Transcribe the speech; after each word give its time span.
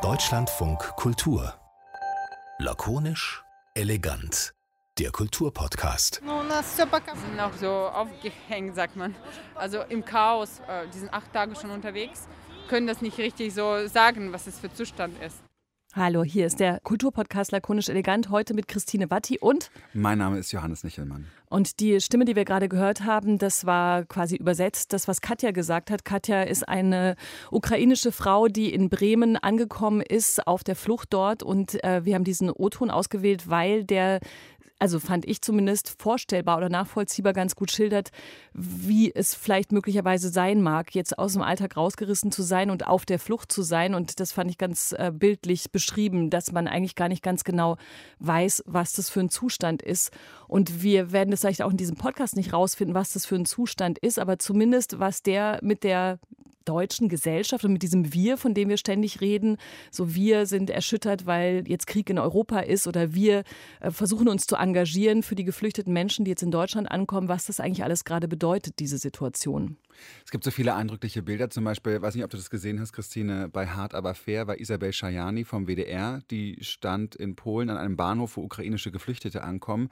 Deutschlandfunk 0.00 0.78
Kultur. 0.94 1.54
Lakonisch, 2.60 3.42
elegant. 3.74 4.54
Der 5.00 5.10
Kulturpodcast. 5.10 6.22
sind 7.16 7.36
noch 7.36 7.52
so 7.54 7.68
aufgehängt, 7.68 8.76
sagt 8.76 8.94
man. 8.94 9.16
Also 9.56 9.82
im 9.88 10.04
Chaos, 10.04 10.60
äh, 10.68 10.86
die 10.94 10.98
sind 11.00 11.12
acht 11.12 11.32
Tage 11.32 11.56
schon 11.56 11.72
unterwegs, 11.72 12.28
können 12.68 12.86
das 12.86 13.00
nicht 13.02 13.18
richtig 13.18 13.52
so 13.54 13.88
sagen, 13.88 14.32
was 14.32 14.46
es 14.46 14.60
für 14.60 14.72
Zustand 14.72 15.20
ist. 15.20 15.42
Hallo, 15.96 16.22
hier 16.22 16.46
ist 16.46 16.60
der 16.60 16.78
Kulturpodcast 16.78 17.50
Lakonisch 17.50 17.88
Elegant, 17.88 18.30
heute 18.30 18.54
mit 18.54 18.68
Christine 18.68 19.10
Watti 19.10 19.40
und 19.40 19.72
Mein 19.92 20.18
Name 20.18 20.38
ist 20.38 20.52
Johannes 20.52 20.84
Nichelmann. 20.84 21.26
Und 21.48 21.80
die 21.80 22.00
Stimme, 22.00 22.24
die 22.24 22.36
wir 22.36 22.44
gerade 22.44 22.68
gehört 22.68 23.04
haben, 23.04 23.38
das 23.38 23.66
war 23.66 24.04
quasi 24.04 24.36
übersetzt 24.36 24.92
das, 24.92 25.08
was 25.08 25.20
Katja 25.20 25.50
gesagt 25.50 25.90
hat. 25.90 26.04
Katja 26.04 26.42
ist 26.42 26.68
eine 26.68 27.16
ukrainische 27.50 28.12
Frau, 28.12 28.46
die 28.46 28.72
in 28.72 28.88
Bremen 28.88 29.36
angekommen 29.36 30.00
ist, 30.00 30.46
auf 30.46 30.62
der 30.62 30.76
Flucht 30.76 31.12
dort. 31.12 31.42
Und 31.42 31.82
äh, 31.82 32.04
wir 32.04 32.14
haben 32.14 32.22
diesen 32.22 32.50
O-Ton 32.50 32.92
ausgewählt, 32.92 33.50
weil 33.50 33.82
der 33.82 34.20
also 34.80 34.98
fand 34.98 35.26
ich 35.26 35.42
zumindest 35.42 35.94
vorstellbar 36.00 36.56
oder 36.56 36.70
nachvollziehbar 36.70 37.34
ganz 37.34 37.54
gut 37.54 37.70
schildert, 37.70 38.10
wie 38.54 39.14
es 39.14 39.34
vielleicht 39.34 39.72
möglicherweise 39.72 40.30
sein 40.30 40.62
mag, 40.62 40.94
jetzt 40.94 41.18
aus 41.18 41.34
dem 41.34 41.42
Alltag 41.42 41.76
rausgerissen 41.76 42.32
zu 42.32 42.42
sein 42.42 42.70
und 42.70 42.86
auf 42.86 43.04
der 43.04 43.18
Flucht 43.18 43.52
zu 43.52 43.60
sein. 43.60 43.94
Und 43.94 44.20
das 44.20 44.32
fand 44.32 44.50
ich 44.50 44.56
ganz 44.56 44.92
äh, 44.92 45.12
bildlich 45.14 45.70
beschrieben, 45.70 46.30
dass 46.30 46.50
man 46.50 46.66
eigentlich 46.66 46.94
gar 46.94 47.08
nicht 47.08 47.22
ganz 47.22 47.44
genau 47.44 47.76
weiß, 48.20 48.64
was 48.66 48.94
das 48.94 49.10
für 49.10 49.20
ein 49.20 49.28
Zustand 49.28 49.82
ist. 49.82 50.12
Und 50.48 50.82
wir 50.82 51.12
werden 51.12 51.30
das 51.30 51.40
vielleicht 51.40 51.62
auch 51.62 51.70
in 51.70 51.76
diesem 51.76 51.96
Podcast 51.96 52.34
nicht 52.34 52.54
rausfinden, 52.54 52.94
was 52.94 53.12
das 53.12 53.26
für 53.26 53.36
ein 53.36 53.44
Zustand 53.44 53.98
ist, 53.98 54.18
aber 54.18 54.38
zumindest 54.38 54.98
was 54.98 55.22
der 55.22 55.58
mit 55.62 55.84
der 55.84 56.18
deutschen 56.64 57.08
Gesellschaft 57.08 57.64
und 57.64 57.72
mit 57.72 57.82
diesem 57.82 58.12
Wir, 58.12 58.36
von 58.36 58.54
dem 58.54 58.68
wir 58.68 58.76
ständig 58.76 59.20
reden, 59.20 59.56
so 59.90 60.14
wir 60.14 60.46
sind 60.46 60.70
erschüttert, 60.70 61.26
weil 61.26 61.64
jetzt 61.66 61.86
Krieg 61.86 62.10
in 62.10 62.18
Europa 62.18 62.60
ist 62.60 62.86
oder 62.86 63.14
wir 63.14 63.44
äh, 63.80 63.90
versuchen 63.90 64.28
uns 64.28 64.46
zu 64.46 64.56
engagieren 64.56 65.22
für 65.22 65.34
die 65.34 65.44
geflüchteten 65.44 65.92
Menschen, 65.92 66.24
die 66.24 66.30
jetzt 66.30 66.42
in 66.42 66.50
Deutschland 66.50 66.90
ankommen, 66.90 67.28
was 67.28 67.46
das 67.46 67.60
eigentlich 67.60 67.84
alles 67.84 68.04
gerade 68.04 68.28
bedeutet, 68.28 68.78
diese 68.78 68.98
Situation. 68.98 69.76
Es 70.24 70.30
gibt 70.30 70.44
so 70.44 70.50
viele 70.50 70.74
eindrückliche 70.74 71.22
Bilder, 71.22 71.50
zum 71.50 71.64
Beispiel, 71.64 72.00
weiß 72.00 72.14
nicht, 72.14 72.24
ob 72.24 72.30
du 72.30 72.36
das 72.36 72.50
gesehen 72.50 72.80
hast, 72.80 72.92
Christine, 72.92 73.48
bei 73.48 73.66
Hart 73.66 73.94
aber 73.94 74.14
fair 74.14 74.46
war 74.46 74.58
Isabel 74.58 74.92
Schajani 74.92 75.44
vom 75.44 75.66
WDR, 75.66 76.20
die 76.30 76.58
stand 76.60 77.14
in 77.16 77.36
Polen 77.36 77.70
an 77.70 77.76
einem 77.76 77.96
Bahnhof, 77.96 78.36
wo 78.36 78.42
ukrainische 78.42 78.90
Geflüchtete 78.90 79.42
ankommen 79.42 79.90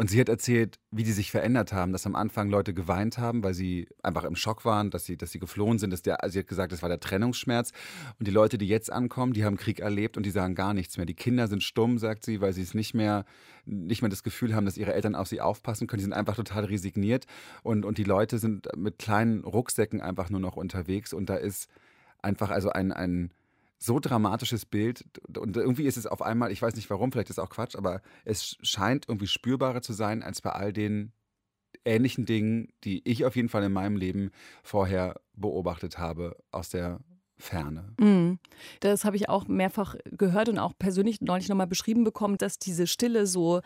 und 0.00 0.08
sie 0.08 0.20
hat 0.20 0.28
erzählt, 0.28 0.78
wie 0.90 1.02
die 1.02 1.12
sich 1.12 1.30
verändert 1.30 1.72
haben, 1.72 1.92
dass 1.92 2.06
am 2.06 2.14
Anfang 2.14 2.48
Leute 2.48 2.72
geweint 2.72 3.18
haben, 3.18 3.42
weil 3.42 3.54
sie 3.54 3.88
einfach 4.02 4.24
im 4.24 4.36
Schock 4.36 4.64
waren, 4.64 4.90
dass 4.90 5.04
sie, 5.04 5.16
dass 5.16 5.32
sie 5.32 5.38
geflohen 5.38 5.78
sind. 5.78 5.90
Dass 5.90 6.02
der, 6.02 6.22
also 6.22 6.32
sie 6.34 6.38
hat 6.38 6.46
gesagt, 6.46 6.72
das 6.72 6.82
war 6.82 6.88
der 6.88 7.00
Trennungsschmerz. 7.00 7.72
Und 8.18 8.26
die 8.26 8.30
Leute, 8.30 8.56
die 8.56 8.66
jetzt 8.66 8.92
ankommen, 8.92 9.32
die 9.32 9.44
haben 9.44 9.56
Krieg 9.56 9.80
erlebt 9.80 10.16
und 10.16 10.24
die 10.24 10.30
sagen 10.30 10.54
gar 10.54 10.74
nichts 10.74 10.96
mehr. 10.96 11.06
Die 11.06 11.14
Kinder 11.14 11.48
sind 11.48 11.62
stumm, 11.62 11.98
sagt 11.98 12.24
sie, 12.24 12.40
weil 12.40 12.52
sie 12.52 12.62
es 12.62 12.72
nicht 12.72 12.94
mehr, 12.94 13.24
nicht 13.66 14.00
mehr 14.00 14.08
das 14.08 14.22
Gefühl 14.22 14.54
haben, 14.54 14.64
dass 14.64 14.76
ihre 14.76 14.94
Eltern 14.94 15.14
auf 15.14 15.28
sie 15.28 15.40
aufpassen 15.40 15.86
können. 15.86 15.98
Die 15.98 16.04
sind 16.04 16.14
einfach 16.14 16.36
total 16.36 16.64
resigniert. 16.64 17.26
Und, 17.62 17.84
und 17.84 17.98
die 17.98 18.04
Leute 18.04 18.38
sind 18.38 18.68
mit 18.76 18.98
kleinen 18.98 19.39
Rucksäcken 19.44 20.00
einfach 20.00 20.30
nur 20.30 20.40
noch 20.40 20.56
unterwegs. 20.56 21.12
Und 21.12 21.30
da 21.30 21.36
ist 21.36 21.68
einfach 22.22 22.50
also 22.50 22.70
ein, 22.70 22.92
ein 22.92 23.32
so 23.78 23.98
dramatisches 23.98 24.66
Bild 24.66 25.04
und 25.38 25.56
irgendwie 25.56 25.86
ist 25.86 25.96
es 25.96 26.06
auf 26.06 26.20
einmal, 26.20 26.52
ich 26.52 26.60
weiß 26.60 26.76
nicht 26.76 26.90
warum, 26.90 27.10
vielleicht 27.10 27.30
ist 27.30 27.38
auch 27.38 27.48
Quatsch, 27.48 27.76
aber 27.76 28.02
es 28.26 28.58
scheint 28.60 29.08
irgendwie 29.08 29.26
spürbarer 29.26 29.80
zu 29.80 29.94
sein 29.94 30.22
als 30.22 30.42
bei 30.42 30.50
all 30.50 30.74
den 30.74 31.12
ähnlichen 31.86 32.26
Dingen, 32.26 32.68
die 32.84 33.00
ich 33.08 33.24
auf 33.24 33.36
jeden 33.36 33.48
Fall 33.48 33.64
in 33.64 33.72
meinem 33.72 33.96
Leben 33.96 34.32
vorher 34.62 35.18
beobachtet 35.34 35.98
habe 35.98 36.36
aus 36.50 36.68
der 36.68 37.00
Ferne. 37.38 37.94
Mm. 37.98 38.38
Das 38.80 39.06
habe 39.06 39.16
ich 39.16 39.30
auch 39.30 39.48
mehrfach 39.48 39.96
gehört 40.04 40.50
und 40.50 40.58
auch 40.58 40.74
persönlich 40.78 41.22
neulich 41.22 41.48
nochmal 41.48 41.66
beschrieben 41.66 42.04
bekommen, 42.04 42.36
dass 42.36 42.58
diese 42.58 42.86
Stille 42.86 43.26
so 43.26 43.62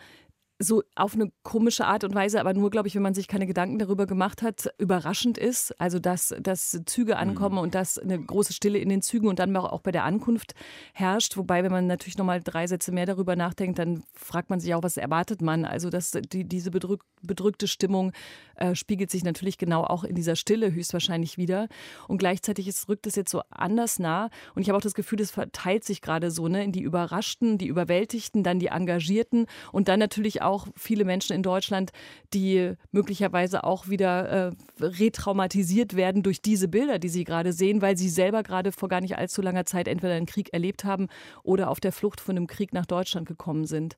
so 0.57 0.83
auf 0.95 1.15
eine 1.15 1.31
komische 1.43 1.85
Art 1.85 2.05
und 2.05 2.15
Weise, 2.15 2.39
aber 2.39 2.53
nur, 2.53 2.69
glaube 2.69 2.87
ich, 2.87 2.95
wenn 2.95 3.01
man 3.01 3.13
sich 3.13 3.27
keine 3.27 3.45
Gedanken 3.45 3.77
darüber 3.77 4.05
gemacht 4.05 4.41
hat, 4.41 4.73
überraschend 4.77 5.37
ist. 5.37 5.79
Also, 5.81 5.99
dass, 5.99 6.33
dass 6.39 6.79
Züge 6.85 7.17
ankommen 7.17 7.55
mhm. 7.55 7.61
und 7.61 7.75
dass 7.75 7.97
eine 7.97 8.17
große 8.21 8.53
Stille 8.53 8.79
in 8.79 8.87
den 8.87 9.01
Zügen 9.01 9.27
und 9.27 9.39
dann 9.39 9.55
auch 9.55 9.81
bei 9.81 9.91
der 9.91 10.05
Ankunft 10.05 10.53
herrscht. 10.93 11.35
Wobei, 11.35 11.63
wenn 11.63 11.71
man 11.71 11.87
natürlich 11.87 12.17
nochmal 12.17 12.41
drei 12.41 12.67
Sätze 12.67 12.93
mehr 12.93 13.05
darüber 13.05 13.35
nachdenkt, 13.35 13.79
dann 13.79 14.03
fragt 14.13 14.49
man 14.49 14.59
sich 14.61 14.73
auch, 14.73 14.83
was 14.83 14.95
erwartet 14.95 15.41
man. 15.41 15.65
Also, 15.65 15.89
dass 15.89 16.11
die, 16.11 16.45
diese 16.45 16.71
bedrück, 16.71 17.03
bedrückte 17.21 17.67
Stimmung 17.67 18.13
äh, 18.55 18.75
spiegelt 18.75 19.11
sich 19.11 19.25
natürlich 19.25 19.57
genau 19.57 19.83
auch 19.83 20.05
in 20.05 20.15
dieser 20.15 20.37
Stille 20.37 20.73
höchstwahrscheinlich 20.73 21.37
wieder. 21.37 21.67
Und 22.07 22.17
gleichzeitig 22.17 22.69
ist, 22.69 22.87
rückt 22.87 23.07
es 23.07 23.15
jetzt 23.15 23.31
so 23.31 23.41
anders 23.49 23.99
nah. 23.99 24.29
Und 24.55 24.61
ich 24.61 24.69
habe 24.69 24.77
auch 24.77 24.81
das 24.81 24.93
Gefühl, 24.93 25.19
es 25.19 25.31
verteilt 25.31 25.83
sich 25.83 26.01
gerade 26.01 26.31
so 26.31 26.47
ne, 26.47 26.63
in 26.63 26.71
die 26.71 26.81
Überraschten, 26.81 27.57
die 27.57 27.67
Überwältigten, 27.67 28.43
dann 28.43 28.59
die 28.59 28.67
Engagierten 28.67 29.47
und 29.73 29.89
dann 29.89 29.99
natürlich 29.99 30.41
auch 30.41 30.44
auch 30.45 30.67
viele 30.75 31.05
Menschen 31.05 31.35
in 31.35 31.43
Deutschland, 31.43 31.91
die 32.33 32.73
möglicherweise 32.91 33.63
auch 33.63 33.89
wieder 33.89 34.49
äh, 34.49 34.51
retraumatisiert 34.79 35.95
werden 35.95 36.23
durch 36.23 36.41
diese 36.41 36.67
Bilder, 36.67 36.99
die 36.99 37.09
sie 37.09 37.23
gerade 37.23 37.53
sehen, 37.53 37.81
weil 37.81 37.97
sie 37.97 38.09
selber 38.09 38.43
gerade 38.43 38.71
vor 38.71 38.89
gar 38.89 39.01
nicht 39.01 39.17
allzu 39.17 39.41
langer 39.41 39.65
Zeit 39.65 39.87
entweder 39.87 40.13
einen 40.13 40.25
Krieg 40.25 40.53
erlebt 40.53 40.83
haben 40.83 41.07
oder 41.43 41.69
auf 41.69 41.79
der 41.79 41.91
Flucht 41.91 42.21
von 42.21 42.37
einem 42.37 42.47
Krieg 42.47 42.73
nach 42.73 42.85
Deutschland 42.85 43.27
gekommen 43.27 43.65
sind. 43.65 43.97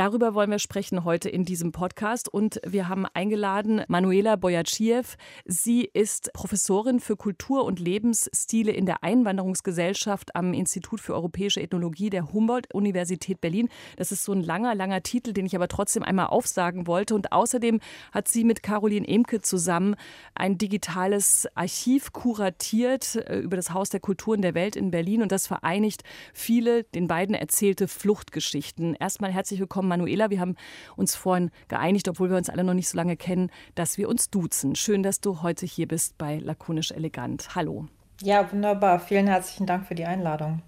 Darüber 0.00 0.32
wollen 0.32 0.50
wir 0.50 0.58
sprechen 0.58 1.04
heute 1.04 1.28
in 1.28 1.44
diesem 1.44 1.72
Podcast 1.72 2.32
und 2.32 2.58
wir 2.66 2.88
haben 2.88 3.04
eingeladen 3.12 3.82
Manuela 3.86 4.36
Boyaciev. 4.36 5.18
Sie 5.44 5.90
ist 5.92 6.32
Professorin 6.32 7.00
für 7.00 7.18
Kultur 7.18 7.66
und 7.66 7.78
Lebensstile 7.78 8.72
in 8.72 8.86
der 8.86 9.04
Einwanderungsgesellschaft 9.04 10.34
am 10.34 10.54
Institut 10.54 11.02
für 11.02 11.12
europäische 11.12 11.60
Ethnologie 11.60 12.08
der 12.08 12.32
Humboldt-Universität 12.32 13.42
Berlin. 13.42 13.68
Das 13.98 14.10
ist 14.10 14.24
so 14.24 14.32
ein 14.32 14.42
langer, 14.42 14.74
langer 14.74 15.02
Titel, 15.02 15.34
den 15.34 15.44
ich 15.44 15.54
aber 15.54 15.68
trotzdem 15.68 16.02
einmal 16.02 16.28
aufsagen 16.28 16.86
wollte. 16.86 17.14
Und 17.14 17.32
außerdem 17.32 17.78
hat 18.12 18.26
sie 18.26 18.44
mit 18.44 18.62
Caroline 18.62 19.06
Emke 19.06 19.42
zusammen 19.42 19.96
ein 20.34 20.56
digitales 20.56 21.46
Archiv 21.54 22.14
kuratiert 22.14 23.16
äh, 23.16 23.40
über 23.40 23.56
das 23.56 23.74
Haus 23.74 23.90
der 23.90 24.00
Kulturen 24.00 24.40
der 24.40 24.54
Welt 24.54 24.76
in 24.76 24.90
Berlin 24.90 25.20
und 25.20 25.30
das 25.30 25.46
vereinigt 25.46 26.04
viele 26.32 26.84
den 26.84 27.06
beiden 27.06 27.34
erzählte 27.34 27.86
Fluchtgeschichten. 27.86 28.94
Erstmal 28.94 29.30
herzlich 29.30 29.60
willkommen, 29.60 29.89
Manuela. 29.90 30.30
Wir 30.30 30.40
haben 30.40 30.56
uns 30.96 31.14
vorhin 31.14 31.50
geeinigt, 31.68 32.08
obwohl 32.08 32.30
wir 32.30 32.38
uns 32.38 32.48
alle 32.48 32.64
noch 32.64 32.74
nicht 32.74 32.88
so 32.88 32.96
lange 32.96 33.16
kennen, 33.16 33.50
dass 33.74 33.98
wir 33.98 34.08
uns 34.08 34.30
duzen. 34.30 34.74
Schön, 34.74 35.02
dass 35.02 35.20
du 35.20 35.42
heute 35.42 35.66
hier 35.66 35.86
bist 35.86 36.16
bei 36.16 36.38
Lakonisch 36.38 36.92
Elegant. 36.92 37.54
Hallo. 37.54 37.86
Ja, 38.22 38.50
wunderbar. 38.50 39.00
Vielen 39.00 39.26
herzlichen 39.26 39.66
Dank 39.66 39.86
für 39.86 39.94
die 39.94 40.04
Einladung. 40.04 40.62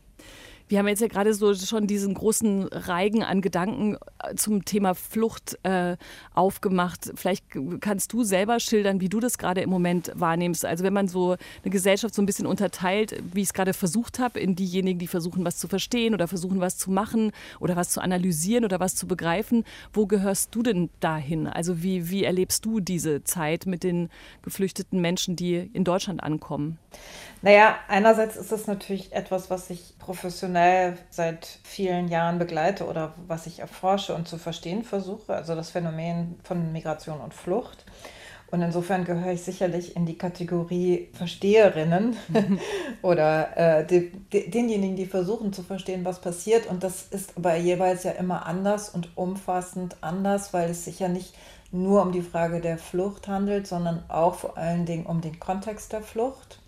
Wir 0.73 0.79
haben 0.79 0.89
jetzt 0.89 1.03
ja 1.03 1.09
gerade 1.09 1.35
so 1.35 1.55
schon 1.55 1.87
diesen 1.87 2.15
großen 2.15 2.65
Reigen 2.69 3.23
an 3.23 3.43
Gedanken 3.43 3.99
äh, 4.23 4.35
zum 4.37 4.65
Thema 4.65 4.95
Flucht 4.95 5.59
äh, 5.65 5.99
aufgemacht. 6.33 7.13
Vielleicht 7.15 7.45
kannst 7.83 8.15
du 8.15 8.25
selber 8.25 8.59
schildern, 8.59 8.99
wie 9.03 9.11
du 9.11 9.21
das 9.21 9.37
gerade 9.37 9.61
im 9.61 9.69
Moment 9.69 10.13
wahrnimmst. 10.15 10.65
Also 10.65 10.83
wenn 10.83 10.95
man 10.95 11.09
so 11.09 11.37
eine 11.63 11.71
Gesellschaft 11.71 12.15
so 12.15 12.23
ein 12.23 12.25
bisschen 12.25 12.47
unterteilt, 12.47 13.23
wie 13.35 13.43
ich 13.43 13.49
es 13.49 13.53
gerade 13.53 13.75
versucht 13.75 14.19
habe, 14.19 14.41
in 14.41 14.57
diejenigen, 14.57 14.99
die 14.99 15.09
versuchen, 15.09 15.45
was 15.45 15.59
zu 15.59 15.69
verstehen 15.69 16.15
oder 16.15 16.27
versuchen, 16.27 16.59
was 16.61 16.79
zu 16.79 16.91
machen 16.91 17.33
oder 17.61 17.77
was 17.77 17.91
zu 17.91 18.01
analysieren 18.01 18.65
oder 18.65 18.81
was 18.81 18.95
zu 18.95 19.07
begreifen. 19.07 19.67
Wo 19.93 20.07
gehörst 20.07 20.55
du 20.55 20.63
denn 20.63 20.89
dahin? 21.01 21.49
Also 21.49 21.83
wie, 21.83 22.09
wie 22.09 22.25
erlebst 22.25 22.65
du 22.65 22.81
diese 22.81 23.25
Zeit 23.25 23.67
mit 23.67 23.83
den 23.83 24.09
geflüchteten 24.41 25.03
Menschen, 25.03 25.37
die 25.37 25.71
in 25.75 25.85
Deutschland 25.85 26.23
ankommen? 26.23 26.79
Naja, 27.43 27.77
einerseits 27.89 28.37
ist 28.37 28.53
es 28.53 28.67
natürlich 28.67 29.13
etwas, 29.13 29.51
was 29.51 29.69
ich 29.69 29.99
professionell 29.99 30.62
seit 31.11 31.47
vielen 31.65 32.09
Jahren 32.09 32.39
begleite 32.39 32.87
oder 32.87 33.15
was 33.27 33.47
ich 33.47 33.61
erforsche 33.61 34.15
und 34.15 34.29
zu 34.29 34.39
verstehen 34.39 34.85
versuche, 34.85 35.35
also 35.35 35.55
das 35.55 35.71
Phänomen 35.71 36.37
von 36.43 36.73
Migration 36.73 37.21
und 37.21 37.35
Flucht. 37.35 37.85
Und 38.53 38.61
insofern 38.61 39.07
gehöre 39.07 39.33
ich 39.33 39.43
sicherlich 39.43 39.97
in 39.97 40.05
die 40.05 40.19
Kategorie 40.19 41.09
Versteherinnen 41.15 42.19
oder 43.03 43.57
äh, 43.57 43.87
die, 43.87 44.13
die, 44.31 44.51
denjenigen, 44.51 44.95
die 44.95 45.07
versuchen 45.07 45.55
zu 45.55 45.63
verstehen, 45.63 46.05
was 46.05 46.21
passiert. 46.21 46.67
Und 46.67 46.85
das 46.85 47.05
ist 47.05 47.39
aber 47.39 47.57
jeweils 47.57 48.05
ja 48.05 48.11
immer 48.11 48.45
anders 48.45 48.91
und 48.91 49.17
umfassend 49.17 49.97
anders, 50.03 50.53
weil 50.53 50.69
es 50.69 50.85
sich 50.85 50.99
ja 50.99 51.09
nicht 51.09 51.35
nur 51.71 52.03
um 52.03 52.13
die 52.13 52.21
Frage 52.21 52.61
der 52.61 52.77
Flucht 52.77 53.27
handelt, 53.27 53.67
sondern 53.67 54.03
auch 54.09 54.35
vor 54.35 54.59
allen 54.59 54.85
Dingen 54.85 55.07
um 55.07 55.23
den 55.23 55.41
Kontext 55.41 55.95
der 55.95 56.03
Flucht 56.03 56.61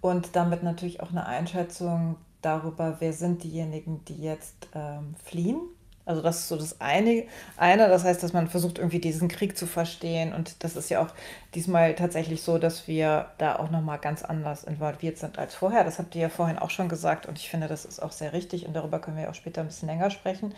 und 0.00 0.36
damit 0.36 0.62
natürlich 0.62 1.00
auch 1.00 1.10
eine 1.10 1.26
Einschätzung 1.26 2.16
darüber, 2.42 2.96
wer 3.00 3.12
sind 3.12 3.42
diejenigen, 3.42 4.04
die 4.04 4.22
jetzt 4.22 4.68
ähm, 4.74 5.14
fliehen. 5.24 5.60
Also 6.04 6.22
das 6.22 6.38
ist 6.38 6.48
so 6.48 6.56
das 6.56 6.80
eine, 6.80 7.24
eine. 7.56 7.88
Das 7.88 8.04
heißt, 8.04 8.22
dass 8.22 8.32
man 8.32 8.48
versucht, 8.48 8.78
irgendwie 8.78 9.00
diesen 9.00 9.28
Krieg 9.28 9.58
zu 9.58 9.66
verstehen. 9.66 10.32
Und 10.32 10.62
das 10.62 10.76
ist 10.76 10.88
ja 10.88 11.04
auch 11.04 11.12
diesmal 11.56 11.94
tatsächlich 11.94 12.42
so, 12.42 12.58
dass 12.58 12.86
wir 12.86 13.26
da 13.38 13.56
auch 13.56 13.70
nochmal 13.70 13.98
ganz 13.98 14.22
anders 14.22 14.62
involviert 14.62 15.16
sind 15.16 15.38
als 15.38 15.54
vorher. 15.54 15.82
Das 15.84 15.98
habt 15.98 16.14
ihr 16.14 16.22
ja 16.22 16.28
vorhin 16.28 16.58
auch 16.58 16.70
schon 16.70 16.88
gesagt. 16.88 17.26
Und 17.26 17.38
ich 17.38 17.48
finde, 17.48 17.66
das 17.66 17.84
ist 17.86 18.00
auch 18.00 18.12
sehr 18.12 18.34
richtig. 18.34 18.66
Und 18.66 18.74
darüber 18.74 18.98
können 18.98 19.16
wir 19.16 19.30
auch 19.30 19.34
später 19.34 19.62
ein 19.62 19.66
bisschen 19.66 19.88
länger 19.88 20.10
sprechen. 20.10 20.54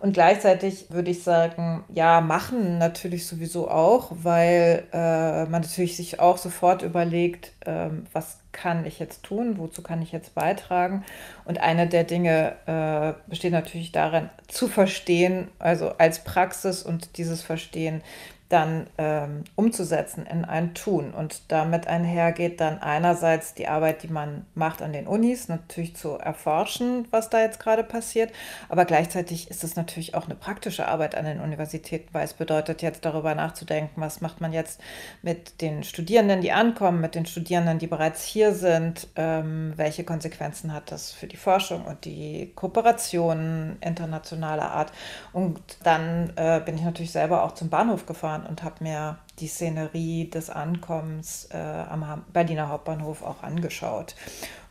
Und 0.00 0.14
gleichzeitig 0.14 0.90
würde 0.90 1.10
ich 1.10 1.22
sagen, 1.22 1.84
ja, 1.94 2.22
machen 2.22 2.78
natürlich 2.78 3.26
sowieso 3.26 3.70
auch, 3.70 4.10
weil 4.10 4.84
äh, 4.92 5.44
man 5.44 5.60
natürlich 5.60 5.96
sich 5.96 6.18
auch 6.18 6.38
sofort 6.38 6.82
überlegt, 6.82 7.52
ähm, 7.66 8.06
was 8.12 8.38
kann 8.52 8.86
ich 8.86 8.98
jetzt 8.98 9.22
tun, 9.22 9.58
wozu 9.58 9.82
kann 9.82 10.02
ich 10.02 10.10
jetzt 10.10 10.34
beitragen. 10.34 11.04
Und 11.44 11.60
eine 11.60 11.86
der 11.86 12.04
Dinge 12.04 12.56
äh, 12.66 13.28
besteht 13.28 13.52
natürlich 13.52 13.92
darin, 13.92 14.30
zu 14.48 14.66
verstehen, 14.66 15.48
also 15.58 15.90
als 15.98 16.24
Praxis 16.24 16.82
und 16.82 17.18
dieses 17.18 17.42
Verstehen 17.42 18.02
dann 18.48 18.86
ähm, 18.96 19.44
umzusetzen 19.56 20.26
in 20.26 20.44
ein 20.44 20.74
Tun. 20.74 21.12
Und 21.12 21.42
damit 21.48 21.86
einhergeht 21.86 22.60
dann 22.60 22.78
einerseits 22.80 23.54
die 23.54 23.68
Arbeit, 23.68 24.02
die 24.02 24.08
man 24.08 24.46
macht 24.54 24.82
an 24.82 24.92
den 24.92 25.06
Unis, 25.06 25.48
natürlich 25.48 25.96
zu 25.96 26.12
erforschen, 26.12 27.06
was 27.10 27.30
da 27.30 27.40
jetzt 27.40 27.60
gerade 27.60 27.84
passiert, 27.84 28.32
aber 28.68 28.84
gleichzeitig 28.84 29.50
ist 29.50 29.64
es 29.64 29.76
natürlich 29.76 30.14
auch 30.14 30.26
eine 30.26 30.34
praktische 30.34 30.88
Arbeit 30.88 31.14
an 31.14 31.24
den 31.24 31.40
Universitäten, 31.40 32.08
weil 32.12 32.24
es 32.24 32.34
bedeutet 32.34 32.82
jetzt 32.82 33.04
darüber 33.04 33.34
nachzudenken, 33.34 34.00
was 34.00 34.20
macht 34.20 34.40
man 34.40 34.52
jetzt 34.52 34.80
mit 35.22 35.60
den 35.60 35.84
Studierenden, 35.84 36.40
die 36.40 36.52
ankommen, 36.52 37.00
mit 37.00 37.14
den 37.14 37.26
Studierenden, 37.26 37.78
die 37.78 37.86
bereits 37.86 38.24
hier 38.24 38.54
sind, 38.54 39.08
ähm, 39.16 39.72
welche 39.76 40.04
Konsequenzen 40.04 40.72
hat 40.72 40.90
das 40.90 41.12
für 41.12 41.26
die 41.26 41.36
Forschung 41.36 41.84
und 41.84 42.04
die 42.04 42.52
Kooperation 42.54 43.76
internationaler 43.80 44.70
Art. 44.70 44.92
Und 45.32 45.60
dann 45.82 46.32
äh, 46.36 46.60
bin 46.64 46.76
ich 46.76 46.82
natürlich 46.82 47.12
selber 47.12 47.44
auch 47.44 47.52
zum 47.52 47.68
Bahnhof 47.68 48.06
gefahren 48.06 48.37
gefahren 48.38 48.46
und 48.48 48.62
habe 48.62 48.84
mir 48.84 49.18
die 49.38 49.48
Szenerie 49.48 50.28
des 50.30 50.50
Ankommens 50.50 51.48
äh, 51.52 51.56
am 51.56 52.24
Berliner 52.32 52.68
Hauptbahnhof 52.68 53.22
auch 53.22 53.42
angeschaut. 53.42 54.14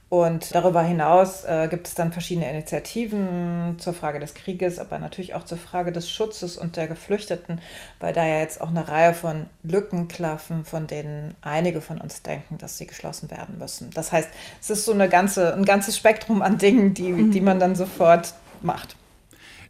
Und 0.10 0.56
darüber 0.56 0.84
hinaus 0.84 1.44
äh, 1.44 1.68
gibt 1.70 1.86
es 1.88 1.94
dann 1.94 2.14
verschiedene 2.14 2.50
Initiativen 2.50 3.76
zur 3.78 3.94
Frage 3.94 4.20
des 4.20 4.34
Krieges, 4.36 4.80
aber 4.80 5.00
natürlich 5.00 5.34
auch 5.34 5.44
zur 5.44 5.58
Frage 5.58 5.92
des 5.92 6.10
Schutzes 6.10 6.56
und 6.56 6.78
der 6.78 6.88
Geflüchteten, 6.88 7.60
weil 8.00 8.14
da 8.14 8.26
ja 8.26 8.40
jetzt 8.40 8.62
auch 8.62 8.70
eine 8.70 8.88
Reihe 8.88 9.14
von 9.14 9.48
Lücken 9.64 10.08
klaffen, 10.08 10.64
von 10.64 10.88
denen 10.88 11.36
einige 11.42 11.82
von 11.82 12.00
uns 12.00 12.22
denken, 12.22 12.58
dass 12.58 12.78
sie 12.78 12.88
geschlossen 12.88 13.30
werden 13.32 13.58
müssen. 13.58 13.90
Das 13.94 14.14
heißt, 14.14 14.30
es 14.62 14.70
ist 14.70 14.86
so 14.86 14.94
eine 14.94 15.10
ganze, 15.10 15.54
ein 15.54 15.66
ganzes 15.66 15.98
Spektrum 15.98 16.42
an 16.42 16.58
Dingen, 16.58 16.94
die, 16.94 17.30
die 17.30 17.42
man 17.42 17.60
dann 17.60 17.76
sofort 17.76 18.34
macht. 18.62 18.96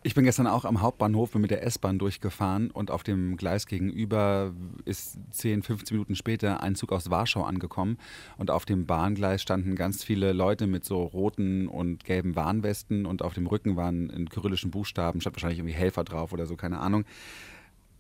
Ich 0.08 0.16
bin 0.16 0.24
gestern 0.24 0.48
auch 0.48 0.64
am 0.64 0.82
Hauptbahnhof 0.82 1.36
mit 1.36 1.52
der 1.52 1.66
S-Bahn 1.66 2.00
durchgefahren 2.00 2.72
und 2.72 2.92
auf 2.92 3.04
dem 3.04 3.36
Gleis 3.36 3.68
gegenüber 3.68 4.54
ist 4.86 5.18
10, 5.32 5.64
15 5.64 5.98
Minuten 5.98 6.16
später 6.16 6.64
ein 6.64 6.76
Zug 6.76 6.94
aus 6.94 7.10
Warschau 7.10 7.44
angekommen 7.44 7.98
und 8.38 8.50
auf 8.50 8.64
dem 8.64 8.86
Bahngleis 8.86 9.42
standen 9.42 9.76
ganz 9.76 10.06
viele 10.06 10.32
Leute 10.32 10.66
mit 10.66 10.86
so 10.86 11.04
roten 11.04 11.68
und 11.68 12.06
gelben 12.06 12.38
Warnwesten 12.38 13.06
und 13.06 13.22
auf 13.22 13.34
dem 13.34 13.48
Rücken 13.48 13.76
waren 13.76 14.10
in 14.10 14.30
kyrillischen 14.30 14.72
Buchstaben, 14.72 15.20
stand 15.20 15.36
wahrscheinlich 15.36 15.60
irgendwie 15.60 15.76
Helfer 15.76 16.06
drauf 16.06 16.32
oder 16.32 16.46
so, 16.46 16.56
keine 16.56 16.80
Ahnung. 16.80 17.04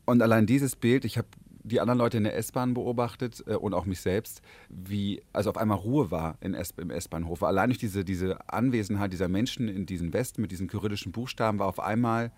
Und 0.05 0.21
allein 0.21 0.45
dieses 0.45 0.77
Bild, 0.77 1.03
ich 1.03 1.17
habe 1.17 1.27
die 1.67 1.79
anderen 1.79 1.99
Leute 1.99 2.17
in 2.17 2.23
der 2.23 2.35
S-Bahn 2.35 2.73
beobachtet 2.73 3.43
äh, 3.47 3.55
und 3.55 3.73
auch 3.73 3.85
mich 3.85 4.01
selbst, 4.01 4.41
wie 4.69 5.21
also 5.33 5.49
auf 5.49 5.57
einmal 5.57 5.77
Ruhe 5.77 6.11
war 6.11 6.37
in 6.41 6.53
S 6.53 6.73
im 6.77 6.89
S-Bahnhof. 6.89 7.43
Allein 7.43 7.69
durch 7.69 7.77
diese, 7.77 8.03
diese 8.03 8.49
Anwesenheit 8.49 9.13
dieser 9.13 9.27
Menschen 9.27 9.67
in 9.67 9.85
diesen 9.85 10.13
Westen 10.13 10.41
mit 10.41 10.51
diesen 10.51 10.67
kyrillischen 10.67 11.11
Buchstaben 11.11 11.59
war 11.59 11.67
auf 11.67 11.79
einmal 11.79 12.31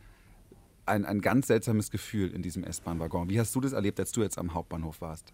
ein, 0.85 1.05
ein 1.05 1.21
ganz 1.21 1.47
seltsames 1.47 1.91
Gefühl 1.91 2.31
in 2.31 2.41
diesem 2.41 2.63
S-Bahn-Waggon. 2.63 3.29
Wie 3.29 3.39
hast 3.39 3.55
du 3.55 3.61
das 3.61 3.73
erlebt, 3.73 3.99
als 3.99 4.11
du 4.11 4.21
jetzt 4.21 4.37
am 4.37 4.53
Hauptbahnhof 4.53 5.01
warst? 5.01 5.33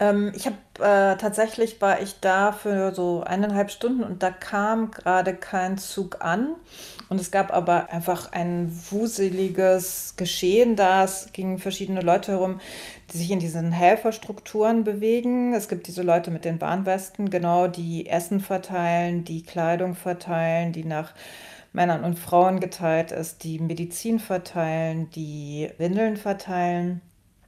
Ähm, 0.00 0.32
ich 0.34 0.46
habe 0.46 0.56
äh, 0.78 1.16
tatsächlich 1.16 1.80
war 1.80 2.00
ich 2.00 2.20
da 2.20 2.52
für 2.52 2.94
so 2.94 3.22
eineinhalb 3.24 3.70
Stunden 3.70 4.04
und 4.04 4.22
da 4.22 4.30
kam 4.30 4.90
gerade 4.90 5.34
kein 5.34 5.76
Zug 5.78 6.18
an. 6.20 6.54
Und 7.08 7.20
es 7.20 7.30
gab 7.30 7.52
aber 7.52 7.90
einfach 7.90 8.32
ein 8.32 8.70
wuseliges 8.90 10.14
Geschehen 10.16 10.76
da. 10.76 11.04
Es 11.04 11.30
gingen 11.32 11.58
verschiedene 11.58 12.00
Leute 12.02 12.32
herum, 12.32 12.60
die 13.12 13.18
sich 13.18 13.30
in 13.30 13.40
diesen 13.40 13.72
Helferstrukturen 13.72 14.84
bewegen. 14.84 15.54
Es 15.54 15.68
gibt 15.68 15.86
diese 15.88 16.02
Leute 16.02 16.30
mit 16.30 16.44
den 16.44 16.58
Bahnwesten, 16.58 17.30
genau, 17.30 17.66
die 17.66 18.06
Essen 18.06 18.40
verteilen, 18.40 19.24
die 19.24 19.42
Kleidung 19.42 19.94
verteilen, 19.94 20.72
die 20.72 20.84
nach 20.84 21.14
Männern 21.72 22.04
und 22.04 22.18
Frauen 22.18 22.60
geteilt 22.60 23.12
ist, 23.12 23.44
die 23.44 23.58
Medizin 23.58 24.18
verteilen, 24.20 25.10
die 25.10 25.70
Windeln 25.78 26.16
verteilen 26.16 27.00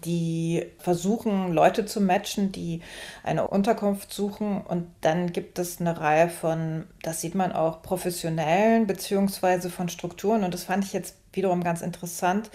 die 0.05 0.67
versuchen, 0.79 1.53
Leute 1.53 1.87
zu 1.87 2.01
matchen, 2.01 2.53
die 2.53 2.81
eine 3.23 3.49
Unterkunft 3.49 4.13
suchen. 4.13 4.61
Und 4.63 4.87
dann 5.01 5.33
gibt 5.33 5.59
es 5.59 5.81
eine 5.81 6.01
Reihe 6.01 6.29
von, 6.29 6.87
das 7.03 7.21
sieht 7.21 7.35
man 7.35 7.53
auch, 7.53 7.83
professionellen 7.83 8.87
beziehungsweise 8.87 9.71
von 9.71 9.89
Strukturen. 9.89 10.45
Und 10.45 10.55
das 10.55 10.65
fand 10.65 10.85
ich 10.85 10.93
jetzt 10.93 11.17
wiederum 11.33 11.63
ganz 11.63 11.83
interessant. 11.83 12.51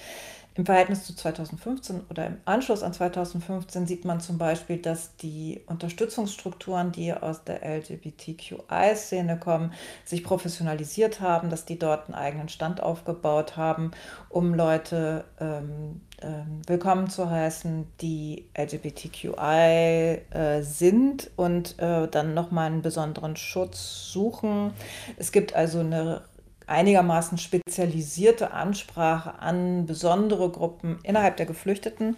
Im 0.57 0.65
Verhältnis 0.65 1.03
zu 1.03 1.13
2015 1.13 2.05
oder 2.09 2.27
im 2.27 2.37
Anschluss 2.45 2.81
an 2.81 2.93
2015 2.93 3.87
sieht 3.87 4.05
man 4.05 4.21
zum 4.21 4.37
Beispiel, 4.37 4.77
dass 4.77 5.17
die 5.17 5.61
Unterstützungsstrukturen, 5.67 6.93
die 6.93 7.13
aus 7.13 7.43
der 7.43 7.61
LGBTQI-Szene 7.61 9.37
kommen, 9.37 9.73
sich 10.05 10.23
professionalisiert 10.23 11.19
haben, 11.19 11.49
dass 11.49 11.65
die 11.65 11.77
dort 11.77 12.05
einen 12.05 12.15
eigenen 12.15 12.47
Stand 12.47 12.81
aufgebaut 12.81 13.57
haben, 13.57 13.91
um 14.29 14.53
Leute 14.53 15.25
ähm, 15.41 15.99
ähm, 16.21 16.61
willkommen 16.65 17.09
zu 17.09 17.29
heißen, 17.29 17.87
die 17.99 18.45
LGBTQI 18.57 20.21
äh, 20.29 20.61
sind 20.61 21.31
und 21.35 21.77
äh, 21.79 22.07
dann 22.07 22.33
nochmal 22.33 22.67
einen 22.67 22.81
besonderen 22.81 23.35
Schutz 23.35 24.09
suchen. 24.13 24.73
Es 25.17 25.33
gibt 25.33 25.53
also 25.53 25.81
eine 25.81 26.21
einigermaßen 26.67 27.37
spezialisierte 27.37 28.51
Ansprache 28.51 29.39
an 29.39 29.85
besondere 29.85 30.49
Gruppen 30.49 30.99
innerhalb 31.03 31.37
der 31.37 31.45
Geflüchteten, 31.45 32.15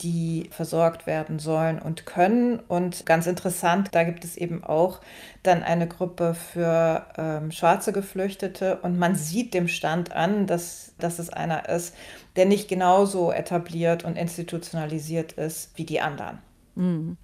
die 0.00 0.48
versorgt 0.50 1.06
werden 1.06 1.38
sollen 1.38 1.78
und 1.78 2.06
können. 2.06 2.60
Und 2.68 3.06
ganz 3.06 3.26
interessant, 3.26 3.88
da 3.92 4.04
gibt 4.04 4.24
es 4.24 4.36
eben 4.36 4.62
auch 4.64 5.00
dann 5.42 5.62
eine 5.62 5.88
Gruppe 5.88 6.34
für 6.34 7.06
ähm, 7.16 7.50
schwarze 7.50 7.92
Geflüchtete 7.92 8.78
und 8.82 8.98
man 8.98 9.14
sieht 9.14 9.54
dem 9.54 9.68
Stand 9.68 10.12
an, 10.12 10.46
dass, 10.46 10.94
dass 10.98 11.18
es 11.18 11.30
einer 11.30 11.68
ist, 11.68 11.94
der 12.36 12.46
nicht 12.46 12.68
genauso 12.68 13.32
etabliert 13.32 14.04
und 14.04 14.16
institutionalisiert 14.16 15.32
ist 15.32 15.76
wie 15.76 15.84
die 15.84 16.00
anderen. 16.00 16.38
Mhm. 16.78 17.16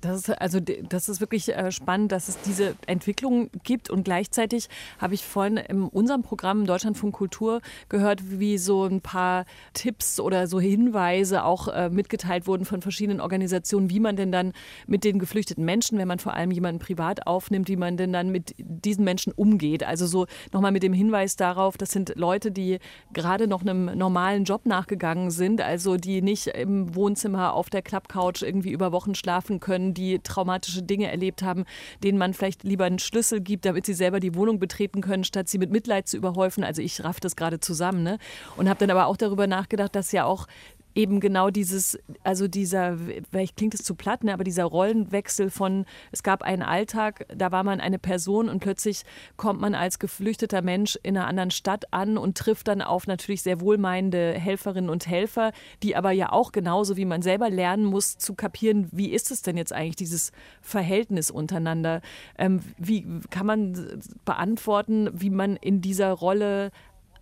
Das 0.00 0.16
ist, 0.16 0.30
also, 0.30 0.60
das 0.60 1.08
ist 1.08 1.20
wirklich 1.20 1.54
äh, 1.54 1.70
spannend, 1.70 2.12
dass 2.12 2.28
es 2.28 2.40
diese 2.40 2.74
Entwicklung 2.86 3.50
gibt. 3.64 3.90
Und 3.90 4.04
gleichzeitig 4.04 4.68
habe 4.98 5.14
ich 5.14 5.24
vorhin 5.24 5.56
in 5.56 5.82
unserem 5.84 6.22
Programm 6.22 6.66
Deutschlandfunk 6.66 7.14
Kultur 7.14 7.60
gehört, 7.88 8.38
wie 8.40 8.58
so 8.58 8.84
ein 8.84 9.00
paar 9.00 9.44
Tipps 9.74 10.20
oder 10.20 10.46
so 10.46 10.60
Hinweise 10.60 11.44
auch 11.44 11.68
äh, 11.68 11.90
mitgeteilt 11.90 12.46
wurden 12.46 12.64
von 12.64 12.82
verschiedenen 12.82 13.20
Organisationen, 13.20 13.90
wie 13.90 14.00
man 14.00 14.16
denn 14.16 14.32
dann 14.32 14.52
mit 14.86 15.04
den 15.04 15.18
geflüchteten 15.18 15.64
Menschen, 15.64 15.98
wenn 15.98 16.08
man 16.08 16.18
vor 16.18 16.34
allem 16.34 16.50
jemanden 16.50 16.78
privat 16.78 17.26
aufnimmt, 17.26 17.68
wie 17.68 17.76
man 17.76 17.96
denn 17.96 18.12
dann 18.12 18.30
mit 18.30 18.54
diesen 18.58 19.04
Menschen 19.04 19.32
umgeht. 19.32 19.84
Also 19.84 20.06
so 20.06 20.26
nochmal 20.52 20.72
mit 20.72 20.82
dem 20.82 20.92
Hinweis 20.92 21.36
darauf, 21.36 21.76
das 21.76 21.90
sind 21.90 22.12
Leute, 22.16 22.50
die 22.50 22.78
gerade 23.12 23.46
noch 23.46 23.62
einem 23.62 23.96
normalen 23.96 24.44
Job 24.44 24.66
nachgegangen 24.66 25.30
sind, 25.30 25.60
also 25.60 25.96
die 25.96 26.22
nicht 26.22 26.48
im 26.48 26.94
Wohnzimmer 26.94 27.54
auf 27.54 27.70
der 27.70 27.82
Klappcouch 27.82 28.42
irgendwie 28.42 28.70
über 28.70 28.92
Wochen 28.92 29.14
schlafen 29.14 29.49
helfen 29.50 29.60
können, 29.60 29.94
die 29.94 30.20
traumatische 30.20 30.82
Dinge 30.82 31.10
erlebt 31.10 31.42
haben, 31.42 31.64
denen 32.04 32.18
man 32.18 32.34
vielleicht 32.34 32.62
lieber 32.62 32.84
einen 32.84 32.98
Schlüssel 32.98 33.40
gibt, 33.40 33.64
damit 33.64 33.86
sie 33.86 33.94
selber 33.94 34.20
die 34.20 34.34
Wohnung 34.34 34.60
betreten 34.60 35.00
können, 35.00 35.24
statt 35.24 35.48
sie 35.48 35.58
mit 35.58 35.70
Mitleid 35.70 36.08
zu 36.08 36.16
überhäufen. 36.16 36.62
Also 36.62 36.82
ich 36.82 37.02
raff 37.02 37.20
das 37.20 37.36
gerade 37.36 37.58
zusammen. 37.58 38.02
Ne? 38.02 38.18
Und 38.56 38.68
habe 38.68 38.78
dann 38.78 38.90
aber 38.90 39.06
auch 39.06 39.16
darüber 39.16 39.46
nachgedacht, 39.46 39.94
dass 39.94 40.12
ja 40.12 40.24
auch 40.24 40.46
eben 40.94 41.20
genau 41.20 41.50
dieses, 41.50 41.98
also 42.24 42.48
dieser, 42.48 42.96
vielleicht 43.30 43.56
klingt 43.56 43.74
es 43.74 43.82
zu 43.82 43.94
platt, 43.94 44.24
ne, 44.24 44.32
aber 44.32 44.44
dieser 44.44 44.64
Rollenwechsel 44.64 45.50
von, 45.50 45.84
es 46.12 46.22
gab 46.22 46.42
einen 46.42 46.62
Alltag, 46.62 47.26
da 47.34 47.52
war 47.52 47.62
man 47.62 47.80
eine 47.80 47.98
Person 47.98 48.48
und 48.48 48.60
plötzlich 48.60 49.02
kommt 49.36 49.60
man 49.60 49.74
als 49.74 49.98
geflüchteter 49.98 50.62
Mensch 50.62 50.98
in 51.02 51.16
einer 51.16 51.26
anderen 51.26 51.50
Stadt 51.50 51.92
an 51.92 52.18
und 52.18 52.36
trifft 52.36 52.68
dann 52.68 52.82
auf 52.82 53.06
natürlich 53.06 53.42
sehr 53.42 53.60
wohlmeinende 53.60 54.32
Helferinnen 54.32 54.90
und 54.90 55.06
Helfer, 55.06 55.52
die 55.82 55.96
aber 55.96 56.10
ja 56.10 56.32
auch 56.32 56.52
genauso 56.52 56.96
wie 56.96 57.04
man 57.04 57.22
selber 57.22 57.50
lernen 57.50 57.84
muss 57.84 58.18
zu 58.18 58.34
kapieren, 58.34 58.88
wie 58.92 59.10
ist 59.10 59.30
es 59.30 59.42
denn 59.42 59.56
jetzt 59.56 59.72
eigentlich, 59.72 59.96
dieses 59.96 60.32
Verhältnis 60.60 61.30
untereinander? 61.30 62.00
Ähm, 62.38 62.60
wie 62.78 63.06
kann 63.30 63.46
man 63.46 64.00
beantworten, 64.24 65.10
wie 65.12 65.30
man 65.30 65.56
in 65.56 65.80
dieser 65.80 66.12
Rolle 66.12 66.70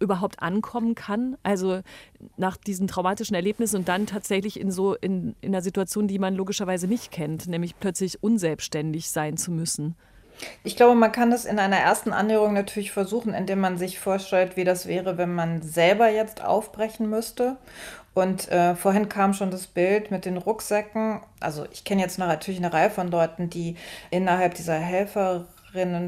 überhaupt 0.00 0.40
ankommen 0.42 0.94
kann. 0.94 1.36
Also 1.42 1.80
nach 2.36 2.56
diesen 2.56 2.88
traumatischen 2.88 3.34
Erlebnissen 3.34 3.76
und 3.76 3.88
dann 3.88 4.06
tatsächlich 4.06 4.60
in 4.60 4.70
so 4.70 4.94
in, 4.94 5.34
in 5.40 5.54
einer 5.54 5.62
Situation, 5.62 6.08
die 6.08 6.18
man 6.18 6.34
logischerweise 6.34 6.86
nicht 6.86 7.10
kennt, 7.10 7.46
nämlich 7.46 7.78
plötzlich 7.78 8.22
unselbstständig 8.22 9.10
sein 9.10 9.36
zu 9.36 9.50
müssen. 9.50 9.96
Ich 10.62 10.76
glaube, 10.76 10.94
man 10.94 11.12
kann 11.12 11.30
das 11.30 11.44
in 11.44 11.58
einer 11.58 11.78
ersten 11.78 12.12
Annäherung 12.12 12.52
natürlich 12.52 12.92
versuchen, 12.92 13.34
indem 13.34 13.60
man 13.60 13.78
sich 13.78 13.98
vorstellt, 13.98 14.56
wie 14.56 14.64
das 14.64 14.86
wäre, 14.86 15.18
wenn 15.18 15.34
man 15.34 15.62
selber 15.62 16.08
jetzt 16.10 16.44
aufbrechen 16.44 17.10
müsste. 17.10 17.56
Und 18.14 18.48
äh, 18.48 18.74
vorhin 18.74 19.08
kam 19.08 19.32
schon 19.32 19.50
das 19.50 19.66
Bild 19.66 20.10
mit 20.10 20.24
den 20.24 20.36
Rucksäcken. 20.36 21.20
Also 21.40 21.66
ich 21.70 21.84
kenne 21.84 22.02
jetzt 22.02 22.18
natürlich 22.18 22.58
eine 22.58 22.72
Reihe 22.72 22.90
von 22.90 23.10
Leuten, 23.10 23.50
die 23.50 23.76
innerhalb 24.10 24.54
dieser 24.54 24.74
Helfer 24.74 25.46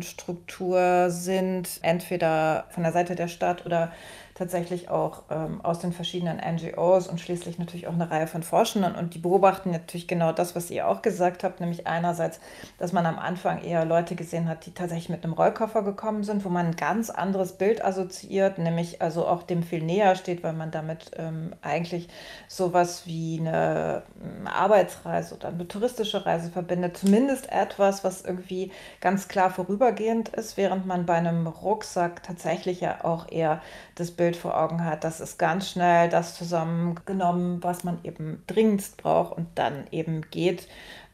Struktur 0.03 1.11
sind, 1.11 1.81
entweder 1.83 2.67
von 2.71 2.83
der 2.83 2.93
Seite 2.93 3.15
der 3.15 3.29
Stadt 3.29 3.67
oder 3.67 3.93
tatsächlich 4.41 4.89
auch 4.89 5.25
ähm, 5.31 5.61
aus 5.63 5.81
den 5.81 5.93
verschiedenen 5.93 6.39
NGOs 6.39 7.09
und 7.09 7.21
schließlich 7.21 7.59
natürlich 7.59 7.87
auch 7.87 7.93
eine 7.93 8.11
Reihe 8.11 8.27
von 8.27 8.43
Forschenden. 8.43 8.95
Und 8.95 9.13
die 9.13 9.19
beobachten 9.19 9.71
natürlich 9.71 10.09
genau 10.09 10.33
das, 10.33 10.57
was 10.57 10.71
ihr 10.71 10.89
auch 10.89 11.03
gesagt 11.03 11.45
habt, 11.45 11.61
nämlich 11.61 11.87
einerseits, 11.87 12.41
dass 12.79 12.95
man 12.95 13.05
am 13.05 13.19
Anfang 13.19 13.63
eher 13.63 13.85
Leute 13.85 14.15
gesehen 14.15 14.49
hat, 14.49 14.65
die 14.65 14.73
tatsächlich 14.73 15.11
mit 15.11 15.25
einem 15.25 15.35
Rollkoffer 15.35 15.83
gekommen 15.83 16.25
sind, 16.25 16.43
wo 16.47 16.49
man 16.49 16.69
ein 16.69 16.77
ganz 16.77 17.11
anderes 17.11 17.53
Bild 17.53 17.85
assoziiert, 17.85 18.57
nämlich 18.57 19.03
also 19.03 19.27
auch 19.27 19.43
dem 19.43 19.63
viel 19.63 19.83
näher 19.83 20.17
steht, 20.17 20.43
weil 20.43 20.55
man 20.55 20.71
damit 20.71 21.11
ähm, 21.19 21.53
eigentlich 21.61 22.09
sowas 22.49 23.03
wie 23.05 23.41
eine 23.41 24.05
ähm, 24.25 24.47
Arbeitsreise 24.47 25.35
oder 25.35 25.49
eine 25.49 25.69
touristische 25.69 26.25
Reise 26.25 26.49
verbindet. 26.49 26.97
Zumindest 26.97 27.53
etwas, 27.53 28.05
was 28.05 28.25
irgendwie 28.25 28.73
ganz 29.03 29.29
klar 29.29 29.51
vorübergehend 29.51 30.31
ist, 30.31 30.57
während 30.57 30.87
man 30.87 31.05
bei 31.05 31.17
einem 31.17 31.47
Rucksack 31.47 32.23
tatsächlich 32.23 32.81
ja 32.81 33.05
auch 33.05 33.31
eher 33.31 33.61
das 33.97 34.11
Bild 34.13 34.30
vor 34.37 34.59
Augen 34.59 34.85
hat, 34.85 35.05
dass 35.05 35.21
es 35.21 35.39
ganz 35.39 35.71
schnell 35.71 36.09
das 36.09 36.37
zusammengenommen, 36.37 37.63
was 37.63 37.85
man 37.85 37.99
eben 38.05 38.43
dringendst 38.47 38.97
braucht 38.97 39.37
und 39.37 39.47
dann 39.55 39.87
eben 39.91 40.23
geht. 40.31 40.69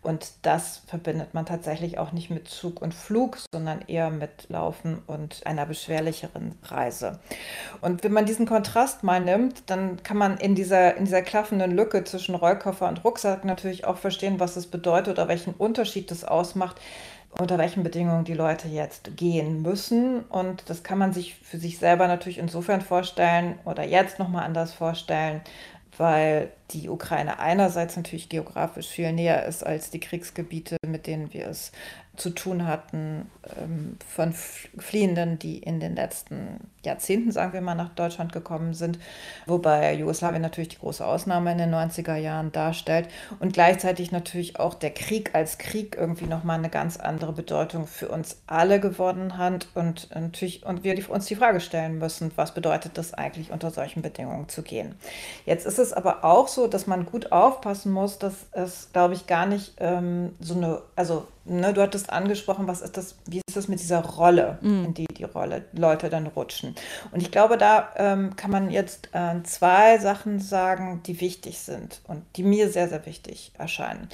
Und 0.06 0.30
das 0.42 0.82
verbindet 0.86 1.34
man 1.34 1.46
tatsächlich 1.46 1.98
auch 1.98 2.12
nicht 2.12 2.30
mit 2.30 2.46
Zug 2.46 2.80
und 2.80 2.94
Flug, 2.94 3.38
sondern 3.52 3.80
eher 3.88 4.10
mit 4.10 4.48
Laufen 4.48 5.02
und 5.08 5.44
einer 5.44 5.66
beschwerlicheren 5.66 6.54
Reise. 6.62 7.18
Und 7.80 8.04
wenn 8.04 8.12
man 8.12 8.24
diesen 8.24 8.46
Kontrast 8.46 9.02
mal 9.02 9.20
nimmt, 9.20 9.68
dann 9.68 10.00
kann 10.04 10.16
man 10.16 10.36
in 10.36 10.54
dieser, 10.54 10.96
in 10.96 11.06
dieser 11.06 11.22
klaffenden 11.22 11.72
Lücke 11.72 12.04
zwischen 12.04 12.36
Rollkoffer 12.36 12.88
und 12.88 13.02
Rucksack 13.02 13.44
natürlich 13.44 13.84
auch 13.84 13.96
verstehen, 13.96 14.38
was 14.38 14.54
es 14.54 14.68
bedeutet 14.68 15.14
oder 15.14 15.26
welchen 15.26 15.54
Unterschied 15.54 16.08
das 16.12 16.22
ausmacht, 16.22 16.80
unter 17.38 17.58
welchen 17.58 17.82
Bedingungen 17.82 18.24
die 18.24 18.34
Leute 18.34 18.68
jetzt 18.68 19.16
gehen 19.16 19.62
müssen. 19.62 20.20
Und 20.24 20.68
das 20.68 20.82
kann 20.82 20.98
man 20.98 21.12
sich 21.12 21.34
für 21.42 21.58
sich 21.58 21.78
selber 21.78 22.08
natürlich 22.08 22.38
insofern 22.38 22.80
vorstellen 22.80 23.58
oder 23.64 23.84
jetzt 23.84 24.18
nochmal 24.18 24.44
anders 24.44 24.72
vorstellen, 24.72 25.40
weil 25.98 26.50
die 26.70 26.88
Ukraine 26.88 27.38
einerseits 27.38 27.96
natürlich 27.96 28.28
geografisch 28.28 28.88
viel 28.88 29.12
näher 29.12 29.46
ist 29.46 29.64
als 29.64 29.90
die 29.90 30.00
Kriegsgebiete, 30.00 30.76
mit 30.86 31.06
denen 31.06 31.32
wir 31.32 31.48
es 31.48 31.72
zu 32.16 32.30
tun 32.30 32.66
hatten, 32.66 33.30
ähm, 33.58 33.98
von 34.06 34.32
Fliehenden, 34.32 35.38
die 35.38 35.58
in 35.58 35.80
den 35.80 35.94
letzten 35.94 36.60
Jahrzehnten, 36.84 37.30
sagen 37.32 37.52
wir 37.52 37.60
mal, 37.60 37.74
nach 37.74 37.90
Deutschland 37.90 38.32
gekommen 38.32 38.74
sind, 38.74 38.98
wobei 39.46 39.94
Jugoslawien 39.94 40.42
natürlich 40.42 40.68
die 40.68 40.78
große 40.78 41.04
Ausnahme 41.04 41.52
in 41.52 41.58
den 41.58 41.74
90er 41.74 42.16
Jahren 42.16 42.52
darstellt. 42.52 43.08
Und 43.40 43.52
gleichzeitig 43.52 44.12
natürlich 44.12 44.58
auch 44.58 44.74
der 44.74 44.90
Krieg 44.90 45.34
als 45.34 45.58
Krieg 45.58 45.96
irgendwie 45.98 46.26
nochmal 46.26 46.58
eine 46.58 46.70
ganz 46.70 46.96
andere 46.96 47.32
Bedeutung 47.32 47.86
für 47.86 48.08
uns 48.08 48.38
alle 48.46 48.80
gewonnen 48.80 49.36
hat. 49.36 49.68
Und 49.74 50.08
natürlich 50.14 50.64
und 50.64 50.84
wir 50.84 50.96
uns 51.10 51.26
die 51.26 51.36
Frage 51.36 51.60
stellen 51.60 51.98
müssen, 51.98 52.32
was 52.36 52.54
bedeutet 52.54 52.96
das 52.96 53.12
eigentlich 53.12 53.50
unter 53.50 53.70
solchen 53.70 54.02
Bedingungen 54.02 54.48
zu 54.48 54.62
gehen. 54.62 54.94
Jetzt 55.44 55.66
ist 55.66 55.78
es 55.78 55.92
aber 55.92 56.24
auch 56.24 56.48
so, 56.48 56.55
dass 56.66 56.86
man 56.86 57.04
gut 57.04 57.32
aufpassen 57.32 57.92
muss, 57.92 58.18
dass 58.18 58.46
es, 58.52 58.88
glaube 58.92 59.14
ich, 59.14 59.26
gar 59.26 59.44
nicht 59.44 59.74
ähm, 59.78 60.34
so 60.40 60.54
eine, 60.54 60.80
also 60.96 61.26
ne, 61.44 61.74
du 61.74 61.82
hattest 61.82 62.10
angesprochen, 62.10 62.66
was 62.66 62.80
ist 62.80 62.96
das, 62.96 63.16
wie 63.26 63.42
ist 63.46 63.56
das 63.56 63.68
mit 63.68 63.80
dieser 63.80 64.02
Rolle, 64.02 64.58
mhm. 64.62 64.86
in 64.86 64.94
die 64.94 65.06
die 65.06 65.24
Rolle 65.24 65.64
Leute 65.72 66.08
dann 66.08 66.26
rutschen. 66.26 66.74
Und 67.12 67.20
ich 67.20 67.30
glaube, 67.30 67.58
da 67.58 67.90
ähm, 67.96 68.36
kann 68.36 68.50
man 68.50 68.70
jetzt 68.70 69.10
äh, 69.12 69.42
zwei 69.42 69.98
Sachen 69.98 70.40
sagen, 70.40 71.02
die 71.04 71.20
wichtig 71.20 71.58
sind 71.58 72.00
und 72.08 72.24
die 72.36 72.42
mir 72.42 72.70
sehr, 72.70 72.88
sehr 72.88 73.04
wichtig 73.04 73.52
erscheinen. 73.58 74.08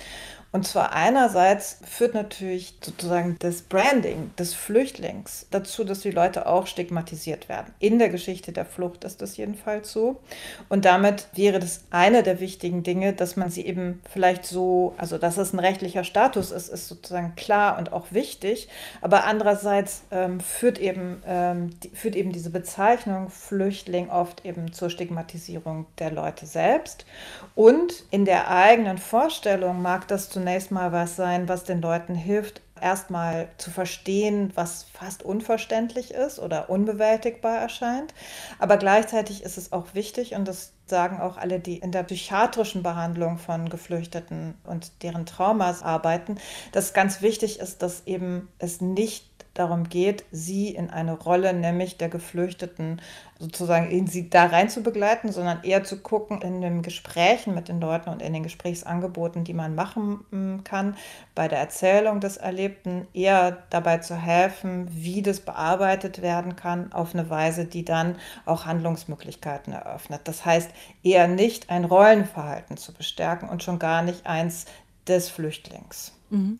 Und 0.52 0.66
zwar 0.66 0.92
einerseits 0.92 1.78
führt 1.82 2.12
natürlich 2.12 2.74
sozusagen 2.82 3.36
das 3.38 3.62
Branding 3.62 4.32
des 4.36 4.52
Flüchtlings 4.52 5.46
dazu, 5.50 5.82
dass 5.82 6.00
die 6.00 6.10
Leute 6.10 6.46
auch 6.46 6.66
stigmatisiert 6.66 7.48
werden. 7.48 7.72
In 7.78 7.98
der 7.98 8.10
Geschichte 8.10 8.52
der 8.52 8.66
Flucht 8.66 9.04
ist 9.04 9.22
das 9.22 9.38
jedenfalls 9.38 9.90
so. 9.90 10.20
Und 10.68 10.84
damit 10.84 11.28
wäre 11.34 11.58
das 11.58 11.84
eine 11.90 12.22
der 12.22 12.38
wichtigen 12.38 12.82
Dinge, 12.82 13.14
dass 13.14 13.36
man 13.36 13.50
sie 13.50 13.64
eben 13.64 14.02
vielleicht 14.10 14.44
so, 14.44 14.94
also 14.98 15.16
dass 15.16 15.38
es 15.38 15.54
ein 15.54 15.58
rechtlicher 15.58 16.04
Status 16.04 16.50
ist, 16.50 16.68
ist 16.68 16.86
sozusagen 16.86 17.34
klar 17.34 17.78
und 17.78 17.94
auch 17.94 18.08
wichtig. 18.10 18.68
Aber 19.00 19.24
andererseits 19.24 20.02
ähm, 20.10 20.38
führt, 20.38 20.78
eben, 20.78 21.22
ähm, 21.26 21.70
die, 21.80 21.88
führt 21.88 22.14
eben 22.14 22.30
diese 22.30 22.50
Bezeichnung 22.50 23.30
Flüchtling 23.30 24.10
oft 24.10 24.44
eben 24.44 24.70
zur 24.74 24.90
Stigmatisierung 24.90 25.86
der 25.98 26.10
Leute 26.10 26.44
selbst. 26.44 27.06
Und 27.54 28.04
in 28.10 28.26
der 28.26 28.50
eigenen 28.50 28.98
Vorstellung 28.98 29.80
mag 29.80 30.06
das 30.08 30.28
zu 30.28 30.41
zunächst 30.42 30.72
mal 30.72 30.90
was 30.90 31.14
sein, 31.14 31.48
was 31.48 31.62
den 31.62 31.80
Leuten 31.80 32.16
hilft, 32.16 32.62
erstmal 32.80 33.48
zu 33.58 33.70
verstehen, 33.70 34.50
was 34.56 34.86
fast 34.92 35.22
unverständlich 35.22 36.12
ist 36.12 36.40
oder 36.40 36.68
unbewältigbar 36.68 37.58
erscheint. 37.58 38.12
Aber 38.58 38.76
gleichzeitig 38.76 39.44
ist 39.44 39.56
es 39.56 39.70
auch 39.70 39.94
wichtig, 39.94 40.34
und 40.34 40.48
das 40.48 40.72
sagen 40.86 41.20
auch 41.20 41.36
alle, 41.36 41.60
die 41.60 41.78
in 41.78 41.92
der 41.92 42.02
psychiatrischen 42.02 42.82
Behandlung 42.82 43.38
von 43.38 43.68
Geflüchteten 43.68 44.54
und 44.64 44.90
deren 45.04 45.26
Traumas 45.26 45.84
arbeiten, 45.84 46.38
dass 46.72 46.92
ganz 46.92 47.22
wichtig 47.22 47.60
ist, 47.60 47.82
dass 47.82 48.04
eben 48.06 48.48
es 48.58 48.80
nicht 48.80 49.31
darum 49.54 49.88
geht, 49.88 50.24
sie 50.30 50.68
in 50.68 50.90
eine 50.90 51.12
Rolle, 51.12 51.52
nämlich 51.52 51.98
der 51.98 52.08
Geflüchteten, 52.08 53.00
sozusagen 53.38 53.90
in 53.90 54.06
sie 54.06 54.30
da 54.30 54.46
rein 54.46 54.68
zu 54.68 54.82
begleiten, 54.82 55.32
sondern 55.32 55.64
eher 55.64 55.84
zu 55.84 55.98
gucken 55.98 56.40
in 56.42 56.60
den 56.60 56.82
Gesprächen 56.82 57.54
mit 57.54 57.68
den 57.68 57.80
Leuten 57.80 58.10
und 58.10 58.22
in 58.22 58.32
den 58.32 58.44
Gesprächsangeboten, 58.44 59.44
die 59.44 59.52
man 59.52 59.74
machen 59.74 60.24
mm, 60.30 60.64
kann, 60.64 60.96
bei 61.34 61.48
der 61.48 61.58
Erzählung 61.58 62.20
des 62.20 62.36
Erlebten, 62.36 63.06
eher 63.12 63.64
dabei 63.70 63.98
zu 63.98 64.14
helfen, 64.14 64.88
wie 64.90 65.22
das 65.22 65.40
bearbeitet 65.40 66.22
werden 66.22 66.56
kann, 66.56 66.92
auf 66.92 67.14
eine 67.14 67.28
Weise, 67.28 67.64
die 67.64 67.84
dann 67.84 68.16
auch 68.46 68.64
Handlungsmöglichkeiten 68.64 69.72
eröffnet. 69.72 70.22
Das 70.24 70.44
heißt, 70.44 70.70
eher 71.02 71.26
nicht 71.26 71.68
ein 71.68 71.84
Rollenverhalten 71.84 72.76
zu 72.76 72.92
bestärken 72.94 73.48
und 73.48 73.62
schon 73.62 73.78
gar 73.78 74.02
nicht 74.02 74.26
eins 74.26 74.66
des 75.06 75.28
Flüchtlings. 75.28 76.12
Mhm. 76.30 76.58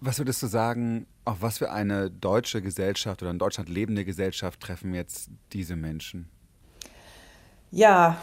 Was 0.00 0.18
würdest 0.18 0.42
du 0.42 0.46
sagen, 0.46 1.06
auf 1.28 1.42
was 1.42 1.58
für 1.58 1.70
eine 1.70 2.10
deutsche 2.10 2.62
Gesellschaft 2.62 3.22
oder 3.22 3.30
in 3.30 3.38
Deutschland 3.38 3.68
lebende 3.68 4.04
Gesellschaft 4.04 4.60
treffen 4.60 4.94
jetzt 4.94 5.28
diese 5.52 5.76
Menschen? 5.76 6.28
Ja, 7.70 8.16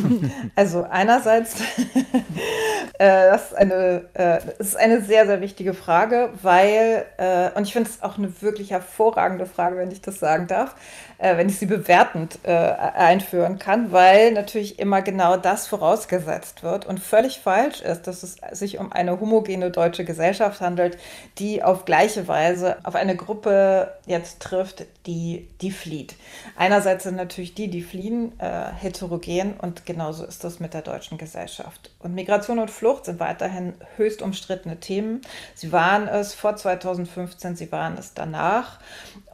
also 0.54 0.84
einerseits, 0.84 1.60
äh, 2.98 3.30
das, 3.30 3.50
ist 3.50 3.54
eine, 3.56 4.08
äh, 4.14 4.40
das 4.58 4.68
ist 4.68 4.76
eine 4.76 5.02
sehr, 5.02 5.26
sehr 5.26 5.42
wichtige 5.42 5.74
Frage, 5.74 6.30
weil, 6.40 7.04
äh, 7.18 7.50
und 7.50 7.64
ich 7.64 7.74
finde 7.74 7.90
es 7.90 8.02
auch 8.02 8.16
eine 8.16 8.40
wirklich 8.40 8.70
hervorragende 8.70 9.44
Frage, 9.44 9.76
wenn 9.76 9.90
ich 9.90 10.00
das 10.00 10.18
sagen 10.18 10.46
darf, 10.46 10.76
äh, 11.18 11.36
wenn 11.36 11.48
ich 11.48 11.58
sie 11.58 11.66
bewertend 11.66 12.38
äh, 12.42 12.50
einführen 12.52 13.58
kann, 13.58 13.92
weil 13.92 14.32
natürlich 14.32 14.78
immer 14.78 15.02
genau 15.02 15.36
das 15.36 15.66
vorausgesetzt 15.66 16.62
wird 16.62 16.86
und 16.86 17.00
völlig 17.00 17.38
falsch 17.38 17.80
ist, 17.80 18.06
dass 18.06 18.22
es 18.22 18.36
sich 18.52 18.78
um 18.78 18.92
eine 18.92 19.18
homogene 19.20 19.70
deutsche 19.70 20.04
Gesellschaft 20.04 20.60
handelt, 20.60 20.98
die 21.38 21.62
auf 21.62 21.84
gleiche 21.84 22.28
Weise 22.28 22.76
auf 22.84 22.94
eine 22.94 23.16
Gruppe 23.16 23.94
jetzt 24.06 24.40
trifft, 24.40 24.84
die, 25.06 25.48
die 25.60 25.70
flieht. 25.70 26.16
Einerseits 26.56 27.04
sind 27.04 27.16
natürlich 27.16 27.54
die, 27.54 27.68
die 27.68 27.82
fliehen, 27.82 28.38
äh, 28.38 28.72
heterogen 28.72 29.54
und 29.54 29.86
genauso 29.86 30.24
ist 30.24 30.44
das 30.44 30.60
mit 30.60 30.74
der 30.74 30.82
deutschen 30.82 31.18
Gesellschaft. 31.18 31.90
Und 31.98 32.14
Migration 32.14 32.58
und 32.58 32.70
Flucht 32.70 33.06
sind 33.06 33.20
weiterhin 33.20 33.74
höchst 33.96 34.22
umstrittene 34.22 34.78
Themen. 34.80 35.22
Sie 35.54 35.72
waren 35.72 36.08
es 36.08 36.34
vor 36.34 36.56
2015, 36.56 37.56
sie 37.56 37.72
waren 37.72 37.96
es 37.98 38.14
danach. 38.14 38.78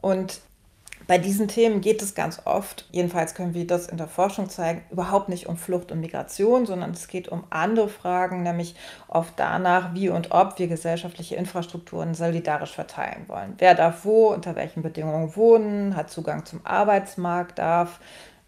Und 0.01 0.41
bei 1.07 1.19
diesen 1.19 1.49
Themen 1.49 1.81
geht 1.81 2.03
es 2.03 2.15
ganz 2.15 2.43
oft, 2.45 2.87
jedenfalls 2.91 3.35
können 3.35 3.55
wir 3.55 3.67
das 3.67 3.87
in 3.87 3.97
der 3.97 4.09
Forschung 4.09 4.49
zeigen, 4.49 4.83
überhaupt 4.91 5.29
nicht 5.29 5.47
um 5.47 5.57
Flucht 5.57 5.93
und 5.93 6.01
Migration, 6.01 6.67
sondern 6.67 6.91
es 6.91 7.09
geht 7.09 7.29
um 7.29 7.45
andere 7.51 7.89
Fragen, 7.89 8.43
nämlich 8.43 8.75
oft 9.09 9.35
danach, 9.37 9.95
wie 9.95 10.09
und 10.09 10.33
ob 10.33 10.59
wir 10.59 10.69
gesellschaftliche 10.69 11.37
Infrastrukturen 11.37 12.15
solidarisch 12.15 12.73
verteilen 12.73 13.25
wollen. 13.29 13.55
Wer 13.59 13.75
darf 13.75 14.05
wo, 14.05 14.33
unter 14.33 14.57
welchen 14.57 14.83
Bedingungen 14.83 15.35
wohnen, 15.37 15.97
hat 15.97 16.11
Zugang 16.11 16.45
zum 16.45 16.61
Arbeitsmarkt, 16.65 17.59
darf 17.59 18.01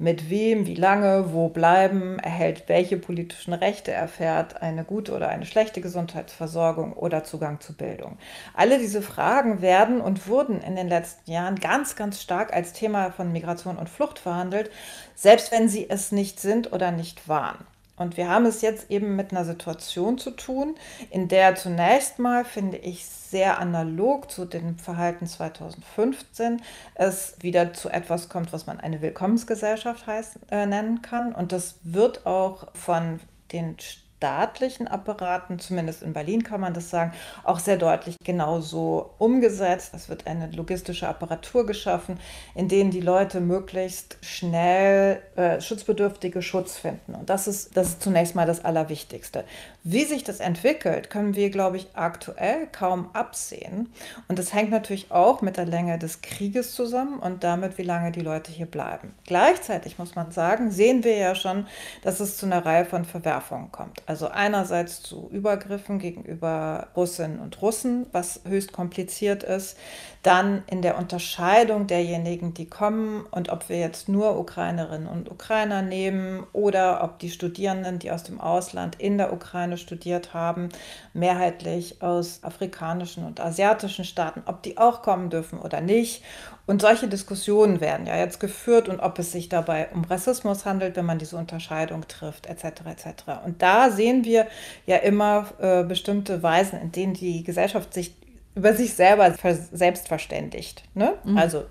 mit 0.05 0.29
wem, 0.29 0.67
wie 0.67 0.75
lange, 0.75 1.33
wo 1.33 1.49
bleiben, 1.49 2.19
erhält 2.19 2.65
welche 2.69 2.99
politischen 2.99 3.55
Rechte, 3.55 3.91
erfährt 3.91 4.61
eine 4.61 4.85
gute 4.85 5.13
oder 5.13 5.31
eine 5.31 5.47
schlechte 5.47 5.81
Gesundheitsversorgung 5.81 6.93
oder 6.93 7.25
Zugang 7.25 7.59
zu 7.61 7.75
Bildung. 7.75 8.19
Alle 8.53 8.79
diese 8.79 9.01
Fragen 9.01 9.63
werden 9.63 10.03
und 10.03 10.29
wurden 10.29 10.61
in 10.61 10.77
den 10.77 10.89
letzten 10.89 11.31
Jahren 11.31 11.57
ganz, 11.57 11.97
ganz 11.97 12.21
stark 12.21 12.53
als 12.53 12.75
Thema 12.75 13.13
von 13.13 13.33
Migration 13.33 13.79
und 13.79 13.89
Flucht 13.89 14.19
verhandelt, 14.19 14.71
selbst 15.15 15.51
wenn 15.51 15.71
sie 15.71 15.89
es 15.89 16.13
nicht 16.13 16.39
sind 16.39 16.71
oder 16.75 16.93
nicht 16.93 17.27
waren. 17.27 17.67
Und 17.97 18.17
wir 18.17 18.29
haben 18.29 18.45
es 18.47 18.61
jetzt 18.61 18.91
eben 18.91 19.15
mit 19.15 19.31
einer 19.31 19.45
Situation 19.45 20.19
zu 20.19 20.33
tun, 20.33 20.75
in 21.11 21.29
der 21.29 21.55
zunächst 21.55 22.19
mal, 22.19 22.45
finde 22.45 22.79
ich, 22.79 23.07
sehr 23.07 23.59
analog 23.59 24.31
zu 24.31 24.45
dem 24.45 24.79
Verhalten 24.79 25.27
2015 25.27 26.61
es 26.95 27.37
wieder 27.41 27.73
zu 27.73 27.89
etwas 27.89 28.29
kommt, 28.29 28.53
was 28.53 28.67
man 28.67 28.81
eine 28.81 29.01
Willkommensgesellschaft 29.01 30.07
heißt, 30.07 30.39
äh, 30.51 30.67
nennen 30.67 31.03
kann. 31.03 31.35
Und 31.35 31.53
das 31.53 31.77
wird 31.83 32.27
auch 32.27 32.69
von 32.75 33.21
den 33.53 33.77
staatlichen 34.25 34.89
Apparaten, 34.89 35.59
zumindest 35.59 36.03
in 36.03 36.15
Berlin 36.15 36.45
kann 36.45 36.59
man 36.59 36.73
das 36.73 36.89
sagen, 36.89 37.13
auch 37.43 37.59
sehr 37.59 37.77
deutlich 37.77 38.17
genauso 38.25 39.11
umgesetzt. 39.19 39.93
Es 39.95 40.09
wird 40.09 40.27
eine 40.27 40.51
logistische 40.51 41.07
Apparatur 41.07 41.67
geschaffen, 41.67 42.19
in 42.55 42.69
denen 42.69 42.91
die 42.91 43.03
Leute 43.03 43.43
möglichst 43.43 44.17
schnell 44.23 45.21
äh, 45.37 45.61
schutzbedürftige 45.61 46.41
Schutz 46.41 46.79
finden. 46.79 47.15
Und 47.15 47.29
das 47.29 47.47
ist, 47.47 47.77
das 47.77 47.89
ist 47.89 48.03
zunächst 48.03 48.35
mal 48.35 48.47
das 48.47 48.65
Allerwichtigste. 48.65 49.45
Wie 49.83 50.05
sich 50.05 50.25
das 50.25 50.41
entwickelt, 50.41 51.11
können 51.11 51.37
wir, 51.37 51.51
glaube 51.51 51.77
ich, 51.77 51.89
aktuell 51.93 52.67
kaum 52.73 53.11
absehen. 53.13 53.93
Und 54.29 54.39
das 54.39 54.55
hängt 54.55 54.71
natürlich 54.71 55.11
auch 55.11 55.43
mit 55.43 55.59
der 55.59 55.67
Länge 55.67 55.99
des 55.99 56.23
Krieges 56.23 56.73
zusammen 56.73 57.19
und 57.19 57.45
damit, 57.45 57.77
wie 57.77 57.83
lange 57.83 58.11
die 58.11 58.23
Leute 58.23 58.51
hier 58.51 58.65
bleiben. 58.65 59.15
Gleichzeitig 59.27 59.99
muss 59.99 60.15
man 60.15 60.33
sagen, 60.33 60.71
sehen 60.71 61.05
wir 61.05 61.19
ja 61.19 61.35
schon, 61.35 61.67
dass 62.01 62.21
es 62.21 62.39
zu 62.39 62.47
einer 62.47 62.65
Reihe 62.65 62.87
von 62.87 63.05
Verwerfungen 63.05 63.71
kommt. 63.71 64.03
Also 64.07 64.14
einerseits 64.29 65.03
zu 65.03 65.29
Übergriffen 65.31 65.99
gegenüber 65.99 66.89
Russinnen 66.97 67.39
und 67.39 67.61
Russen, 67.61 68.07
was 68.13 68.41
höchst 68.47 68.73
kompliziert 68.73 69.43
ist. 69.43 69.77
Dann 70.25 70.63
in 70.69 70.81
der 70.81 70.97
Unterscheidung 70.97 71.87
derjenigen, 71.87 72.55
die 72.55 72.65
kommen 72.65 73.27
und 73.31 73.51
ob 73.51 73.69
wir 73.69 73.79
jetzt 73.79 74.09
nur 74.09 74.39
Ukrainerinnen 74.39 75.07
und 75.07 75.31
Ukrainer 75.31 75.83
nehmen 75.83 76.47
oder 76.55 77.05
ob 77.05 77.19
die 77.19 77.29
Studierenden, 77.29 77.99
die 77.99 78.11
aus 78.11 78.23
dem 78.23 78.41
Ausland 78.41 78.97
in 78.99 79.19
der 79.19 79.35
Ukraine 79.35 79.77
studiert 79.77 80.33
haben, 80.33 80.71
mehrheitlich 81.13 82.01
aus 82.01 82.43
afrikanischen 82.43 83.27
und 83.27 83.39
asiatischen 83.39 84.07
Staaten, 84.07 84.43
ob 84.47 84.63
die 84.63 84.79
auch 84.79 85.03
kommen 85.03 85.29
dürfen 85.29 85.59
oder 85.59 85.83
nicht. 85.83 86.25
Und 86.65 86.81
solche 86.81 87.07
Diskussionen 87.07 87.83
werden 87.83 88.07
ja 88.07 88.17
jetzt 88.17 88.41
geführt 88.41 88.89
und 88.89 89.01
ob 89.01 89.19
es 89.19 89.31
sich 89.31 89.51
dabei 89.51 89.91
um 89.93 90.05
Rassismus 90.05 90.65
handelt, 90.65 90.97
wenn 90.97 91.05
man 91.05 91.19
diese 91.19 91.37
Unterscheidung 91.37 92.09
trifft, 92.09 92.47
etc. 92.47 92.65
etc. 92.87 93.25
Und 93.45 93.61
da 93.61 93.91
sehen 93.91 94.25
wir 94.25 94.47
ja 94.87 94.97
immer 94.97 95.49
äh, 95.61 95.85
bestimmte 95.85 96.43
Weisen, 96.43 96.81
in 96.81 96.93
denen 96.93 97.13
die 97.13 97.45
Gesellschaft 97.45 97.93
sich 97.93 98.15
über 98.55 98.75
sich 98.75 98.95
selber 98.95 99.35
selbst 99.73 100.09
verständigt. 100.09 100.85
Ne? 100.95 101.15
Mhm. 101.25 101.39
Also 101.39 101.65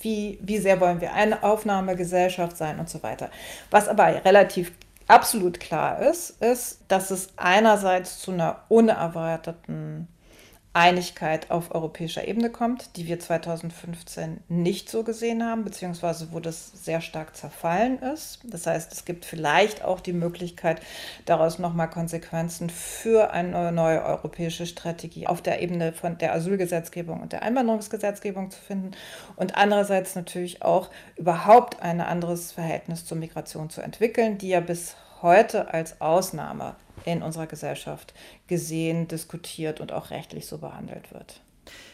wie, 0.00 0.38
wie 0.42 0.58
sehr 0.58 0.80
wollen 0.80 1.00
wir 1.00 1.14
eine 1.14 1.42
Aufnahmegesellschaft 1.42 2.56
sein 2.56 2.78
und 2.78 2.88
so 2.88 3.02
weiter. 3.02 3.30
Was 3.70 3.88
aber 3.88 4.24
relativ 4.24 4.72
absolut 5.06 5.60
klar 5.60 6.00
ist, 6.00 6.42
ist, 6.42 6.80
dass 6.88 7.10
es 7.10 7.28
einerseits 7.36 8.20
zu 8.20 8.32
einer 8.32 8.62
unerwarteten 8.68 10.08
Einigkeit 10.74 11.52
auf 11.52 11.72
europäischer 11.72 12.26
Ebene 12.26 12.50
kommt, 12.50 12.96
die 12.96 13.06
wir 13.06 13.20
2015 13.20 14.40
nicht 14.48 14.90
so 14.90 15.04
gesehen 15.04 15.44
haben, 15.44 15.64
beziehungsweise 15.64 16.32
wo 16.32 16.40
das 16.40 16.72
sehr 16.84 17.00
stark 17.00 17.36
zerfallen 17.36 18.02
ist. 18.02 18.40
Das 18.42 18.66
heißt, 18.66 18.92
es 18.92 19.04
gibt 19.04 19.24
vielleicht 19.24 19.84
auch 19.84 20.00
die 20.00 20.12
Möglichkeit, 20.12 20.80
daraus 21.26 21.60
nochmal 21.60 21.88
Konsequenzen 21.88 22.70
für 22.70 23.30
eine 23.30 23.70
neue 23.70 24.04
europäische 24.04 24.66
Strategie 24.66 25.28
auf 25.28 25.42
der 25.42 25.62
Ebene 25.62 25.92
von 25.92 26.18
der 26.18 26.34
Asylgesetzgebung 26.34 27.20
und 27.20 27.32
der 27.32 27.42
Einwanderungsgesetzgebung 27.42 28.50
zu 28.50 28.60
finden 28.60 28.90
und 29.36 29.56
andererseits 29.56 30.16
natürlich 30.16 30.62
auch 30.62 30.90
überhaupt 31.16 31.82
ein 31.82 32.00
anderes 32.00 32.50
Verhältnis 32.50 33.06
zur 33.06 33.16
Migration 33.16 33.70
zu 33.70 33.80
entwickeln, 33.80 34.38
die 34.38 34.48
ja 34.48 34.60
bis 34.60 34.96
heute 35.22 35.72
als 35.72 36.00
Ausnahme 36.00 36.74
in 37.04 37.22
unserer 37.22 37.46
Gesellschaft 37.46 38.14
gesehen, 38.46 39.08
diskutiert 39.08 39.80
und 39.80 39.92
auch 39.92 40.10
rechtlich 40.10 40.46
so 40.46 40.58
behandelt 40.58 41.12
wird. 41.12 41.40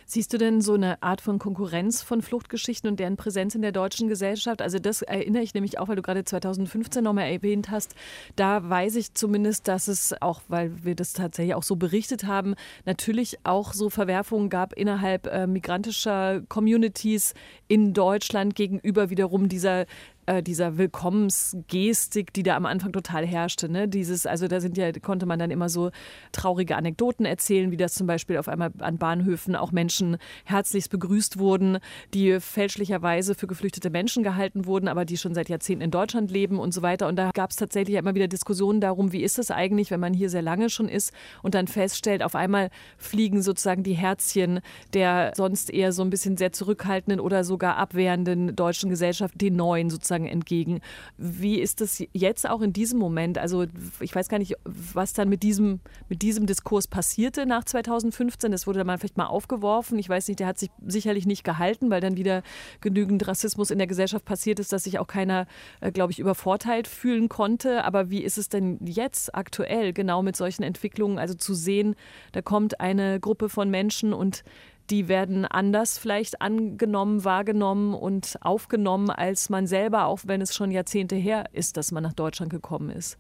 Siehst 0.07 0.33
du 0.33 0.39
denn 0.39 0.61
so 0.61 0.75
eine 0.75 1.01
Art 1.05 1.21
von 1.21 1.39
Konkurrenz 1.39 2.03
von 2.03 2.21
Fluchtgeschichten 2.21 2.91
und 2.91 2.99
deren 2.99 3.17
Präsenz 3.17 3.55
in 3.55 3.63
der 3.63 3.71
deutschen 3.71 4.09
Gesellschaft? 4.09 4.61
Also 4.61 4.81
das 4.81 5.03
erinnere 5.03 5.45
ich 5.45 5.55
nämlich 5.55 5.79
auch, 5.79 5.87
weil 5.87 5.95
du 5.95 6.03
gerade 6.03 6.25
2015 6.25 7.05
nochmal 7.05 7.31
erwähnt 7.31 7.71
hast. 7.71 7.95
Da 8.35 8.69
weiß 8.69 8.97
ich 8.97 9.15
zumindest, 9.15 9.69
dass 9.69 9.87
es 9.87 10.13
auch, 10.21 10.41
weil 10.49 10.85
wir 10.85 10.97
das 10.97 11.13
tatsächlich 11.13 11.55
auch 11.55 11.63
so 11.63 11.77
berichtet 11.77 12.25
haben, 12.25 12.57
natürlich 12.87 13.39
auch 13.45 13.73
so 13.73 13.89
Verwerfungen 13.89 14.49
gab 14.49 14.73
innerhalb 14.73 15.29
äh, 15.29 15.47
migrantischer 15.47 16.43
Communities 16.49 17.35
in 17.69 17.95
Deutschland 17.95 18.57
gegenüber 18.57 19.11
wiederum 19.11 19.49
dieser 19.49 19.87
äh, 20.31 20.43
dieser 20.43 20.79
Willkommensgestik, 20.79 22.33
die 22.33 22.45
da 22.45 22.57
am 22.57 22.67
Anfang 22.67 22.93
total 22.93 23.27
herrschte. 23.27 23.69
Ne? 23.69 23.89
Dieses, 23.89 24.27
also 24.27 24.47
da 24.47 24.61
sind 24.61 24.77
ja, 24.77 24.93
konnte 24.93 25.27
man 25.27 25.39
dann 25.39 25.51
immer 25.51 25.69
so 25.69 25.91
traurige 26.31 26.77
Anekdoten 26.77 27.27
erzählen, 27.27 27.73
wie 27.73 27.77
das 27.77 27.95
zum 27.95 28.07
Beispiel 28.07 28.39
auf 28.39 28.49
einmal 28.49 28.71
an 28.79 28.99
Bahnhöfen 28.99 29.57
auch 29.57 29.73
Menschen 29.73 30.19
herzlichst 30.45 30.91
begrüßt 30.91 31.39
wurden, 31.39 31.79
die 32.15 32.39
fälschlicherweise 32.39 33.35
für 33.35 33.49
geflüchtete 33.49 33.91
Menschen 33.91 34.23
gehalten 34.23 34.67
wurden, 34.67 34.87
aber 34.87 35.05
die 35.05 35.17
schon 35.17 35.35
seit 35.35 35.49
Jahrzehnten 35.49 35.83
in 35.83 35.91
Deutschland 35.91 36.31
leben 36.31 36.61
und 36.61 36.73
so 36.73 36.83
weiter. 36.83 37.09
Und 37.09 37.17
da 37.17 37.31
gab 37.33 37.51
es 37.51 37.57
tatsächlich 37.57 37.97
immer 37.97 38.15
wieder 38.15 38.29
Diskussionen 38.29 38.81
darum, 38.81 39.13
wie 39.13 39.23
ist 39.23 39.39
es 39.39 39.51
eigentlich, 39.51 39.91
wenn 39.91 40.01
man 40.01 40.15
hier 40.15 40.31
sehr 40.31 40.43
lange 40.43 40.71
schon 40.71 40.89
ist 40.89 41.13
und 41.43 41.55
dann 41.55 41.67
feststellt, 41.67 42.23
auf 42.23 42.37
einmal 42.37 42.71
fliegen 42.99 43.43
sozusagen 43.43 43.83
die 43.83 43.95
Herzchen 43.95 44.61
der 44.95 45.33
sonst 45.35 45.71
eher 45.71 45.93
so 45.93 46.03
ein 46.03 46.11
bisschen 46.11 46.37
sehr 46.37 46.53
zurückhaltenden 46.53 47.21
oder 47.21 47.43
sogar 47.43 47.77
abwehrenden 47.77 48.55
deutschen 48.55 48.91
Gesellschaft 48.91 49.41
den 49.41 49.57
neuen 49.57 49.91
sozusagen 49.91 50.20
sozusagen 50.21 50.27
entgegen. 50.27 50.81
Wie 51.17 51.61
ist 51.61 51.81
das 51.81 52.03
jetzt 52.13 52.49
auch 52.49 52.61
in 52.61 52.73
diesem 52.73 52.99
Moment? 52.99 53.39
Also 53.39 53.67
ich 54.01 54.15
weiß 54.15 54.29
gar 54.29 54.39
nicht, 54.39 54.55
was 54.65 55.13
dann 55.13 55.29
mit 55.29 55.43
diesem, 55.43 55.81
mit 56.09 56.23
diesem 56.23 56.47
Diskurs 56.47 56.87
passierte 56.87 57.47
nach 57.47 57.65
2015. 57.65 58.53
Das 58.53 58.67
wurde 58.67 58.79
dann 58.79 58.87
mal 58.87 58.99
vielleicht 58.99 59.17
mal 59.17 59.27
aufgeworfen. 59.27 59.99
Ich 59.99 60.09
weiß 60.09 60.29
nicht, 60.29 60.41
der 60.41 60.47
hat 60.47 60.59
sich 60.59 60.71
sicherlich 60.87 61.27
nicht 61.27 61.45
gehalten, 61.45 61.91
weil 61.91 62.01
dann 62.01 62.17
wieder 62.17 62.43
genügend 62.81 63.27
Rassismus 63.27 63.71
in 63.71 63.79
der 63.79 63.87
Gesellschaft 63.87 64.25
passiert 64.25 64.59
ist, 64.61 64.73
dass 64.73 64.85
sich 64.85 64.99
auch 64.99 65.07
keiner, 65.07 65.47
äh, 65.81 65.93
glaube 65.93 66.13
ich, 66.13 66.19
übervorteilt 66.19 66.87
fühlen 66.87 67.29
konnte. 67.29 67.85
Aber 67.85 68.11
wie 68.11 68.23
ist 68.23 68.39
es 68.39 68.49
denn 68.49 68.79
jetzt 68.85 69.35
aktuell 69.35 69.93
genau 69.93 70.23
mit 70.23 70.37
solchen 70.37 70.63
Entwicklungen? 70.63 71.19
Also 71.19 71.35
zu 71.35 71.55
sehen, 71.55 71.95
da 72.33 72.43
kommt 72.43 72.81
eine 72.81 73.21
Gruppe 73.21 73.49
von 73.49 73.71
Menschen 73.71 74.13
und 74.13 74.45
die 74.91 75.09
werden 75.09 75.45
anders 75.45 75.99
vielleicht 75.99 76.43
angenommen, 76.43 77.25
wahrgenommen 77.25 77.95
und 77.95 78.37
aufgenommen 78.41 79.11
als 79.11 79.49
man 79.49 79.67
selber, 79.67 80.07
auch 80.07 80.21
wenn 80.25 80.41
es 80.41 80.55
schon 80.55 80.71
Jahrzehnte 80.71 81.17
her 81.17 81.45
ist, 81.53 81.77
dass 81.77 81.93
man 81.93 82.03
nach 82.03 82.13
Deutschland 82.13 82.51
gekommen 82.51 82.91
ist. 82.91 83.19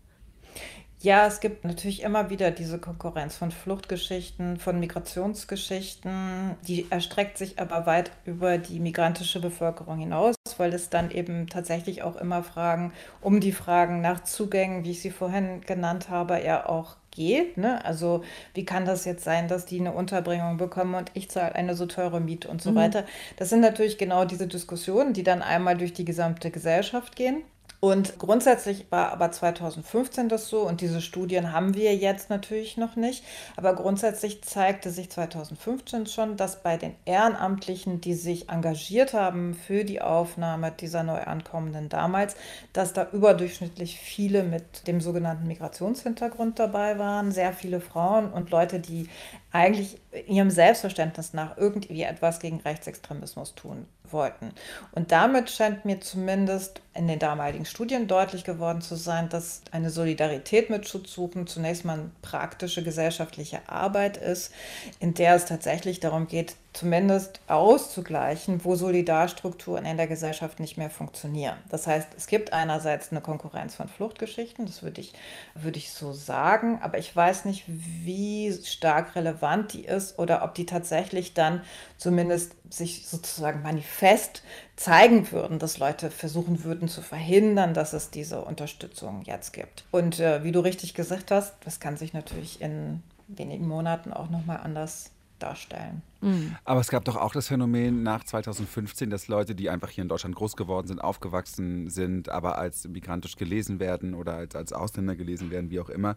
Ja, 1.02 1.26
es 1.26 1.40
gibt 1.40 1.64
natürlich 1.64 2.02
immer 2.02 2.28
wieder 2.28 2.50
diese 2.50 2.78
Konkurrenz 2.78 3.34
von 3.34 3.52
Fluchtgeschichten, 3.52 4.58
von 4.58 4.78
Migrationsgeschichten. 4.78 6.56
Die 6.68 6.90
erstreckt 6.90 7.38
sich 7.38 7.58
aber 7.58 7.86
weit 7.86 8.10
über 8.26 8.58
die 8.58 8.80
migrantische 8.80 9.40
Bevölkerung 9.40 9.98
hinaus, 9.98 10.34
weil 10.58 10.74
es 10.74 10.90
dann 10.90 11.10
eben 11.10 11.46
tatsächlich 11.46 12.02
auch 12.02 12.16
immer 12.16 12.42
Fragen 12.42 12.92
um 13.22 13.40
die 13.40 13.52
Fragen 13.52 14.02
nach 14.02 14.24
Zugängen, 14.24 14.84
wie 14.84 14.90
ich 14.90 15.00
sie 15.00 15.10
vorhin 15.10 15.62
genannt 15.62 16.10
habe, 16.10 16.44
ja 16.44 16.68
auch 16.68 16.96
geht. 17.10 17.56
Ne? 17.56 17.84
Also 17.84 18.22
wie 18.54 18.64
kann 18.64 18.84
das 18.84 19.04
jetzt 19.04 19.24
sein, 19.24 19.48
dass 19.48 19.66
die 19.66 19.80
eine 19.80 19.92
Unterbringung 19.92 20.56
bekommen 20.56 20.94
und 20.94 21.10
ich 21.14 21.30
zahle 21.30 21.54
eine 21.54 21.74
so 21.74 21.86
teure 21.86 22.20
Miete 22.20 22.48
und 22.48 22.62
so 22.62 22.72
mhm. 22.72 22.76
weiter. 22.76 23.04
Das 23.36 23.50
sind 23.50 23.60
natürlich 23.60 23.98
genau 23.98 24.24
diese 24.24 24.46
Diskussionen, 24.46 25.12
die 25.12 25.22
dann 25.22 25.42
einmal 25.42 25.76
durch 25.76 25.92
die 25.92 26.04
gesamte 26.04 26.50
Gesellschaft 26.50 27.16
gehen. 27.16 27.42
Und 27.80 28.18
grundsätzlich 28.18 28.86
war 28.90 29.10
aber 29.10 29.32
2015 29.32 30.28
das 30.28 30.48
so 30.48 30.68
und 30.68 30.82
diese 30.82 31.00
Studien 31.00 31.52
haben 31.52 31.74
wir 31.74 31.96
jetzt 31.96 32.28
natürlich 32.28 32.76
noch 32.76 32.94
nicht. 32.94 33.24
Aber 33.56 33.74
grundsätzlich 33.74 34.44
zeigte 34.44 34.90
sich 34.90 35.10
2015 35.10 36.06
schon, 36.06 36.36
dass 36.36 36.62
bei 36.62 36.76
den 36.76 36.94
Ehrenamtlichen, 37.06 38.02
die 38.02 38.12
sich 38.12 38.50
engagiert 38.50 39.14
haben 39.14 39.54
für 39.54 39.84
die 39.84 40.02
Aufnahme 40.02 40.72
dieser 40.72 41.02
Neuankommenden 41.04 41.88
damals, 41.88 42.36
dass 42.74 42.92
da 42.92 43.08
überdurchschnittlich 43.12 43.98
viele 43.98 44.42
mit 44.42 44.86
dem 44.86 45.00
sogenannten 45.00 45.46
Migrationshintergrund 45.46 46.58
dabei 46.58 46.98
waren, 46.98 47.32
sehr 47.32 47.54
viele 47.54 47.80
Frauen 47.80 48.30
und 48.30 48.50
Leute, 48.50 48.80
die 48.80 49.08
eigentlich 49.52 49.98
ihrem 50.26 50.50
Selbstverständnis 50.50 51.32
nach 51.32 51.56
irgendwie 51.56 52.02
etwas 52.02 52.40
gegen 52.40 52.60
Rechtsextremismus 52.60 53.54
tun 53.54 53.86
wollten. 54.12 54.52
Und 54.92 55.12
damit 55.12 55.50
scheint 55.50 55.84
mir 55.84 56.00
zumindest 56.00 56.82
in 56.92 57.06
den 57.06 57.20
damaligen 57.20 57.64
Studien 57.64 58.08
deutlich 58.08 58.42
geworden 58.42 58.80
zu 58.80 58.96
sein, 58.96 59.28
dass 59.28 59.62
eine 59.70 59.90
Solidarität 59.90 60.70
mit 60.70 60.88
Schutzsuchen 60.88 61.46
zunächst 61.46 61.84
mal 61.84 62.10
praktische 62.20 62.82
gesellschaftliche 62.82 63.60
Arbeit 63.68 64.16
ist, 64.16 64.52
in 64.98 65.14
der 65.14 65.36
es 65.36 65.44
tatsächlich 65.44 66.00
darum 66.00 66.26
geht, 66.26 66.56
zumindest 66.72 67.40
auszugleichen, 67.48 68.64
wo 68.64 68.76
Solidarstrukturen 68.76 69.84
in 69.84 69.96
der 69.96 70.06
Gesellschaft 70.06 70.60
nicht 70.60 70.78
mehr 70.78 70.90
funktionieren. 70.90 71.56
Das 71.68 71.86
heißt, 71.86 72.08
es 72.16 72.26
gibt 72.26 72.52
einerseits 72.52 73.10
eine 73.10 73.20
Konkurrenz 73.20 73.74
von 73.74 73.88
Fluchtgeschichten, 73.88 74.66
das 74.66 74.82
würde 74.82 75.00
ich, 75.00 75.12
würde 75.54 75.78
ich 75.78 75.92
so 75.92 76.12
sagen, 76.12 76.78
aber 76.82 76.98
ich 76.98 77.14
weiß 77.14 77.44
nicht, 77.44 77.64
wie 77.66 78.52
stark 78.64 79.16
relevant 79.16 79.72
die 79.72 79.84
ist 79.84 80.18
oder 80.18 80.44
ob 80.44 80.54
die 80.54 80.66
tatsächlich 80.66 81.34
dann 81.34 81.62
zumindest 81.98 82.52
sich 82.70 83.06
sozusagen 83.06 83.62
manifest 83.62 84.42
zeigen 84.80 85.30
würden, 85.30 85.58
dass 85.58 85.76
Leute 85.76 86.10
versuchen 86.10 86.64
würden 86.64 86.88
zu 86.88 87.02
verhindern, 87.02 87.74
dass 87.74 87.92
es 87.92 88.08
diese 88.08 88.40
Unterstützung 88.40 89.20
jetzt 89.26 89.52
gibt. 89.52 89.84
Und 89.90 90.20
äh, 90.20 90.42
wie 90.42 90.52
du 90.52 90.60
richtig 90.60 90.94
gesagt 90.94 91.30
hast, 91.30 91.54
das 91.66 91.80
kann 91.80 91.98
sich 91.98 92.14
natürlich 92.14 92.62
in 92.62 93.02
wenigen 93.28 93.68
Monaten 93.68 94.10
auch 94.10 94.30
nochmal 94.30 94.60
anders 94.64 95.10
darstellen. 95.42 96.02
Mhm. 96.20 96.56
Aber 96.64 96.80
es 96.80 96.88
gab 96.88 97.04
doch 97.04 97.16
auch 97.16 97.32
das 97.32 97.48
Phänomen 97.48 98.02
nach 98.02 98.24
2015, 98.24 99.10
dass 99.10 99.28
Leute, 99.28 99.54
die 99.54 99.70
einfach 99.70 99.88
hier 99.88 100.02
in 100.02 100.08
Deutschland 100.08 100.36
groß 100.36 100.56
geworden 100.56 100.86
sind, 100.86 101.00
aufgewachsen 101.00 101.88
sind, 101.88 102.28
aber 102.28 102.58
als 102.58 102.86
migrantisch 102.86 103.36
gelesen 103.36 103.80
werden 103.80 104.14
oder 104.14 104.34
als, 104.34 104.54
als 104.54 104.72
Ausländer 104.72 105.16
gelesen 105.16 105.50
werden, 105.50 105.70
wie 105.70 105.80
auch 105.80 105.88
immer, 105.88 106.16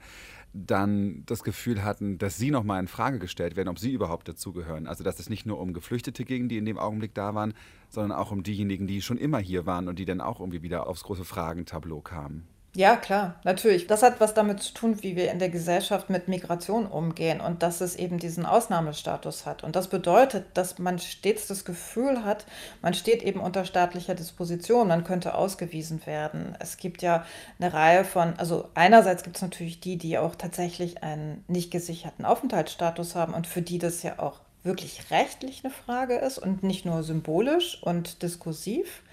dann 0.54 1.24
das 1.26 1.44
Gefühl 1.44 1.84
hatten, 1.84 2.18
dass 2.18 2.38
sie 2.38 2.52
nochmal 2.52 2.80
in 2.80 2.88
Frage 2.88 3.20
gestellt 3.20 3.56
werden, 3.56 3.70
ob 3.70 3.80
sie 3.80 3.92
überhaupt 3.92 4.28
dazugehören. 4.28 4.88
Also 4.88 5.04
dass 5.04 5.20
es 5.20 5.30
nicht 5.30 5.46
nur 5.46 5.60
um 5.60 5.74
Geflüchtete 5.74 6.26
ging, 6.26 6.50
die 6.50 6.58
in 6.58 6.66
dem 6.66 6.78
Augenblick 6.78 7.14
da 7.16 7.34
waren, 7.34 7.54
sondern 7.90 8.18
auch 8.18 8.32
um 8.32 8.44
diejenigen, 8.44 8.88
die 8.88 9.02
schon 9.02 9.18
immer 9.18 9.40
hier 9.40 9.66
waren 9.66 9.88
und 9.88 10.00
die 10.00 10.06
dann 10.06 10.22
auch 10.22 10.40
irgendwie 10.40 10.62
wieder 10.62 10.88
aufs 10.88 11.04
große 11.04 11.26
Fragentableau 11.26 12.02
kamen. 12.02 12.48
Ja, 12.76 12.96
klar, 12.96 13.36
natürlich. 13.44 13.86
Das 13.86 14.02
hat 14.02 14.20
was 14.20 14.34
damit 14.34 14.60
zu 14.64 14.74
tun, 14.74 15.04
wie 15.04 15.16
wir 15.16 15.32
in 15.32 15.38
der 15.38 15.50
Gesellschaft 15.50 16.10
mit 16.10 16.28
Migration 16.28 16.88
umgehen 16.88 17.40
und 17.40 17.62
dass 17.62 17.82
es 17.82 17.96
eben 17.96 18.18
diesen 18.18 18.48
Ausnahmestatus 18.48 19.46
hat. 19.46 19.64
Und 19.64 19.76
das 19.76 19.90
bedeutet, 19.90 20.46
dass 20.56 20.80
man 20.80 20.98
stets 20.98 21.46
das 21.46 21.66
Gefühl 21.66 22.26
hat, 22.26 22.48
man 22.82 22.96
steht 22.96 23.22
eben 23.22 23.42
unter 23.42 23.66
staatlicher 23.66 24.16
Disposition, 24.16 24.88
man 24.88 25.04
könnte 25.04 25.36
ausgewiesen 25.36 26.04
werden. 26.08 26.58
Es 26.60 26.78
gibt 26.78 27.04
ja 27.04 27.28
eine 27.60 27.74
Reihe 27.74 28.04
von, 28.06 28.34
also 28.40 28.68
einerseits 28.74 29.22
gibt 29.22 29.36
es 29.36 29.44
natürlich 29.44 29.80
die, 29.80 29.98
die 30.00 30.18
auch 30.18 30.34
tatsächlich 30.34 31.04
einen 31.04 31.44
nicht 31.48 31.70
gesicherten 31.70 32.26
Aufenthaltsstatus 32.26 33.14
haben 33.14 33.36
und 33.36 33.46
für 33.46 33.62
die 33.62 33.78
das 33.78 34.02
ja 34.02 34.18
auch 34.18 34.40
wirklich 34.64 35.12
rechtlich 35.12 35.64
eine 35.64 35.72
Frage 35.72 36.16
ist 36.16 36.40
und 36.40 36.64
nicht 36.64 36.86
nur 36.86 37.04
symbolisch 37.04 37.84
und 37.84 38.24
diskursiv. 38.24 39.04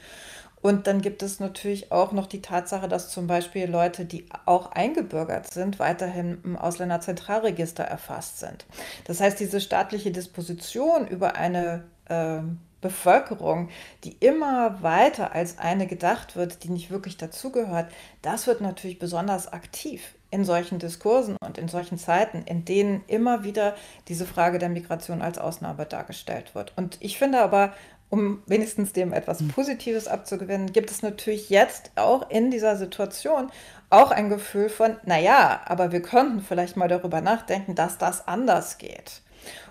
Und 0.63 0.87
dann 0.87 1.01
gibt 1.01 1.23
es 1.23 1.41
natürlich 1.41 1.91
auch 1.91 2.13
noch 2.13 2.27
die 2.27 2.43
Tatsache, 2.43 2.89
dass 2.89 3.11
zum 3.11 3.27
Beispiel 3.27 3.69
Leute, 3.69 4.05
die 4.05 4.27
auch 4.45 4.73
eingebürgert 4.73 5.53
sind, 5.53 5.79
weiterhin 5.79 6.39
im 6.45 6.57
Ausländerzentralregister 6.57 7.85
erfasst 7.85 8.41
sind. 8.41 8.67
Das 9.05 9.21
heißt, 9.21 9.41
diese 9.41 9.61
staatliche 9.61 10.11
Disposition 10.11 11.07
über 11.07 11.37
eine 11.37 11.85
äh, 12.07 12.41
Bevölkerung, 12.81 13.69
die 14.05 14.17
immer 14.21 14.83
weiter 14.83 15.33
als 15.33 15.59
eine 15.59 15.87
gedacht 15.87 16.37
wird, 16.37 16.65
die 16.65 16.71
nicht 16.71 16.91
wirklich 16.91 17.17
dazugehört, 17.17 17.91
das 18.23 18.47
wird 18.47 18.61
natürlich 18.61 18.99
besonders 18.99 19.53
aktiv 19.53 20.15
in 20.31 20.45
solchen 20.45 20.79
Diskursen 20.79 21.37
und 21.45 21.59
in 21.59 21.69
solchen 21.69 21.99
Zeiten, 21.99 22.43
in 22.45 22.65
denen 22.65 23.03
immer 23.09 23.45
wieder 23.45 23.75
diese 24.09 24.27
Frage 24.27 24.59
der 24.59 24.69
Migration 24.69 25.23
als 25.23 25.39
Ausnahme 25.39 25.87
dargestellt 25.87 26.55
wird. 26.55 26.73
Und 26.77 26.99
ich 27.01 27.19
finde 27.19 27.41
aber, 27.41 27.73
um 28.11 28.43
wenigstens 28.47 28.93
dem 28.93 29.13
etwas 29.13 29.41
hm. 29.41 29.49
Positives 29.49 30.09
abzugewinnen, 30.09 30.73
gibt 30.73 30.91
es 30.91 31.03
natürlich 31.03 31.49
jetzt 31.49 31.93
auch 31.95 32.29
in 32.29 32.51
dieser 32.51 32.77
Situation 32.77 33.51
auch 33.89 34.11
ein 34.11 34.29
Gefühl 34.29 34.69
von, 34.69 34.97
naja, 35.05 35.63
aber 35.65 35.93
wir 35.93 36.03
könnten 36.03 36.43
vielleicht 36.43 36.77
mal 36.77 36.89
darüber 36.89 37.21
nachdenken, 37.21 37.75
dass 37.75 37.99
das 37.99 38.29
anders 38.29 38.79
geht. 38.79 39.23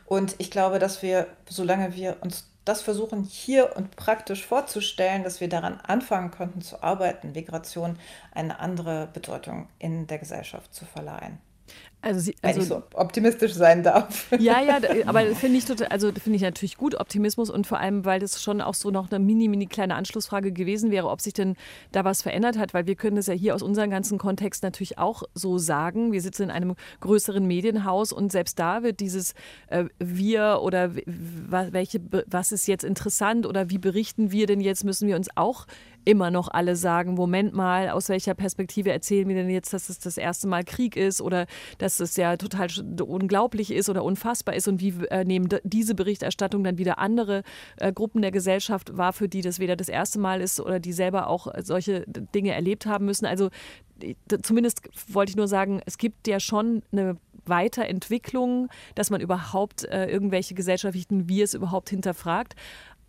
Und 0.06 0.36
ich 0.39 0.49
glaube, 0.49 0.80
dass 0.80 1.02
wir, 1.02 1.28
solange 1.47 1.95
wir 1.95 2.17
uns 2.21 2.49
das 2.65 2.82
versuchen 2.82 3.23
hier 3.23 3.75
und 3.75 3.95
praktisch 3.95 4.45
vorzustellen, 4.45 5.23
dass 5.23 5.41
wir 5.41 5.49
daran 5.49 5.80
anfangen 5.82 6.32
könnten 6.32 6.62
zu 6.62 6.84
arbeiten, 6.84 7.32
Migration 7.32 7.97
eine 8.32 8.60
andere 8.60 9.08
Bedeutung 9.13 9.67
in 9.80 10.08
der 10.08 10.19
Gesellschaft 10.19 10.73
zu 10.73 10.86
verleihen. 10.86 11.39
Also, 12.01 12.21
sie, 12.21 12.36
also 12.41 12.55
Wenn 12.55 12.63
ich 12.63 12.69
so 12.69 12.84
optimistisch 12.93 13.53
sein 13.53 13.84
darf. 13.84 14.32
Ja, 14.39 14.62
ja, 14.62 14.79
aber 15.05 15.25
finde 15.36 15.58
ich 15.58 15.65
total, 15.65 15.88
also 15.88 16.13
finde 16.13 16.38
ich 16.38 16.41
natürlich 16.41 16.77
gut 16.77 16.95
Optimismus 16.97 17.49
und 17.49 17.67
vor 17.67 17.77
allem, 17.79 18.05
weil 18.05 18.21
das 18.21 18.41
schon 18.41 18.62
auch 18.62 18.73
so 18.73 18.89
noch 18.89 19.12
eine 19.12 19.19
mini, 19.19 19.49
mini 19.49 19.65
kleine 19.65 19.95
Anschlussfrage 19.95 20.53
gewesen 20.53 20.91
wäre, 20.91 21.10
ob 21.10 21.19
sich 21.19 21.34
denn 21.34 21.58
da 21.91 22.05
was 22.05 22.21
verändert 22.21 22.58
hat, 22.58 22.73
weil 22.73 22.88
wir 22.88 22.95
können 22.95 23.17
das 23.17 23.27
ja 23.27 23.34
hier 23.34 23.53
aus 23.53 23.62
unserem 23.62 23.89
ganzen 23.89 24.17
Kontext 24.17 24.63
natürlich 24.63 24.97
auch 24.97 25.23
so 25.34 25.58
sagen. 25.58 26.13
Wir 26.13 26.21
sitzen 26.21 26.43
in 26.43 26.51
einem 26.51 26.75
größeren 27.01 27.45
Medienhaus 27.45 28.13
und 28.13 28.32
selbst 28.32 28.60
da 28.60 28.82
wird 28.82 29.01
dieses 29.01 29.34
äh, 29.67 29.86
wir 29.99 30.60
oder 30.62 30.91
welche, 30.95 31.99
was 32.27 32.53
ist 32.53 32.65
jetzt 32.67 32.86
interessant 32.86 33.45
oder 33.45 33.69
wie 33.69 33.77
berichten 33.77 34.32
wir 34.32 34.47
denn 34.47 34.62
jetzt, 34.62 34.86
müssen 34.86 35.10
wir 35.10 35.17
uns 35.17 35.27
auch 35.36 35.65
immer 36.05 36.31
noch 36.31 36.47
alle 36.47 36.75
sagen, 36.75 37.13
Moment 37.13 37.53
mal, 37.53 37.89
aus 37.89 38.09
welcher 38.09 38.33
Perspektive 38.33 38.91
erzählen 38.91 39.27
wir 39.27 39.35
denn 39.35 39.49
jetzt, 39.49 39.73
dass 39.73 39.89
es 39.89 39.99
das 39.99 40.17
erste 40.17 40.47
Mal 40.47 40.63
Krieg 40.63 40.95
ist 40.95 41.21
oder 41.21 41.45
dass 41.77 41.99
es 41.99 42.15
ja 42.15 42.38
total 42.38 42.67
unglaublich 43.01 43.71
ist 43.71 43.89
oder 43.89 44.03
unfassbar 44.03 44.55
ist 44.55 44.67
und 44.67 44.81
wie 44.81 44.93
äh, 45.09 45.23
nehmen 45.23 45.49
diese 45.63 45.95
Berichterstattung 45.95 46.63
dann 46.63 46.77
wieder 46.77 46.99
andere 46.99 47.43
äh, 47.77 47.91
Gruppen 47.91 48.21
der 48.21 48.31
Gesellschaft 48.31 48.97
wahr, 48.97 49.13
für 49.13 49.29
die 49.29 49.41
das 49.41 49.59
weder 49.59 49.75
das 49.75 49.89
erste 49.89 50.19
Mal 50.19 50.41
ist 50.41 50.59
oder 50.59 50.79
die 50.79 50.93
selber 50.93 51.27
auch 51.27 51.47
solche 51.62 52.05
Dinge 52.07 52.53
erlebt 52.53 52.85
haben 52.85 53.05
müssen. 53.05 53.25
Also 53.25 53.49
zumindest 54.43 54.81
wollte 55.13 55.31
ich 55.31 55.35
nur 55.35 55.47
sagen, 55.47 55.81
es 55.85 55.97
gibt 55.97 56.27
ja 56.27 56.39
schon 56.39 56.83
eine 56.91 57.17
Weiterentwicklung, 57.45 58.69
dass 58.95 59.09
man 59.09 59.21
überhaupt 59.21 59.85
äh, 59.85 60.05
irgendwelche 60.05 60.53
gesellschaftlichen 60.53 61.27
Wir 61.27 61.47
überhaupt 61.53 61.89
hinterfragt. 61.89 62.55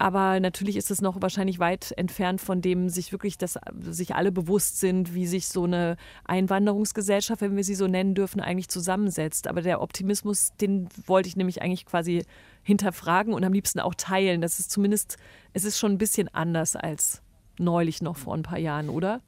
Aber 0.01 0.41
natürlich 0.41 0.79
ist 0.79 0.91
es 0.91 1.03
noch 1.03 1.21
wahrscheinlich 1.21 1.59
weit 1.59 1.93
entfernt 1.99 2.41
von 2.41 2.63
dem, 2.63 2.89
sich 2.89 3.13
wirklich, 3.13 3.37
dass 3.37 3.59
sich 3.83 4.15
alle 4.15 4.33
bewusst 4.33 4.81
sind, 4.81 5.13
wie 5.13 5.27
sich 5.27 5.47
so 5.47 5.65
eine 5.65 5.99
Einwanderungsgesellschaft, 6.25 7.43
wenn 7.43 7.55
wir 7.55 7.65
sie 7.65 7.75
so 7.75 7.87
nennen 7.87 8.15
dürfen, 8.15 8.41
eigentlich 8.41 8.71
zusammensetzt. 8.71 9.47
Aber 9.47 9.61
der 9.61 9.83
Optimismus, 9.83 10.53
den 10.59 10.89
wollte 11.05 11.29
ich 11.29 11.37
nämlich 11.37 11.61
eigentlich 11.61 11.85
quasi 11.85 12.25
hinterfragen 12.63 13.35
und 13.35 13.45
am 13.45 13.53
liebsten 13.53 13.79
auch 13.79 13.95
teilen. 13.95 14.41
Das 14.41 14.59
ist 14.59 14.71
zumindest, 14.71 15.19
es 15.53 15.65
ist 15.65 15.79
schon 15.79 15.93
ein 15.93 15.99
bisschen 15.99 16.29
anders 16.29 16.77
als 16.77 17.21
neulich 17.59 18.01
noch 18.01 18.17
vor 18.17 18.35
ein 18.35 18.43
paar 18.43 18.59
Jahren, 18.59 18.89
oder? 18.89 19.21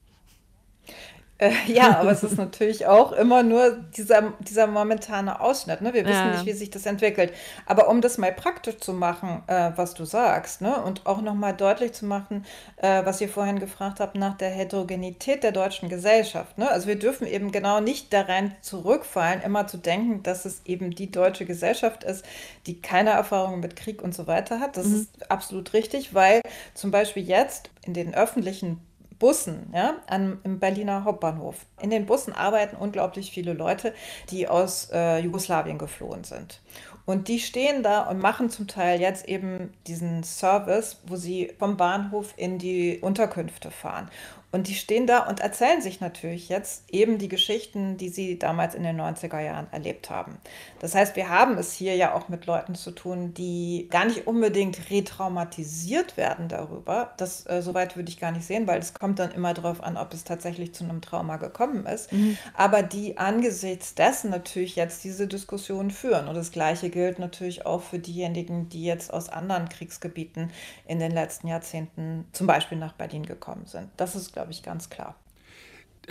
Äh, 1.38 1.50
ja, 1.66 1.98
aber 1.98 2.12
es 2.12 2.22
ist 2.22 2.36
natürlich 2.36 2.86
auch 2.86 3.10
immer 3.12 3.42
nur 3.42 3.76
dieser, 3.96 4.32
dieser 4.40 4.66
momentane 4.68 5.40
Ausschnitt. 5.40 5.80
Ne? 5.80 5.92
Wir 5.92 6.04
wissen 6.04 6.14
ja. 6.14 6.30
nicht, 6.32 6.46
wie 6.46 6.52
sich 6.52 6.70
das 6.70 6.86
entwickelt. 6.86 7.32
Aber 7.66 7.88
um 7.88 8.00
das 8.00 8.16
mal 8.18 8.32
praktisch 8.32 8.78
zu 8.78 8.92
machen, 8.92 9.42
äh, 9.48 9.72
was 9.74 9.94
du 9.94 10.04
sagst, 10.04 10.60
ne? 10.60 10.80
und 10.82 11.04
auch 11.06 11.20
nochmal 11.20 11.54
deutlich 11.54 11.94
zu 11.94 12.06
machen, 12.06 12.44
äh, 12.76 13.04
was 13.04 13.20
ihr 13.20 13.28
vorhin 13.28 13.58
gefragt 13.58 13.98
habt 13.98 14.14
nach 14.14 14.36
der 14.36 14.50
Heterogenität 14.50 15.42
der 15.42 15.52
deutschen 15.52 15.88
Gesellschaft. 15.88 16.58
Ne? 16.58 16.70
Also 16.70 16.86
wir 16.86 16.98
dürfen 16.98 17.26
eben 17.26 17.50
genau 17.50 17.80
nicht 17.80 18.12
da 18.12 18.22
rein 18.22 18.54
zurückfallen, 18.60 19.42
immer 19.42 19.66
zu 19.66 19.78
denken, 19.78 20.22
dass 20.22 20.44
es 20.44 20.62
eben 20.64 20.92
die 20.92 21.10
deutsche 21.10 21.44
Gesellschaft 21.44 22.04
ist, 22.04 22.24
die 22.66 22.80
keine 22.80 23.10
Erfahrung 23.10 23.58
mit 23.58 23.74
Krieg 23.74 24.00
und 24.00 24.14
so 24.14 24.28
weiter 24.28 24.60
hat. 24.60 24.76
Das 24.76 24.86
mhm. 24.86 24.94
ist 24.96 25.30
absolut 25.30 25.72
richtig, 25.72 26.14
weil 26.14 26.40
zum 26.74 26.92
Beispiel 26.92 27.24
jetzt 27.24 27.70
in 27.84 27.94
den 27.94 28.14
öffentlichen 28.14 28.80
Bussen, 29.22 29.70
ja, 29.72 29.98
an, 30.08 30.40
im 30.42 30.58
Berliner 30.58 31.04
Hauptbahnhof. 31.04 31.54
In 31.80 31.90
den 31.90 32.06
Bussen 32.06 32.32
arbeiten 32.32 32.74
unglaublich 32.74 33.30
viele 33.30 33.52
Leute, 33.52 33.94
die 34.30 34.48
aus 34.48 34.88
äh, 34.92 35.20
Jugoslawien 35.20 35.78
geflohen 35.78 36.24
sind. 36.24 36.60
Und 37.06 37.28
die 37.28 37.38
stehen 37.38 37.84
da 37.84 38.02
und 38.02 38.18
machen 38.18 38.50
zum 38.50 38.66
Teil 38.66 39.00
jetzt 39.00 39.28
eben 39.28 39.72
diesen 39.86 40.24
Service, 40.24 41.00
wo 41.06 41.14
sie 41.14 41.52
vom 41.56 41.76
Bahnhof 41.76 42.34
in 42.36 42.58
die 42.58 42.98
Unterkünfte 43.00 43.70
fahren. 43.70 44.10
Und 44.52 44.68
die 44.68 44.74
stehen 44.74 45.06
da 45.06 45.26
und 45.26 45.40
erzählen 45.40 45.80
sich 45.80 46.00
natürlich 46.00 46.50
jetzt 46.50 46.84
eben 46.90 47.16
die 47.16 47.28
Geschichten, 47.28 47.96
die 47.96 48.10
sie 48.10 48.38
damals 48.38 48.74
in 48.74 48.82
den 48.82 49.00
90er 49.00 49.40
Jahren 49.40 49.66
erlebt 49.72 50.10
haben. 50.10 50.36
Das 50.78 50.94
heißt, 50.94 51.16
wir 51.16 51.30
haben 51.30 51.56
es 51.56 51.72
hier 51.72 51.96
ja 51.96 52.14
auch 52.14 52.28
mit 52.28 52.44
Leuten 52.44 52.74
zu 52.74 52.90
tun, 52.90 53.32
die 53.32 53.88
gar 53.90 54.04
nicht 54.04 54.26
unbedingt 54.26 54.90
retraumatisiert 54.90 56.18
werden 56.18 56.48
darüber. 56.48 57.14
Das 57.16 57.46
äh, 57.46 57.62
soweit 57.62 57.96
würde 57.96 58.10
ich 58.10 58.20
gar 58.20 58.30
nicht 58.30 58.46
sehen, 58.46 58.66
weil 58.66 58.78
es 58.78 58.92
kommt 58.92 59.18
dann 59.18 59.32
immer 59.32 59.54
darauf 59.54 59.82
an, 59.82 59.96
ob 59.96 60.12
es 60.12 60.24
tatsächlich 60.24 60.74
zu 60.74 60.84
einem 60.84 61.00
Trauma 61.00 61.38
gekommen 61.38 61.86
ist. 61.86 62.12
Mhm. 62.12 62.36
Aber 62.54 62.82
die 62.82 63.16
angesichts 63.16 63.94
dessen 63.94 64.30
natürlich 64.30 64.76
jetzt 64.76 65.02
diese 65.02 65.26
Diskussion 65.26 65.90
führen. 65.90 66.28
Und 66.28 66.34
das 66.34 66.52
Gleiche 66.52 66.90
gilt 66.90 67.18
natürlich 67.18 67.64
auch 67.64 67.80
für 67.80 67.98
diejenigen, 67.98 68.68
die 68.68 68.84
jetzt 68.84 69.14
aus 69.14 69.30
anderen 69.30 69.70
Kriegsgebieten 69.70 70.50
in 70.86 70.98
den 70.98 71.12
letzten 71.12 71.48
Jahrzehnten 71.48 72.26
zum 72.32 72.46
Beispiel 72.46 72.76
nach 72.76 72.92
Berlin 72.92 73.24
gekommen 73.24 73.64
sind. 73.64 73.88
Das 73.96 74.14
ist, 74.14 74.32
glaube 74.32 74.41
ich, 74.50 74.62
ganz 74.62 74.90
klar. 74.90 75.16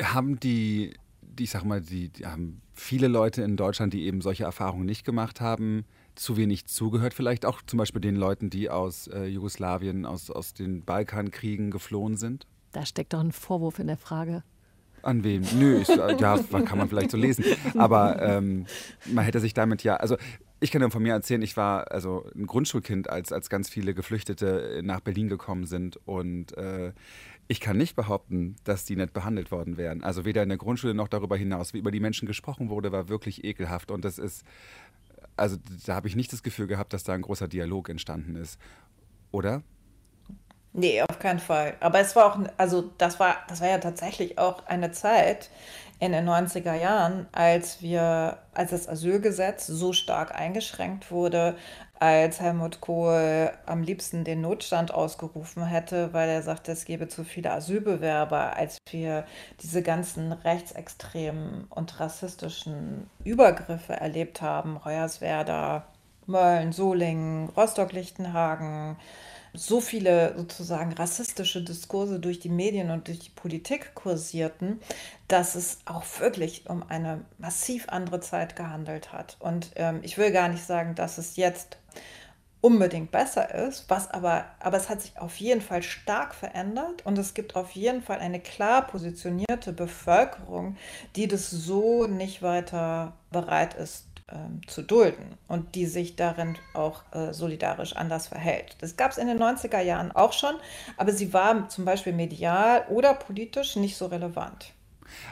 Haben 0.02 0.40
die, 0.40 0.94
die 1.22 1.44
ich 1.44 1.52
sag 1.52 1.64
mal, 1.64 1.82
die, 1.82 2.10
die 2.10 2.26
haben 2.26 2.62
viele 2.74 3.08
Leute 3.08 3.42
in 3.42 3.58
Deutschland, 3.58 3.94
die 3.94 4.06
eben 4.06 4.22
solche 4.22 4.44
Erfahrungen 4.44 4.86
nicht 4.86 5.06
gemacht 5.06 5.42
haben, 5.42 5.86
zu 6.16 6.38
wenig 6.38 6.66
zugehört, 6.66 7.14
vielleicht 7.14 7.46
auch 7.46 7.62
zum 7.62 7.78
Beispiel 7.78 8.02
den 8.02 8.16
Leuten, 8.16 8.50
die 8.50 8.70
aus 8.70 9.08
äh, 9.08 9.26
Jugoslawien, 9.26 10.06
aus, 10.06 10.30
aus 10.30 10.54
den 10.54 10.84
Balkankriegen 10.84 11.72
geflohen 11.72 12.18
sind? 12.18 12.48
Da 12.72 12.86
steckt 12.86 13.14
doch 13.14 13.20
ein 13.20 13.32
Vorwurf 13.32 13.80
in 13.80 13.88
der 13.88 13.98
Frage. 13.98 14.44
An 15.04 15.24
wem? 15.24 15.44
Nö, 15.58 15.80
ich, 15.82 15.88
ja, 15.88 16.14
kann 16.66 16.78
man 16.78 16.90
vielleicht 16.90 17.12
so 17.12 17.18
lesen. 17.18 17.44
Aber 17.78 18.22
ähm, 18.22 18.66
man 19.12 19.26
hätte 19.26 19.40
sich 19.40 19.54
damit 19.54 19.84
ja, 19.84 19.96
also 19.96 20.18
ich 20.60 20.70
kann 20.70 20.82
dir 20.82 20.92
von 20.92 21.02
mir 21.02 21.14
erzählen, 21.14 21.42
ich 21.42 21.58
war 21.58 21.92
also 21.92 22.26
ein 22.36 22.46
Grundschulkind, 22.46 23.10
als, 23.10 23.32
als 23.32 23.50
ganz 23.50 23.68
viele 23.68 23.96
Geflüchtete 23.96 24.82
nach 24.84 25.00
Berlin 25.00 25.28
gekommen 25.28 25.66
sind. 25.66 25.98
Und 26.06 26.56
äh, 26.56 26.94
ich 27.52 27.60
kann 27.60 27.76
nicht 27.76 27.98
behaupten, 27.98 28.56
dass 28.64 28.86
die 28.86 28.96
nicht 28.96 29.12
behandelt 29.12 29.52
worden 29.52 29.76
wären. 29.76 30.06
Also 30.06 30.24
weder 30.24 30.42
in 30.42 30.48
der 30.48 30.58
Grundschule 30.58 30.94
noch 30.94 31.10
darüber 31.10 31.36
hinaus. 31.36 31.74
Wie 31.74 31.80
über 31.80 31.92
die 31.92 32.00
Menschen 32.00 32.26
gesprochen 32.26 32.70
wurde, 32.70 32.94
war 32.94 33.10
wirklich 33.10 33.44
ekelhaft. 33.44 33.92
Und 33.92 34.06
das 34.06 34.20
ist, 34.20 34.46
also 35.36 35.58
da 35.86 35.96
habe 35.96 36.08
ich 36.08 36.16
nicht 36.16 36.32
das 36.32 36.44
Gefühl 36.44 36.68
gehabt, 36.68 36.94
dass 36.94 37.04
da 37.04 37.12
ein 37.12 37.24
großer 37.24 37.50
Dialog 37.50 37.90
entstanden 37.90 38.38
ist. 38.38 38.58
Oder? 39.32 39.64
Nee, 40.72 41.02
auf 41.02 41.20
keinen 41.20 41.40
Fall. 41.40 41.76
Aber 41.82 42.00
es 42.00 42.16
war 42.16 42.34
auch, 42.34 42.40
also 42.56 42.90
das 42.98 43.20
war, 43.20 43.36
das 43.50 43.60
war 43.60 43.68
ja 43.68 43.80
tatsächlich 43.80 44.38
auch 44.38 44.66
eine 44.68 44.94
Zeit 44.94 45.50
in 46.02 46.14
den 46.14 46.28
90er 46.28 46.74
Jahren, 46.74 47.28
als 47.32 47.84
wir, 47.84 48.40
als 48.56 48.72
das 48.72 48.90
Asylgesetz 48.90 49.68
so 49.68 49.94
stark 49.94 50.34
eingeschränkt 50.34 51.12
wurde, 51.12 51.56
als 52.00 52.42
Helmut 52.42 52.82
Kohl 52.82 53.52
am 53.68 53.84
liebsten 53.84 54.24
den 54.24 54.42
Notstand 54.42 54.92
ausgerufen 54.92 55.64
hätte, 55.64 56.12
weil 56.12 56.28
er 56.28 56.42
sagte, 56.42 56.72
es 56.72 56.86
gebe 56.86 57.08
zu 57.08 57.24
viele 57.24 57.52
Asylbewerber, 57.52 58.58
als 58.58 58.80
wir 58.90 59.26
diese 59.62 59.84
ganzen 59.84 60.32
rechtsextremen 60.32 61.66
und 61.70 62.00
rassistischen 62.00 63.08
Übergriffe 63.24 63.94
erlebt 63.94 64.42
haben, 64.42 64.84
Hoyerswerda, 64.84 65.86
Mölln, 66.26 66.72
Solingen, 66.72 67.50
Rostock-Lichtenhagen, 67.50 68.98
so 69.54 69.82
viele 69.82 70.34
sozusagen 70.38 70.94
rassistische 70.94 71.64
Diskurse 71.64 72.20
durch 72.20 72.40
die 72.40 72.50
Medien 72.50 72.92
und 72.92 73.08
durch 73.08 73.20
die 73.20 73.30
Politik 73.30 73.94
kursierten, 73.96 74.80
dass 75.28 75.56
es 75.56 75.80
auch 75.86 76.04
wirklich 76.20 76.70
um 76.70 76.84
eine 76.88 77.26
massiv 77.38 77.90
andere 77.90 78.20
Zeit 78.22 78.56
gehandelt 78.56 79.12
hat. 79.12 79.38
Und 79.40 79.72
ähm, 79.76 80.00
ich 80.04 80.18
will 80.18 80.32
gar 80.32 80.48
nicht 80.48 80.64
sagen, 80.64 80.96
dass 80.96 81.18
es 81.18 81.36
jetzt 81.36 81.78
unbedingt 82.62 83.10
besser 83.12 83.54
ist, 83.56 83.90
was 83.90 84.12
aber, 84.12 84.46
aber 84.60 84.78
es 84.78 84.88
hat 84.88 85.02
sich 85.02 85.18
auf 85.18 85.36
jeden 85.38 85.62
Fall 85.62 85.82
stark 85.82 86.36
verändert 86.36 87.04
und 87.06 87.18
es 87.18 87.34
gibt 87.34 87.56
auf 87.56 87.72
jeden 87.72 88.04
Fall 88.04 88.20
eine 88.20 88.40
klar 88.40 88.86
positionierte 88.86 89.74
Bevölkerung, 89.74 90.78
die 91.16 91.28
das 91.28 91.50
so 91.50 92.06
nicht 92.06 92.44
weiter 92.44 93.14
bereit 93.32 93.74
ist 93.74 94.06
ähm, 94.32 94.62
zu 94.68 94.82
dulden 94.82 95.38
und 95.48 95.76
die 95.76 95.86
sich 95.86 96.16
darin 96.16 96.58
auch 96.74 97.04
äh, 97.12 97.34
solidarisch 97.34 97.96
anders 97.96 98.28
verhält. 98.28 98.76
Das 98.80 98.98
gab 98.98 99.12
es 99.12 99.18
in 99.18 99.28
den 99.28 99.40
90er 99.40 99.82
Jahren 99.82 100.12
auch 100.12 100.34
schon, 100.34 100.56
aber 100.98 101.12
sie 101.12 101.34
war 101.34 101.70
zum 101.70 101.86
Beispiel 101.86 102.14
medial 102.14 102.86
oder 102.90 103.14
politisch 103.14 103.76
nicht 103.76 103.98
so 103.98 104.08
relevant. 104.08 104.74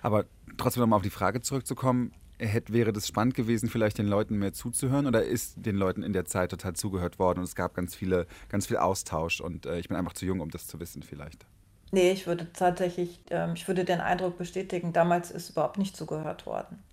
Aber 0.01 0.25
trotzdem 0.57 0.81
nochmal 0.81 0.97
auf 0.97 1.03
die 1.03 1.09
Frage 1.09 1.41
zurückzukommen, 1.41 2.13
hätte, 2.39 2.73
wäre 2.73 2.93
das 2.93 3.07
spannend 3.07 3.35
gewesen, 3.35 3.69
vielleicht 3.69 3.97
den 3.97 4.07
Leuten 4.07 4.37
mehr 4.37 4.53
zuzuhören 4.53 5.07
oder 5.07 5.23
ist 5.23 5.65
den 5.65 5.75
Leuten 5.75 6.03
in 6.03 6.13
der 6.13 6.25
Zeit 6.25 6.51
total 6.51 6.73
zugehört 6.73 7.19
worden 7.19 7.39
und 7.39 7.45
es 7.45 7.55
gab 7.55 7.73
ganz 7.73 7.95
viele, 7.95 8.27
ganz 8.47 8.67
viel 8.67 8.77
Austausch 8.77 9.41
und 9.41 9.65
äh, 9.65 9.79
ich 9.79 9.87
bin 9.87 9.97
einfach 9.97 10.13
zu 10.13 10.25
jung, 10.25 10.39
um 10.39 10.49
das 10.49 10.67
zu 10.67 10.79
wissen 10.79 11.03
vielleicht? 11.03 11.45
Nee, 11.91 12.11
ich 12.11 12.27
würde 12.27 12.51
tatsächlich, 12.53 13.19
ähm, 13.29 13.53
ich 13.55 13.67
würde 13.67 13.83
den 13.83 13.99
Eindruck 13.99 14.37
bestätigen, 14.37 14.93
damals 14.93 15.31
ist 15.31 15.49
überhaupt 15.51 15.77
nicht 15.77 15.97
zugehört 15.97 16.45
worden. 16.45 16.83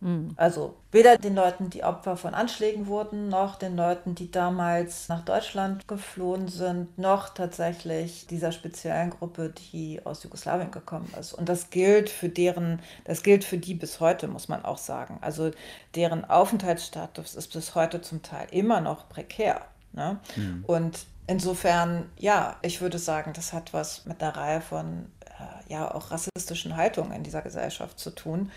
Mhm. 0.00 0.32
Also 0.36 0.76
weder 0.92 1.18
den 1.18 1.34
Leuten, 1.34 1.70
die 1.70 1.84
Opfer 1.84 2.16
von 2.16 2.34
Anschlägen 2.34 2.86
wurden, 2.86 3.28
noch 3.28 3.56
den 3.56 3.76
Leuten, 3.76 4.14
die 4.14 4.30
damals 4.30 5.08
nach 5.08 5.24
Deutschland 5.24 5.86
geflohen 5.88 6.48
sind, 6.48 6.98
noch 6.98 7.28
tatsächlich 7.30 8.26
dieser 8.26 8.52
speziellen 8.52 9.10
Gruppe, 9.10 9.52
die 9.72 10.00
aus 10.04 10.22
Jugoslawien 10.22 10.70
gekommen 10.70 11.12
ist. 11.18 11.32
Und 11.32 11.48
das 11.48 11.70
gilt 11.70 12.08
für 12.08 12.28
deren, 12.28 12.80
das 13.04 13.22
gilt 13.22 13.44
für 13.44 13.58
die 13.58 13.74
bis 13.74 14.00
heute, 14.00 14.26
muss 14.26 14.48
man 14.48 14.64
auch 14.64 14.78
sagen. 14.78 15.18
Also 15.20 15.50
deren 15.94 16.24
Aufenthaltsstatus 16.24 17.34
ist 17.34 17.52
bis 17.52 17.74
heute 17.74 18.00
zum 18.00 18.22
Teil 18.22 18.48
immer 18.50 18.80
noch 18.80 19.08
prekär. 19.08 19.62
Ne? 19.92 20.18
Mhm. 20.36 20.64
Und 20.66 21.06
insofern, 21.26 22.08
ja, 22.16 22.56
ich 22.62 22.80
würde 22.80 22.98
sagen, 22.98 23.32
das 23.34 23.52
hat 23.52 23.72
was 23.74 24.06
mit 24.06 24.22
einer 24.22 24.36
Reihe 24.36 24.60
von 24.60 25.06
äh, 25.40 25.72
ja 25.72 25.92
auch 25.94 26.10
rassistischen 26.10 26.76
Haltungen 26.76 27.12
in 27.12 27.22
dieser 27.22 27.42
Gesellschaft 27.42 27.98
zu 27.98 28.10
tun. 28.10 28.50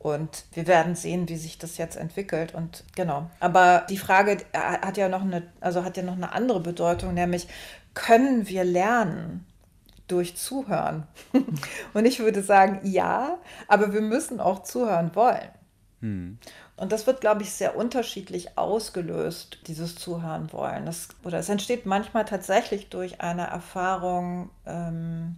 Und 0.00 0.46
wir 0.54 0.66
werden 0.66 0.96
sehen, 0.96 1.28
wie 1.28 1.36
sich 1.36 1.58
das 1.58 1.76
jetzt 1.76 1.96
entwickelt. 1.96 2.54
Und 2.54 2.84
genau. 2.96 3.30
Aber 3.38 3.86
die 3.88 3.98
Frage 3.98 4.38
äh, 4.52 4.58
hat 4.58 4.96
ja 4.96 5.08
noch 5.08 5.20
eine, 5.22 5.42
also 5.60 5.84
hat 5.84 5.96
ja 5.96 6.02
noch 6.02 6.16
eine 6.16 6.32
andere 6.32 6.60
Bedeutung, 6.60 7.14
nämlich 7.14 7.46
können 7.94 8.48
wir 8.48 8.64
lernen? 8.64 9.46
durch 10.10 10.36
Zuhören. 10.36 11.06
Und 11.94 12.04
ich 12.04 12.18
würde 12.18 12.42
sagen, 12.42 12.80
ja, 12.82 13.38
aber 13.68 13.92
wir 13.92 14.00
müssen 14.00 14.40
auch 14.40 14.62
zuhören 14.62 15.14
wollen. 15.14 15.48
Hm. 16.00 16.38
Und 16.76 16.92
das 16.92 17.06
wird, 17.06 17.20
glaube 17.20 17.42
ich, 17.42 17.52
sehr 17.52 17.76
unterschiedlich 17.76 18.56
ausgelöst, 18.56 19.58
dieses 19.66 19.96
Zuhören 19.96 20.52
wollen. 20.52 20.86
Das, 20.86 21.08
oder 21.24 21.38
es 21.38 21.48
entsteht 21.48 21.84
manchmal 21.84 22.24
tatsächlich 22.24 22.88
durch 22.88 23.20
eine 23.20 23.46
Erfahrung, 23.46 24.50
ähm, 24.66 25.36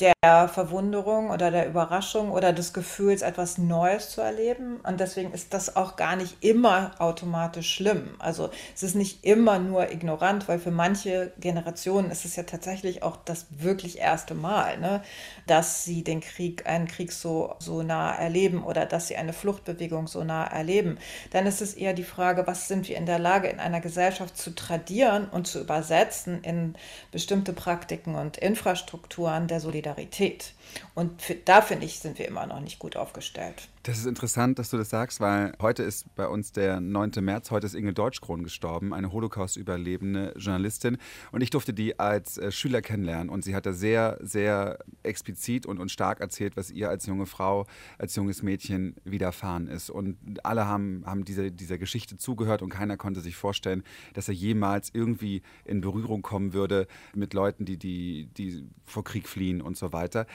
der 0.00 0.48
Verwunderung 0.48 1.30
oder 1.30 1.50
der 1.50 1.66
Überraschung 1.66 2.30
oder 2.30 2.52
des 2.52 2.72
Gefühls, 2.72 3.22
etwas 3.22 3.58
Neues 3.58 4.10
zu 4.10 4.20
erleben. 4.20 4.80
Und 4.86 5.00
deswegen 5.00 5.32
ist 5.32 5.52
das 5.54 5.74
auch 5.74 5.96
gar 5.96 6.14
nicht 6.14 6.44
immer 6.44 6.92
automatisch 6.98 7.74
schlimm. 7.74 8.14
Also 8.20 8.50
es 8.74 8.84
ist 8.84 8.94
nicht 8.94 9.24
immer 9.24 9.58
nur 9.58 9.90
ignorant, 9.90 10.46
weil 10.46 10.60
für 10.60 10.70
manche 10.70 11.32
Generationen 11.40 12.12
ist 12.12 12.24
es 12.24 12.36
ja 12.36 12.44
tatsächlich 12.44 13.02
auch 13.02 13.16
das 13.24 13.46
wirklich 13.50 13.98
erste 13.98 14.34
Mal, 14.34 14.78
ne, 14.78 15.02
dass 15.48 15.84
sie 15.84 16.04
den 16.04 16.20
Krieg, 16.20 16.68
einen 16.68 16.86
Krieg 16.86 17.10
so, 17.10 17.56
so 17.58 17.82
nah 17.82 18.14
erleben 18.14 18.62
oder 18.62 18.86
dass 18.86 19.08
sie 19.08 19.16
eine 19.16 19.32
Fluchtbewegung 19.32 20.06
so 20.06 20.22
nah 20.22 20.44
erleben. 20.44 20.98
Dann 21.32 21.46
ist 21.46 21.60
es 21.60 21.74
eher 21.74 21.92
die 21.92 22.04
Frage, 22.04 22.46
was 22.46 22.68
sind 22.68 22.88
wir 22.88 22.96
in 22.96 23.06
der 23.06 23.18
Lage, 23.18 23.48
in 23.48 23.58
einer 23.58 23.80
Gesellschaft 23.80 24.36
zu 24.36 24.54
tradieren 24.54 25.28
und 25.28 25.48
zu 25.48 25.60
übersetzen 25.60 26.40
in 26.42 26.74
bestimmte 27.10 27.52
Praktiken 27.52 28.14
und 28.14 28.36
Infrastrukturen 28.36 29.48
der 29.48 29.58
Solidarität 29.58 29.87
Solidarität. 29.88 30.52
Und 30.94 31.22
für, 31.22 31.34
da 31.34 31.62
finde 31.62 31.86
ich, 31.86 31.98
sind 31.98 32.18
wir 32.18 32.28
immer 32.28 32.46
noch 32.46 32.60
nicht 32.60 32.78
gut 32.78 32.96
aufgestellt. 32.96 33.68
Das 33.88 33.96
ist 33.96 34.04
interessant, 34.04 34.58
dass 34.58 34.68
du 34.68 34.76
das 34.76 34.90
sagst, 34.90 35.18
weil 35.18 35.54
heute 35.62 35.82
ist 35.82 36.14
bei 36.14 36.28
uns 36.28 36.52
der 36.52 36.78
9. 36.78 37.10
März, 37.22 37.50
heute 37.50 37.64
ist 37.64 37.72
Inge 37.72 37.94
Deutschkron 37.94 38.42
gestorben, 38.42 38.92
eine 38.92 39.12
Holocaust-überlebende 39.12 40.34
Journalistin. 40.36 40.98
Und 41.32 41.40
ich 41.40 41.48
durfte 41.48 41.72
die 41.72 41.98
als 41.98 42.36
äh, 42.36 42.52
Schüler 42.52 42.82
kennenlernen. 42.82 43.30
Und 43.30 43.44
sie 43.44 43.54
hat 43.54 43.64
da 43.64 43.72
sehr, 43.72 44.18
sehr 44.20 44.78
explizit 45.02 45.64
und, 45.64 45.78
und 45.78 45.90
stark 45.90 46.20
erzählt, 46.20 46.54
was 46.54 46.70
ihr 46.70 46.90
als 46.90 47.06
junge 47.06 47.24
Frau, 47.24 47.64
als 47.96 48.14
junges 48.14 48.42
Mädchen 48.42 48.94
widerfahren 49.04 49.68
ist. 49.68 49.88
Und 49.88 50.18
alle 50.42 50.66
haben, 50.66 51.04
haben 51.06 51.24
diese, 51.24 51.50
dieser 51.50 51.78
Geschichte 51.78 52.18
zugehört 52.18 52.60
und 52.60 52.68
keiner 52.68 52.98
konnte 52.98 53.22
sich 53.22 53.36
vorstellen, 53.36 53.82
dass 54.12 54.28
er 54.28 54.34
jemals 54.34 54.90
irgendwie 54.92 55.40
in 55.64 55.80
Berührung 55.80 56.20
kommen 56.20 56.52
würde 56.52 56.88
mit 57.14 57.32
Leuten, 57.32 57.64
die, 57.64 57.78
die, 57.78 58.28
die 58.36 58.68
vor 58.84 59.02
Krieg 59.02 59.26
fliehen 59.26 59.62
und 59.62 59.78
so 59.78 59.94
weiter. 59.94 60.26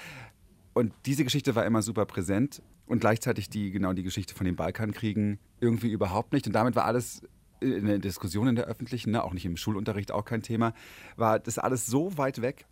Und 0.74 0.94
diese 1.06 1.24
Geschichte 1.24 1.56
war 1.56 1.66
immer 1.66 1.82
super 1.82 2.06
präsent 2.06 2.62
und 2.88 3.00
gleichzeitig 3.00 3.50
die, 3.50 3.72
genau 3.72 3.94
die 3.94 4.04
Geschichte 4.04 4.34
von 4.34 4.46
den 4.46 4.56
Balkankriegen 4.56 5.40
irgendwie 5.60 5.92
überhaupt 5.92 6.34
nicht. 6.34 6.48
Und 6.48 6.54
damit 6.54 6.76
war 6.76 6.86
alles 6.86 7.22
in 7.60 7.86
der 7.86 8.00
Diskussion 8.00 8.48
in 8.48 8.56
der 8.56 8.66
öffentlichen, 8.66 9.12
ne, 9.12 9.24
auch 9.24 9.34
nicht 9.34 9.46
im 9.46 9.56
Schulunterricht, 9.56 10.12
auch 10.12 10.26
kein 10.26 10.42
Thema, 10.42 10.74
war 11.16 11.40
das 11.40 11.58
alles 11.58 11.86
so 11.86 12.18
weit 12.18 12.42
weg. 12.42 12.66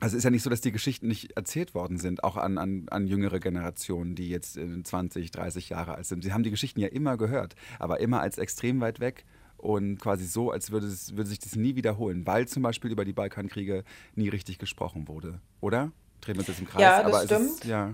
Also 0.00 0.14
es 0.14 0.18
ist 0.18 0.24
ja 0.24 0.30
nicht 0.30 0.42
so, 0.42 0.50
dass 0.50 0.60
die 0.60 0.72
Geschichten 0.72 1.06
nicht 1.06 1.36
erzählt 1.36 1.74
worden 1.74 1.98
sind, 1.98 2.24
auch 2.24 2.36
an, 2.36 2.58
an, 2.58 2.86
an 2.90 3.06
jüngere 3.06 3.38
Generationen, 3.38 4.16
die 4.16 4.28
jetzt 4.28 4.58
20, 4.58 5.30
30 5.30 5.68
Jahre 5.68 5.94
alt 5.94 6.06
sind. 6.06 6.24
Sie 6.24 6.32
haben 6.32 6.42
die 6.42 6.50
Geschichten 6.50 6.80
ja 6.80 6.88
immer 6.88 7.16
gehört, 7.16 7.54
aber 7.78 8.00
immer 8.00 8.20
als 8.20 8.38
extrem 8.38 8.80
weit 8.80 8.98
weg 8.98 9.24
und 9.58 10.00
quasi 10.00 10.24
so, 10.24 10.50
als 10.50 10.72
würde, 10.72 10.88
es, 10.88 11.16
würde 11.16 11.30
sich 11.30 11.38
das 11.38 11.54
nie 11.54 11.76
wiederholen, 11.76 12.26
weil 12.26 12.48
zum 12.48 12.64
Beispiel 12.64 12.90
über 12.90 13.04
die 13.04 13.12
Balkankriege 13.12 13.84
nie 14.16 14.28
richtig 14.28 14.58
gesprochen 14.58 15.06
wurde, 15.06 15.40
oder? 15.60 15.92
Drehen 16.22 16.38
uns 16.38 16.48
jetzt 16.48 16.60
im 16.60 16.68
Kreis. 16.68 16.80
Ja, 16.80 17.02
das 17.02 17.24
stimmt. 17.24 17.50
Ist, 17.50 17.64
ja. 17.64 17.92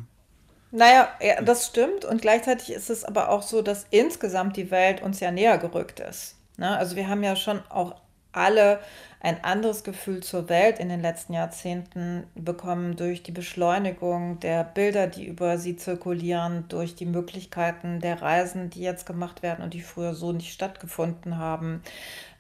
Naja, 0.71 1.09
ja, 1.21 1.43
das 1.43 1.67
stimmt. 1.67 2.05
Und 2.05 2.21
gleichzeitig 2.21 2.71
ist 2.71 2.91
es 2.91 3.05
aber 3.05 3.31
auch 3.31 3.43
so, 3.43 3.63
dass 3.63 3.87
insgesamt 3.91 4.57
die 4.57 4.71
Welt 4.71 5.03
uns 5.03 5.19
ja 5.21 5.31
näher 5.31 5.59
gerückt 5.59 5.99
ist. 6.01 6.37
Ne? 6.57 6.77
Also 6.77 6.95
wir 6.95 7.09
haben 7.09 7.25
ja 7.25 7.37
schon 7.37 7.63
auch 7.71 7.95
alle 8.39 8.81
ein 9.21 9.43
anderes 9.43 9.83
Gefühl 9.83 10.23
zur 10.23 10.49
Welt 10.49 10.79
in 10.79 10.89
den 10.89 11.03
letzten 11.03 11.33
Jahrzehnten 11.33 12.25
bekommen 12.37 12.95
durch 12.95 13.25
die 13.25 13.33
Beschleunigung 13.33 14.39
der 14.39 14.63
Bilder, 14.63 15.09
die 15.09 15.27
über 15.27 15.59
sie 15.59 15.77
zirkulieren, 15.77 16.67
durch 16.69 16.95
die 16.95 17.07
Möglichkeiten 17.07 18.01
der 18.01 18.23
Reisen, 18.23 18.71
die 18.71 18.81
jetzt 18.81 19.07
gemacht 19.07 19.43
werden 19.43 19.65
und 19.65 19.75
die 19.75 19.81
früher 19.81 20.15
so 20.15 20.31
nicht 20.31 20.53
stattgefunden 20.53 21.37
haben, 21.37 21.83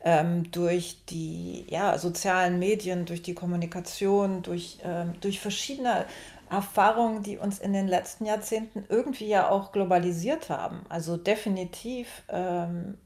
ähm, 0.05 0.49
durch 0.53 1.05
die 1.09 1.65
ja, 1.69 1.99
sozialen 1.99 2.61
Medien, 2.61 3.07
durch 3.07 3.23
die 3.23 3.35
Kommunikation, 3.35 4.43
durch, 4.43 4.79
ähm, 4.85 5.15
durch 5.21 5.41
verschiedene 5.41 6.07
Erfahrungen, 6.49 7.25
die 7.25 7.39
uns 7.39 7.59
in 7.59 7.73
den 7.73 7.89
letzten 7.89 8.25
Jahrzehnten 8.25 8.85
irgendwie 8.89 9.29
ja 9.29 9.51
auch 9.51 9.73
globalisiert 9.73 10.49
haben. 10.49 10.83
Also 10.89 11.17
definitiv 11.17 12.23
ähm, 12.29 12.97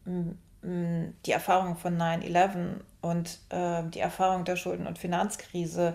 die 0.62 1.32
Erfahrung 1.32 1.76
von 1.76 1.98
9-11 2.00 2.80
und 3.00 3.38
äh, 3.50 3.82
die 3.90 4.00
Erfahrung 4.00 4.44
der 4.44 4.56
Schulden- 4.56 4.86
und 4.86 4.98
Finanzkrise, 4.98 5.94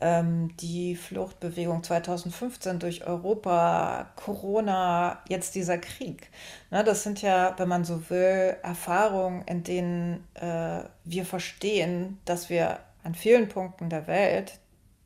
ähm, 0.00 0.56
die 0.56 0.96
Fluchtbewegung 0.96 1.84
2015 1.84 2.80
durch 2.80 3.06
Europa, 3.06 4.10
Corona, 4.16 5.22
jetzt 5.28 5.54
dieser 5.54 5.78
Krieg. 5.78 6.30
Ne, 6.70 6.82
das 6.82 7.04
sind 7.04 7.22
ja, 7.22 7.54
wenn 7.58 7.68
man 7.68 7.84
so 7.84 8.10
will, 8.10 8.56
Erfahrungen, 8.62 9.42
in 9.42 9.62
denen 9.62 10.26
äh, 10.34 10.82
wir 11.04 11.24
verstehen, 11.24 12.18
dass 12.24 12.50
wir 12.50 12.80
an 13.04 13.14
vielen 13.14 13.48
Punkten 13.48 13.88
der 13.88 14.08
Welt 14.08 14.58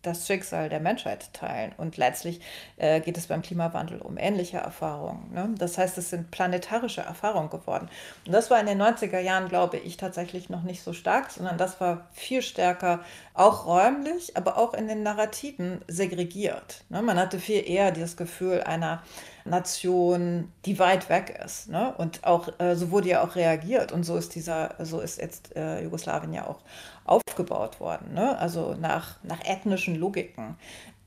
das 0.07 0.27
Schicksal 0.27 0.69
der 0.69 0.81
Menschheit 0.81 1.33
teilen. 1.33 1.73
Und 1.77 1.97
letztlich 1.97 2.41
äh, 2.77 3.01
geht 3.01 3.19
es 3.19 3.27
beim 3.27 3.43
Klimawandel 3.43 4.01
um 4.01 4.17
ähnliche 4.19 4.59
Erfahrungen. 4.59 5.33
Ne? 5.33 5.55
Das 5.59 5.79
heißt, 5.79 5.99
es 5.99 6.11
sind 6.11 6.31
planetarische 6.31 7.01
Erfahrungen 7.01 7.51
geworden. 7.51 7.89
Und 8.27 8.33
das 8.33 8.51
war 8.51 8.61
in 8.61 8.67
den 8.67 8.81
90er 8.81 9.19
Jahren, 9.19 9.49
glaube 9.49 9.79
ich, 9.79 9.97
tatsächlich 9.97 10.49
noch 10.49 10.63
nicht 10.63 10.83
so 10.83 10.93
stark, 10.93 11.31
sondern 11.31 11.59
das 11.59 11.81
war 11.81 12.07
viel 12.13 12.43
stärker 12.43 13.01
auch 13.35 13.67
räumlich, 13.67 14.37
aber 14.37 14.57
auch 14.57 14.75
in 14.75 14.89
den 14.89 15.03
Narrativen 15.03 15.81
segregiert. 15.89 16.85
Ne? 16.89 17.03
Man 17.03 17.19
hatte 17.19 17.39
viel 17.39 17.69
eher 17.69 17.91
dieses 17.91 18.17
Gefühl 18.17 18.63
einer 18.63 19.03
Nation, 19.49 20.53
die 20.65 20.79
weit 20.79 21.09
weg 21.09 21.41
ist. 21.45 21.69
Ne? 21.69 21.95
Und 21.97 22.25
auch 22.25 22.49
äh, 22.59 22.75
so 22.77 22.91
wurde 22.91 23.09
ja 23.09 23.25
auch 23.25 23.37
reagiert. 23.37 23.93
Und 23.93 24.05
so 24.05 24.17
ist 24.17 24.35
dieser, 24.35 24.75
so 24.79 25.01
ist 25.01 25.21
jetzt 25.21 25.55
äh, 25.57 25.83
Jugoslawien 25.83 26.33
ja 26.33 26.47
auch 26.47 26.61
aufgebaut 27.05 27.81
worden. 27.81 28.15
Ne? 28.15 28.39
Also 28.39 28.75
nach, 28.75 29.17
nach 29.23 29.45
ethnischen 29.45 29.97
Logiken. 29.97 30.57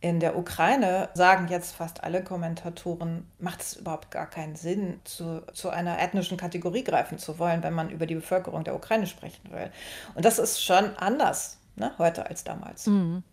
In 0.02 0.22
der 0.22 0.38
Ukraine 0.38 1.10
sagen 1.14 1.50
jetzt 1.50 1.76
fast 1.76 2.06
alle 2.06 2.24
Kommentatoren, 2.24 3.28
macht 3.38 3.60
es 3.60 3.76
überhaupt 3.76 4.12
gar 4.12 4.28
keinen 4.28 4.56
Sinn, 4.56 5.02
zu, 5.04 5.44
zu 5.54 5.70
einer 5.70 6.00
ethnischen 6.00 6.38
Kategorie 6.38 6.86
greifen 6.86 7.18
zu 7.18 7.38
wollen, 7.38 7.64
wenn 7.64 7.74
man 7.74 7.90
über 7.90 8.06
die 8.06 8.16
Bevölkerung 8.16 8.64
der 8.64 8.76
Ukraine 8.76 9.08
sprechen 9.08 9.52
will. 9.52 9.70
Und 10.16 10.24
das 10.24 10.40
ist 10.40 10.64
schon 10.64 10.96
anders 10.96 11.58
ne, 11.76 11.92
heute 11.98 12.28
als 12.28 12.46
damals. 12.46 12.88
Mhm. 12.88 13.24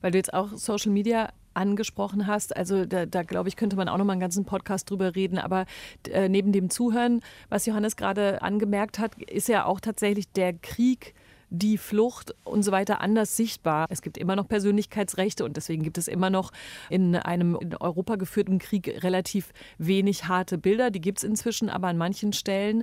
Weil 0.00 0.12
du 0.12 0.18
jetzt 0.18 0.34
auch 0.34 0.50
Social 0.56 0.92
Media 0.92 1.30
angesprochen 1.54 2.26
hast. 2.26 2.56
Also 2.56 2.84
da, 2.84 3.06
da 3.06 3.22
glaube 3.22 3.48
ich, 3.48 3.56
könnte 3.56 3.76
man 3.76 3.88
auch 3.88 3.96
noch 3.96 4.04
mal 4.04 4.12
einen 4.12 4.20
ganzen 4.20 4.44
Podcast 4.44 4.90
drüber 4.90 5.14
reden. 5.14 5.38
Aber 5.38 5.64
äh, 6.10 6.28
neben 6.28 6.52
dem 6.52 6.70
Zuhören, 6.70 7.22
was 7.48 7.66
Johannes 7.66 7.96
gerade 7.96 8.42
angemerkt 8.42 8.98
hat, 8.98 9.20
ist 9.22 9.48
ja 9.48 9.64
auch 9.64 9.80
tatsächlich 9.80 10.30
der 10.32 10.52
Krieg 10.52 11.14
die 11.50 11.78
Flucht 11.78 12.34
und 12.44 12.62
so 12.62 12.72
weiter 12.72 13.00
anders 13.00 13.36
sichtbar. 13.36 13.86
Es 13.88 14.02
gibt 14.02 14.18
immer 14.18 14.36
noch 14.36 14.48
Persönlichkeitsrechte 14.48 15.44
und 15.44 15.56
deswegen 15.56 15.82
gibt 15.82 15.96
es 15.96 16.08
immer 16.08 16.28
noch 16.28 16.50
in 16.90 17.14
einem 17.14 17.56
in 17.60 17.76
Europa 17.76 18.16
geführten 18.16 18.58
Krieg 18.58 19.02
relativ 19.02 19.52
wenig 19.78 20.26
harte 20.26 20.58
Bilder. 20.58 20.90
Die 20.90 21.00
gibt 21.00 21.18
es 21.18 21.24
inzwischen 21.24 21.68
aber 21.70 21.88
an 21.88 21.98
manchen 21.98 22.32
Stellen. 22.32 22.82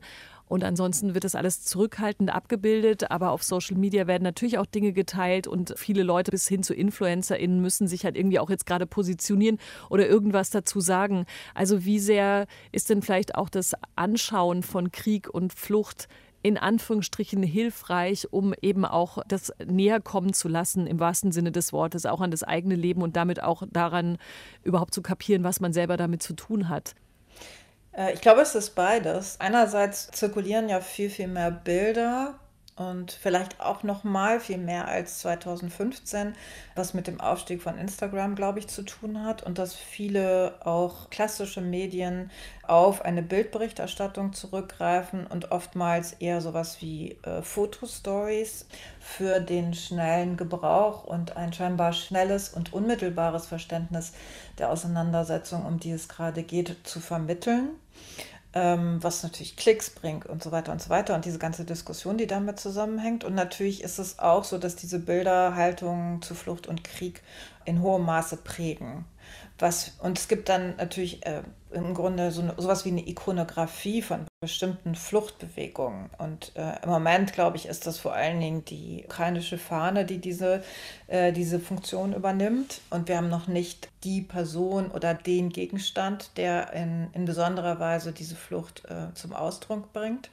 Und 0.54 0.64
ansonsten 0.64 1.16
wird 1.16 1.24
das 1.24 1.34
alles 1.34 1.64
zurückhaltend 1.64 2.32
abgebildet. 2.32 3.10
Aber 3.10 3.32
auf 3.32 3.42
Social 3.42 3.76
Media 3.76 4.06
werden 4.06 4.22
natürlich 4.22 4.60
auch 4.60 4.68
Dinge 4.68 4.94
geteilt 4.94 5.48
und 5.48 5.74
viele 5.78 6.04
Leute 6.04 6.30
bis 6.30 6.48
hin 6.48 6.62
zu 6.62 6.76
InfluencerInnen 6.76 7.60
müssen 7.60 7.88
sich 7.88 8.06
halt 8.06 8.16
irgendwie 8.16 8.38
auch 8.38 8.52
jetzt 8.52 8.68
gerade 8.68 8.86
positionieren 8.86 9.58
oder 9.90 10.08
irgendwas 10.08 10.52
dazu 10.52 10.80
sagen. 10.80 11.26
Also 11.56 11.86
wie 11.86 11.98
sehr 11.98 12.46
ist 12.72 12.92
denn 12.92 13.02
vielleicht 13.02 13.34
auch 13.34 13.50
das 13.50 13.74
Anschauen 13.96 14.62
von 14.62 14.92
Krieg 14.92 15.28
und 15.28 15.54
Flucht 15.54 16.08
in 16.44 16.60
Anführungsstrichen 16.60 17.42
hilfreich, 17.42 18.32
um 18.32 18.54
eben 18.62 18.86
auch 18.86 19.24
das 19.28 19.52
näher 19.66 20.02
kommen 20.02 20.34
zu 20.34 20.50
lassen, 20.50 20.86
im 20.86 21.00
wahrsten 21.00 21.32
Sinne 21.32 21.52
des 21.52 21.74
Wortes, 21.74 22.06
auch 22.06 22.22
an 22.22 22.30
das 22.30 22.44
eigene 22.44 22.76
Leben 22.76 23.02
und 23.02 23.16
damit 23.16 23.42
auch 23.42 23.64
daran 23.72 24.20
überhaupt 24.64 24.94
zu 24.94 25.02
kapieren, 25.02 25.44
was 25.44 25.62
man 25.62 25.74
selber 25.74 25.98
damit 25.98 26.22
zu 26.22 26.36
tun 26.36 26.70
hat. 26.70 26.94
Äh, 27.96 28.14
ich 28.14 28.22
glaube, 28.22 28.42
es 28.42 28.56
ist 28.56 28.72
beides. 28.72 29.40
Einerseits 29.40 30.10
zirkulieren 30.12 30.70
ja 30.70 30.82
viel, 30.82 31.10
viel 31.10 31.28
mehr 31.28 31.52
Bilder 31.52 32.36
und 32.76 33.12
vielleicht 33.12 33.60
auch 33.60 33.84
noch 33.84 34.04
mal 34.04 34.40
viel 34.40 34.58
mehr 34.58 34.88
als 34.88 35.20
2015, 35.20 36.34
was 36.74 36.96
mit 36.96 37.06
dem 37.06 37.22
Aufstieg 37.22 37.62
von 37.62 37.78
Instagram, 37.78 38.34
glaube 38.36 38.58
ich, 38.58 38.68
zu 38.68 38.82
tun 38.82 39.24
hat 39.24 39.44
und 39.44 39.60
dass 39.60 39.76
viele 39.76 40.56
auch 40.66 41.12
klassische 41.12 41.62
Medien 41.62 42.32
auf 42.64 43.04
eine 43.04 43.22
Bildberichterstattung 43.22 44.34
zurückgreifen 44.34 45.28
und 45.28 45.52
oftmals 45.52 46.14
eher 46.14 46.42
sowas 46.42 46.82
wie 46.82 47.18
äh, 47.22 47.44
Fotostories 47.44 48.66
für 49.00 49.40
den 49.40 49.76
schnellen 49.76 50.36
Gebrauch 50.36 51.04
und 51.04 51.38
ein 51.38 51.54
scheinbar 51.54 51.94
schnelles 51.94 52.50
und 52.50 52.74
unmittelbares 52.74 53.46
Verständnis 53.46 54.14
der 54.58 54.72
Auseinandersetzung, 54.72 55.64
um 55.66 55.80
die 55.80 55.92
es 55.92 56.10
gerade 56.10 56.42
geht, 56.42 56.76
zu 56.84 57.00
vermitteln 57.00 57.70
was 58.56 59.24
natürlich 59.24 59.56
Klicks 59.56 59.90
bringt 59.90 60.28
und 60.28 60.44
so 60.44 60.52
weiter 60.52 60.72
und 60.72 60.80
so 60.80 60.90
weiter 60.90 61.16
und 61.16 61.26
diese 61.26 61.40
ganze 61.40 61.66
Diskussion, 61.66 62.18
die 62.18 62.28
damit 62.28 62.60
zusammenhängt. 62.60 63.24
Und 63.24 63.34
natürlich 63.34 63.82
ist 63.82 63.98
es 63.98 64.20
auch 64.20 64.44
so, 64.44 64.60
dass 64.60 64.76
diese 64.76 65.00
Bilder 65.00 65.56
Haltungen 65.56 66.22
zu 66.22 66.36
Flucht 66.36 66.68
und 66.68 66.84
Krieg 66.84 67.24
in 67.66 67.82
hohem 67.82 68.06
Maße 68.06 68.38
prägen. 68.38 69.06
Was, 69.58 69.94
und 70.00 70.20
es 70.20 70.28
gibt 70.28 70.50
dann 70.50 70.76
natürlich 70.76 71.26
äh, 71.26 71.42
im 71.74 71.94
Grunde 71.94 72.32
so 72.32 72.42
eine, 72.42 72.54
sowas 72.58 72.86
wie 72.86 72.90
eine 72.90 73.08
Ikonografie 73.08 74.02
von 74.02 74.26
bestimmten 74.42 74.96
Fluchtbewegungen. 74.96 76.10
Und 76.18 76.52
äh, 76.56 76.84
im 76.84 76.90
Moment, 76.90 77.34
glaube 77.34 77.58
ich, 77.58 77.66
ist 77.66 77.88
das 77.88 78.00
vor 78.00 78.14
allen 78.14 78.40
Dingen 78.40 78.66
die 78.66 79.04
ukrainische 79.06 79.58
Fahne, 79.58 80.06
die 80.06 80.20
diese, 80.20 80.64
äh, 81.08 81.32
diese 81.32 81.60
Funktion 81.60 82.14
übernimmt. 82.14 82.82
Und 82.90 83.08
wir 83.08 83.18
haben 83.18 83.30
noch 83.30 83.48
nicht 83.48 83.90
die 84.04 84.22
Person 84.22 84.92
oder 84.92 85.14
den 85.14 85.50
Gegenstand, 85.50 86.32
der 86.38 86.74
in, 86.74 87.08
in 87.14 87.26
besonderer 87.26 87.80
Weise 87.80 88.12
diese 88.12 88.36
Flucht 88.36 88.84
äh, 88.86 89.14
zum 89.14 89.34
Ausdruck 89.34 89.94
bringt. 89.94 90.30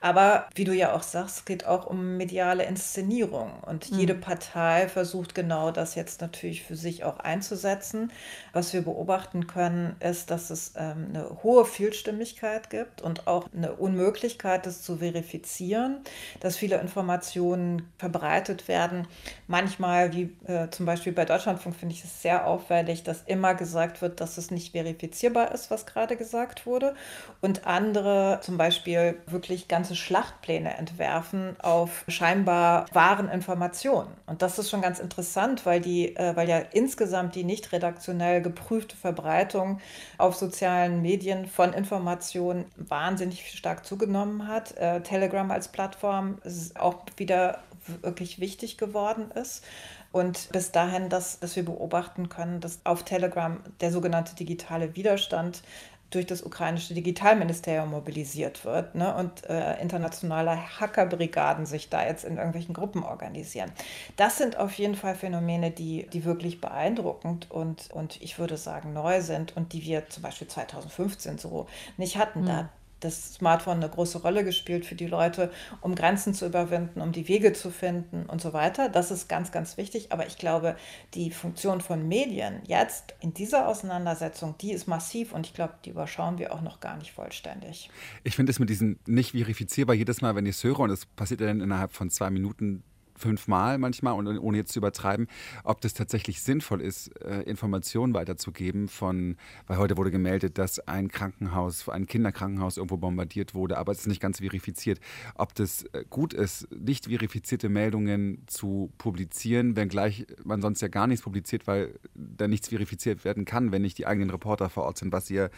Aber 0.00 0.48
wie 0.54 0.64
du 0.64 0.72
ja 0.72 0.94
auch 0.94 1.02
sagst, 1.02 1.36
es 1.36 1.44
geht 1.44 1.66
auch 1.66 1.86
um 1.86 2.16
mediale 2.16 2.64
Inszenierung. 2.64 3.52
Und 3.66 3.90
mhm. 3.90 3.98
jede 3.98 4.14
Partei 4.14 4.88
versucht 4.88 5.34
genau 5.34 5.70
das 5.70 5.94
jetzt 5.94 6.22
natürlich 6.22 6.62
für 6.62 6.74
sich 6.74 7.04
auch 7.04 7.18
einzusetzen. 7.18 8.10
Was 8.54 8.72
wir 8.72 8.80
beobachten 8.80 9.46
können, 9.46 9.96
ist, 10.00 10.30
dass 10.30 10.48
es 10.48 10.72
ähm, 10.76 11.08
eine 11.10 11.42
hohe 11.42 11.66
Vielstimmigkeit 11.66 12.70
gibt 12.70 13.02
und 13.02 13.26
auch 13.26 13.46
eine 13.54 13.74
Unmöglichkeit, 13.74 14.64
das 14.64 14.80
zu 14.80 14.96
verifizieren, 14.96 15.98
dass 16.40 16.56
viele 16.56 16.80
Informationen 16.80 17.90
verbreitet 17.98 18.68
werden. 18.68 19.06
Manchmal, 19.48 20.14
wie 20.14 20.34
äh, 20.46 20.70
zum 20.70 20.86
Beispiel 20.86 21.12
bei 21.12 21.26
Deutschlandfunk, 21.26 21.76
finde 21.76 21.94
ich 21.94 22.04
es 22.04 22.22
sehr 22.22 22.46
auffällig, 22.46 23.02
dass 23.02 23.22
immer 23.26 23.54
gesagt 23.54 24.00
wird, 24.00 24.20
dass 24.22 24.38
es 24.38 24.50
nicht 24.50 24.72
verifizierbar 24.72 25.52
ist, 25.52 25.70
was 25.70 25.84
gerade 25.84 26.16
gesagt 26.16 26.64
wurde. 26.64 26.94
Und 27.42 27.66
andere 27.66 28.40
zum 28.42 28.56
Beispiel 28.56 29.16
wirklich 29.26 29.68
ganz 29.68 29.89
ganze 29.90 29.96
Schlachtpläne 29.96 30.76
entwerfen 30.76 31.56
auf 31.60 32.04
scheinbar 32.06 32.86
wahren 32.92 33.28
Informationen. 33.28 34.10
Und 34.26 34.40
das 34.40 34.56
ist 34.58 34.70
schon 34.70 34.82
ganz 34.82 35.00
interessant, 35.00 35.66
weil, 35.66 35.80
die, 35.80 36.14
äh, 36.14 36.36
weil 36.36 36.48
ja 36.48 36.58
insgesamt 36.58 37.34
die 37.34 37.42
nicht 37.42 37.72
redaktionell 37.72 38.40
geprüfte 38.40 38.96
Verbreitung 38.96 39.80
auf 40.16 40.36
sozialen 40.36 41.02
Medien 41.02 41.46
von 41.46 41.72
Informationen 41.72 42.66
wahnsinnig 42.76 43.50
stark 43.50 43.84
zugenommen 43.84 44.46
hat. 44.46 44.76
Äh, 44.76 45.00
Telegram 45.00 45.50
als 45.50 45.66
Plattform 45.66 46.38
ist 46.44 46.78
auch 46.78 47.00
wieder 47.16 47.58
wirklich 48.02 48.38
wichtig 48.38 48.78
geworden 48.78 49.32
ist. 49.32 49.64
Und 50.12 50.50
bis 50.52 50.70
dahin, 50.70 51.08
dass, 51.08 51.40
dass 51.40 51.56
wir 51.56 51.64
beobachten 51.64 52.28
können, 52.28 52.60
dass 52.60 52.80
auf 52.84 53.04
Telegram 53.04 53.58
der 53.80 53.90
sogenannte 53.90 54.36
digitale 54.36 54.94
Widerstand 54.94 55.62
durch 56.10 56.26
das 56.26 56.42
ukrainische 56.42 56.94
Digitalministerium 56.94 57.90
mobilisiert 57.90 58.64
wird 58.64 58.94
ne, 58.94 59.14
und 59.14 59.48
äh, 59.48 59.80
internationale 59.80 60.80
Hackerbrigaden 60.80 61.66
sich 61.66 61.88
da 61.88 62.04
jetzt 62.04 62.24
in 62.24 62.36
irgendwelchen 62.36 62.74
Gruppen 62.74 63.04
organisieren. 63.04 63.70
Das 64.16 64.36
sind 64.36 64.58
auf 64.58 64.72
jeden 64.74 64.96
Fall 64.96 65.14
Phänomene, 65.14 65.70
die, 65.70 66.06
die 66.12 66.24
wirklich 66.24 66.60
beeindruckend 66.60 67.50
und, 67.50 67.90
und 67.92 68.20
ich 68.20 68.38
würde 68.38 68.56
sagen 68.56 68.92
neu 68.92 69.22
sind 69.22 69.56
und 69.56 69.72
die 69.72 69.84
wir 69.84 70.08
zum 70.08 70.22
Beispiel 70.22 70.48
2015 70.48 71.38
so 71.38 71.66
nicht 71.96 72.16
hatten. 72.16 72.42
Mhm. 72.42 72.46
Da 72.46 72.68
das 73.00 73.34
Smartphone 73.34 73.78
eine 73.78 73.88
große 73.88 74.18
Rolle 74.18 74.44
gespielt 74.44 74.86
für 74.86 74.94
die 74.94 75.06
Leute, 75.06 75.50
um 75.80 75.94
Grenzen 75.94 76.34
zu 76.34 76.46
überwinden, 76.46 77.00
um 77.00 77.12
die 77.12 77.28
Wege 77.28 77.52
zu 77.52 77.70
finden 77.70 78.26
und 78.26 78.40
so 78.40 78.52
weiter. 78.52 78.88
Das 78.88 79.10
ist 79.10 79.28
ganz, 79.28 79.52
ganz 79.52 79.76
wichtig. 79.76 80.12
Aber 80.12 80.26
ich 80.26 80.36
glaube, 80.36 80.76
die 81.14 81.30
Funktion 81.30 81.80
von 81.80 82.06
Medien 82.06 82.60
jetzt 82.64 83.14
in 83.20 83.34
dieser 83.34 83.68
Auseinandersetzung, 83.68 84.54
die 84.60 84.72
ist 84.72 84.86
massiv 84.86 85.32
und 85.32 85.46
ich 85.46 85.54
glaube, 85.54 85.74
die 85.84 85.90
überschauen 85.90 86.38
wir 86.38 86.54
auch 86.54 86.62
noch 86.62 86.80
gar 86.80 86.96
nicht 86.96 87.12
vollständig. 87.12 87.90
Ich 88.22 88.36
finde 88.36 88.50
es 88.50 88.58
mit 88.58 88.70
diesen 88.70 88.98
nicht 89.06 89.32
verifizierbar 89.32 89.94
jedes 89.94 90.20
Mal, 90.20 90.34
wenn 90.34 90.46
ich 90.46 90.56
es 90.56 90.64
höre 90.64 90.80
und 90.80 90.90
es 90.90 91.06
passiert 91.06 91.40
ja 91.40 91.46
dann 91.46 91.60
innerhalb 91.60 91.92
von 91.92 92.10
zwei 92.10 92.30
Minuten 92.30 92.82
fünfmal 93.20 93.78
manchmal 93.78 94.14
und 94.14 94.26
ohne 94.38 94.56
jetzt 94.56 94.72
zu 94.72 94.80
übertreiben, 94.80 95.28
ob 95.64 95.80
das 95.80 95.94
tatsächlich 95.94 96.42
sinnvoll 96.42 96.80
ist, 96.80 97.08
äh, 97.22 97.42
Informationen 97.42 98.14
weiterzugeben 98.14 98.88
von, 98.88 99.36
weil 99.66 99.78
heute 99.78 99.96
wurde 99.96 100.10
gemeldet, 100.10 100.58
dass 100.58 100.80
ein 100.88 101.08
Krankenhaus, 101.08 101.88
ein 101.88 102.06
Kinderkrankenhaus 102.06 102.76
irgendwo 102.76 102.96
bombardiert 102.96 103.54
wurde, 103.54 103.78
aber 103.78 103.92
es 103.92 104.00
ist 104.00 104.06
nicht 104.08 104.20
ganz 104.20 104.38
verifiziert. 104.38 105.00
Ob 105.34 105.54
das 105.54 105.84
äh, 105.92 106.04
gut 106.08 106.34
ist, 106.34 106.68
nicht 106.74 107.06
verifizierte 107.06 107.68
Meldungen 107.68 108.42
zu 108.46 108.90
publizieren, 108.98 109.76
wenngleich 109.76 110.26
man 110.44 110.62
sonst 110.62 110.80
ja 110.80 110.88
gar 110.88 111.06
nichts 111.06 111.24
publiziert, 111.24 111.66
weil 111.66 111.94
da 112.14 112.48
nichts 112.48 112.68
verifiziert 112.68 113.24
werden 113.24 113.44
kann, 113.44 113.72
wenn 113.72 113.82
nicht 113.82 113.98
die 113.98 114.06
eigenen 114.06 114.30
Reporter 114.30 114.70
vor 114.70 114.84
Ort 114.84 114.98
sind, 114.98 115.12
was 115.12 115.30
ihr 115.30 115.50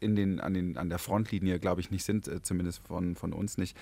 in 0.00 0.16
den, 0.16 0.40
an, 0.40 0.54
den, 0.54 0.76
an 0.76 0.88
der 0.88 0.98
Frontlinie, 0.98 1.58
glaube 1.58 1.80
ich, 1.80 1.90
nicht 1.90 2.04
sind, 2.04 2.26
äh, 2.26 2.42
zumindest 2.42 2.86
von, 2.86 3.14
von 3.14 3.32
uns 3.32 3.58
nicht. 3.58 3.76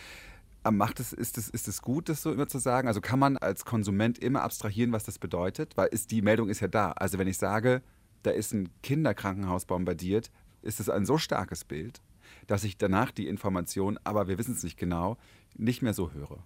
Macht 0.70 1.00
es, 1.00 1.12
ist, 1.12 1.38
es, 1.38 1.48
ist 1.48 1.68
es 1.68 1.82
gut, 1.82 2.08
das 2.08 2.22
so 2.22 2.32
immer 2.32 2.48
zu 2.48 2.58
sagen? 2.58 2.88
Also 2.88 3.00
kann 3.00 3.18
man 3.18 3.36
als 3.36 3.64
Konsument 3.64 4.18
immer 4.18 4.42
abstrahieren, 4.42 4.92
was 4.92 5.04
das 5.04 5.18
bedeutet? 5.18 5.76
Weil 5.76 5.88
ist, 5.88 6.10
die 6.10 6.20
Meldung 6.20 6.48
ist 6.48 6.60
ja 6.60 6.68
da. 6.68 6.92
Also 6.92 7.18
wenn 7.18 7.28
ich 7.28 7.38
sage, 7.38 7.82
da 8.22 8.30
ist 8.30 8.52
ein 8.52 8.68
Kinderkrankenhaus 8.82 9.64
bombardiert, 9.64 10.30
ist 10.62 10.80
es 10.80 10.90
ein 10.90 11.06
so 11.06 11.16
starkes 11.16 11.64
Bild, 11.64 12.02
dass 12.46 12.64
ich 12.64 12.76
danach 12.76 13.10
die 13.10 13.28
Information, 13.28 13.98
aber 14.04 14.28
wir 14.28 14.38
wissen 14.38 14.54
es 14.54 14.62
nicht 14.62 14.76
genau, 14.76 15.16
nicht 15.56 15.82
mehr 15.82 15.94
so 15.94 16.12
höre. 16.12 16.44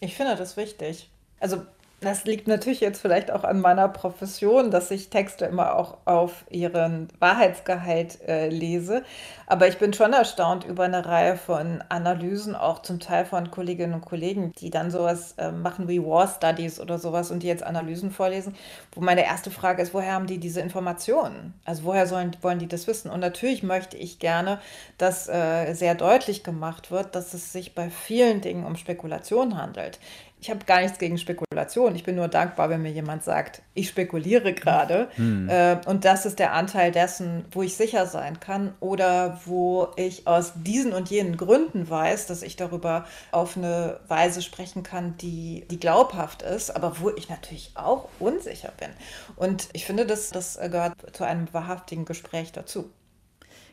Ich 0.00 0.16
finde 0.16 0.36
das 0.36 0.56
wichtig. 0.56 1.10
Also 1.38 1.64
Das 2.00 2.24
liegt 2.24 2.46
natürlich 2.46 2.80
jetzt 2.80 3.00
vielleicht 3.00 3.32
auch 3.32 3.42
an 3.42 3.60
meiner 3.60 3.88
Profession, 3.88 4.70
dass 4.70 4.92
ich 4.92 5.10
Texte 5.10 5.46
immer 5.46 5.74
auch 5.74 5.96
auf 6.04 6.44
ihren 6.48 7.08
Wahrheitsgehalt 7.18 8.20
äh, 8.28 8.48
lese. 8.48 9.02
Aber 9.48 9.66
ich 9.66 9.78
bin 9.78 9.92
schon 9.92 10.12
erstaunt 10.12 10.64
über 10.64 10.84
eine 10.84 11.04
Reihe 11.04 11.36
von 11.36 11.82
Analysen, 11.88 12.54
auch 12.54 12.82
zum 12.82 13.00
Teil 13.00 13.24
von 13.24 13.50
Kolleginnen 13.50 13.94
und 13.94 14.04
Kollegen, 14.04 14.52
die 14.60 14.70
dann 14.70 14.92
sowas 14.92 15.34
äh, 15.38 15.50
machen 15.50 15.88
wie 15.88 16.00
War 16.00 16.28
Studies 16.28 16.78
oder 16.78 17.00
sowas 17.00 17.32
und 17.32 17.42
die 17.42 17.48
jetzt 17.48 17.64
Analysen 17.64 18.12
vorlesen, 18.12 18.54
wo 18.92 19.00
meine 19.00 19.24
erste 19.24 19.50
Frage 19.50 19.82
ist, 19.82 19.92
woher 19.92 20.12
haben 20.12 20.28
die 20.28 20.38
diese 20.38 20.60
Informationen? 20.60 21.54
Also 21.64 21.82
woher 21.82 22.06
sollen, 22.06 22.30
wollen 22.42 22.60
die 22.60 22.68
das 22.68 22.86
wissen? 22.86 23.10
Und 23.10 23.18
natürlich 23.18 23.64
möchte 23.64 23.96
ich 23.96 24.20
gerne, 24.20 24.60
dass 24.98 25.28
äh, 25.28 25.72
sehr 25.74 25.96
deutlich 25.96 26.44
gemacht 26.44 26.92
wird, 26.92 27.16
dass 27.16 27.34
es 27.34 27.52
sich 27.52 27.74
bei 27.74 27.90
vielen 27.90 28.40
Dingen 28.40 28.64
um 28.64 28.76
Spekulation 28.76 29.60
handelt 29.60 29.98
ich 30.40 30.50
habe 30.50 30.64
gar 30.64 30.80
nichts 30.80 30.98
gegen 30.98 31.18
Spekulation. 31.18 31.96
Ich 31.96 32.04
bin 32.04 32.14
nur 32.14 32.28
dankbar, 32.28 32.70
wenn 32.70 32.82
mir 32.82 32.92
jemand 32.92 33.24
sagt, 33.24 33.62
ich 33.74 33.88
spekuliere 33.88 34.52
gerade. 34.52 35.08
Hm. 35.16 35.48
Äh, 35.48 35.78
und 35.86 36.04
das 36.04 36.26
ist 36.26 36.38
der 36.38 36.52
Anteil 36.52 36.92
dessen, 36.92 37.44
wo 37.50 37.62
ich 37.62 37.76
sicher 37.76 38.06
sein 38.06 38.38
kann 38.38 38.74
oder 38.80 39.40
wo 39.46 39.88
ich 39.96 40.26
aus 40.26 40.52
diesen 40.54 40.92
und 40.92 41.10
jenen 41.10 41.36
Gründen 41.36 41.90
weiß, 41.90 42.26
dass 42.26 42.42
ich 42.42 42.56
darüber 42.56 43.04
auf 43.32 43.56
eine 43.56 44.00
Weise 44.06 44.42
sprechen 44.42 44.82
kann, 44.82 45.16
die, 45.18 45.64
die 45.70 45.80
glaubhaft 45.80 46.42
ist, 46.42 46.74
aber 46.74 47.00
wo 47.00 47.10
ich 47.10 47.28
natürlich 47.28 47.72
auch 47.74 48.08
unsicher 48.20 48.72
bin. 48.78 48.90
Und 49.36 49.68
ich 49.72 49.86
finde, 49.86 50.06
das, 50.06 50.30
das 50.30 50.58
gehört 50.58 50.94
zu 51.12 51.24
einem 51.24 51.52
wahrhaftigen 51.52 52.04
Gespräch 52.04 52.52
dazu. 52.52 52.90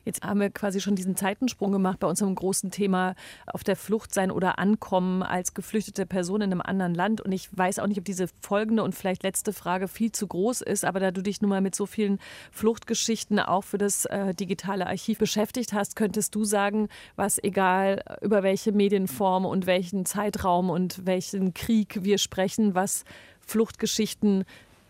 Jetzt 0.05 0.23
haben 0.23 0.39
wir 0.39 0.51
quasi 0.51 0.79
schon 0.79 0.95
diesen 0.95 1.15
Zeitensprung 1.15 1.71
gemacht 1.71 1.99
bei 1.99 2.07
unserem 2.07 2.35
großen 2.35 2.69
Thema 2.71 3.15
auf 3.47 3.63
der 3.63 3.75
Flucht 3.75 4.13
sein 4.13 4.31
oder 4.31 4.59
ankommen 4.59 5.23
als 5.23 5.53
geflüchtete 5.55 6.05
Person 6.05 6.41
in 6.41 6.51
einem 6.51 6.61
anderen 6.61 6.93
Land. 6.93 7.21
Und 7.21 7.31
ich 7.31 7.49
weiß 7.51 7.79
auch 7.79 7.87
nicht, 7.87 7.97
ob 7.97 8.05
diese 8.05 8.27
folgende 8.41 8.83
und 8.83 8.93
vielleicht 8.93 9.23
letzte 9.23 9.51
Frage 9.51 9.87
viel 9.87 10.11
zu 10.11 10.27
groß 10.27 10.61
ist, 10.61 10.85
aber 10.85 10.99
da 10.99 11.11
du 11.11 11.21
dich 11.21 11.41
nun 11.41 11.49
mal 11.49 11.61
mit 11.61 11.73
so 11.75 11.87
vielen 11.87 12.19
Fluchtgeschichten 12.51 13.39
auch 13.39 13.63
für 13.63 13.79
das 13.79 14.05
äh, 14.05 14.35
digitale 14.35 14.85
Archiv 14.85 15.17
beschäftigt 15.17 15.73
hast, 15.73 15.95
könntest 15.95 16.35
du 16.35 16.45
sagen, 16.45 16.87
was 17.15 17.43
egal 17.43 18.03
über 18.21 18.43
welche 18.43 18.71
Medienform 18.71 19.45
und 19.45 19.65
welchen 19.65 20.05
Zeitraum 20.05 20.69
und 20.69 21.05
welchen 21.05 21.53
Krieg 21.55 22.03
wir 22.03 22.19
sprechen, 22.19 22.75
was 22.75 23.05
Fluchtgeschichten 23.39 24.43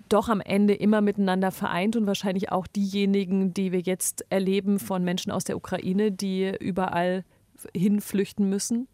doch 0.10 0.30
am 0.30 0.42
Ende 0.42 0.74
immer 0.74 1.02
miteinander 1.02 1.52
vereint 1.52 1.96
und 1.96 2.08
wahrscheinlich 2.08 2.52
auch 2.52 2.68
diejenigen, 2.68 3.54
die 3.54 3.72
wir 3.72 3.82
jetzt 3.82 4.26
erleben 4.30 4.80
von 4.80 5.04
Menschen 5.04 5.32
aus 5.32 5.44
der 5.44 5.58
Ukraine, 5.58 6.12
die 6.12 6.56
überall 6.60 7.24
hinflüchten 7.74 8.50
müssen? 8.50 8.88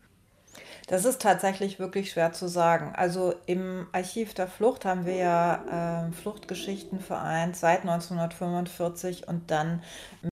Das 0.87 1.05
ist 1.05 1.21
tatsächlich 1.21 1.79
wirklich 1.79 2.11
schwer 2.11 2.33
zu 2.33 2.47
sagen. 2.47 2.93
Also 2.95 3.33
im 3.45 3.87
Archiv 3.91 4.33
der 4.33 4.47
Flucht 4.47 4.83
haben 4.83 5.05
wir 5.05 5.15
ja 5.15 6.07
äh, 6.07 6.11
Fluchtgeschichten 6.11 6.99
vereint 6.99 7.55
seit 7.55 7.81
1945 7.81 9.27
und 9.27 9.51
dann 9.51 9.83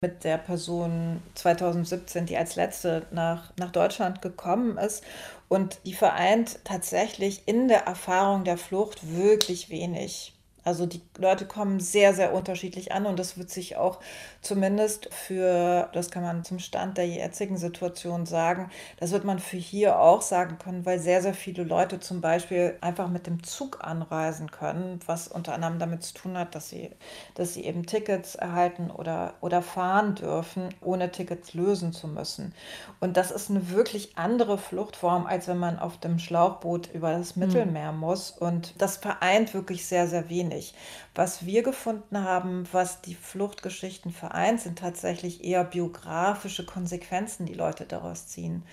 mit 0.02 0.24
der 0.24 0.38
Person 0.38 1.22
2017, 1.36 2.26
die 2.26 2.36
als 2.36 2.56
letzte 2.56 3.06
nach, 3.12 3.54
nach 3.58 3.72
Deutschland 3.72 4.22
gekommen 4.22 4.78
ist. 4.78 5.04
Und 5.48 5.80
die 5.86 5.94
vereint 5.94 6.60
tatsächlich 6.66 7.48
in 7.48 7.68
der 7.68 7.86
Erfahrung 7.86 8.44
der 8.44 8.58
Flucht 8.58 9.16
wirklich 9.16 9.70
wenig. 9.70 10.39
Also 10.70 10.86
die 10.86 11.02
Leute 11.18 11.48
kommen 11.48 11.80
sehr, 11.80 12.14
sehr 12.14 12.32
unterschiedlich 12.32 12.92
an 12.92 13.08
und 13.08 13.18
das 13.18 13.40
wird 13.40 13.50
sich 13.50 13.76
auch 13.76 13.98
zumindest 14.40 15.12
für, 15.12 15.90
das 15.94 16.12
kann 16.12 16.22
man 16.22 16.44
zum 16.44 16.60
Stand 16.60 17.00
der 17.00 17.08
jetzigen 17.08 17.58
Situation 17.58 18.28
sagen, 18.28 18.70
das 19.00 19.12
wird 19.12 19.24
man 19.24 19.40
für 19.40 19.58
hier 19.58 20.00
auch 20.00 20.22
sagen 20.22 20.60
können, 20.60 20.86
weil 20.86 21.00
sehr, 21.00 21.24
sehr 21.24 21.34
viele 21.34 21.64
Leute 21.64 22.00
zum 22.00 22.22
Beispiel 22.22 22.78
einfach 22.82 23.10
mit 23.10 23.26
dem 23.26 23.42
Zug 23.42 23.84
anreisen 23.84 24.52
können, 24.52 25.00
was 25.08 25.28
unter 25.28 25.54
anderem 25.54 25.80
damit 25.80 26.04
zu 26.04 26.14
tun 26.14 26.38
hat, 26.38 26.54
dass 26.54 26.70
sie, 26.70 26.92
dass 27.34 27.56
sie 27.56 27.66
eben 27.66 27.88
Tickets 27.88 28.36
erhalten 28.36 28.92
oder, 28.92 29.34
oder 29.42 29.64
fahren 29.64 30.14
dürfen, 30.14 30.70
ohne 30.82 31.12
Tickets 31.12 31.56
lösen 31.56 31.94
zu 31.94 32.08
müssen. 32.08 32.54
Und 33.00 33.18
das 33.18 33.32
ist 33.32 33.50
eine 33.50 33.72
wirklich 33.72 34.20
andere 34.20 34.60
Fluchtform, 34.60 35.26
als 35.26 35.48
wenn 35.48 35.58
man 35.58 35.80
auf 35.80 35.98
dem 35.98 36.20
Schlauchboot 36.20 36.94
über 36.94 37.12
das 37.18 37.36
hm. 37.36 37.40
Mittelmeer 37.40 37.92
mhm. 37.92 38.00
muss. 38.02 38.30
Und 38.30 38.80
das 38.80 38.98
vereint 38.98 39.56
wirklich 39.56 39.88
sehr, 39.88 40.08
sehr 40.08 40.30
wenig 40.30 40.59
wenig. 40.60 40.74
Was 41.16 41.46
wir 41.46 41.64
gefunden 41.64 42.24
haben, 42.24 42.68
was 42.72 43.02
die 43.02 43.16
Fluchtgeschichten 43.16 44.12
vereint, 44.12 44.62
sind 44.62 44.80
tatsächlich 44.80 45.44
eher 45.44 45.64
biografische 45.64 46.66
Konsequenzen, 46.66 47.46
die 47.46 47.54
Leute 47.54 47.86
daraus 47.86 48.28
ziehen. 48.28 48.64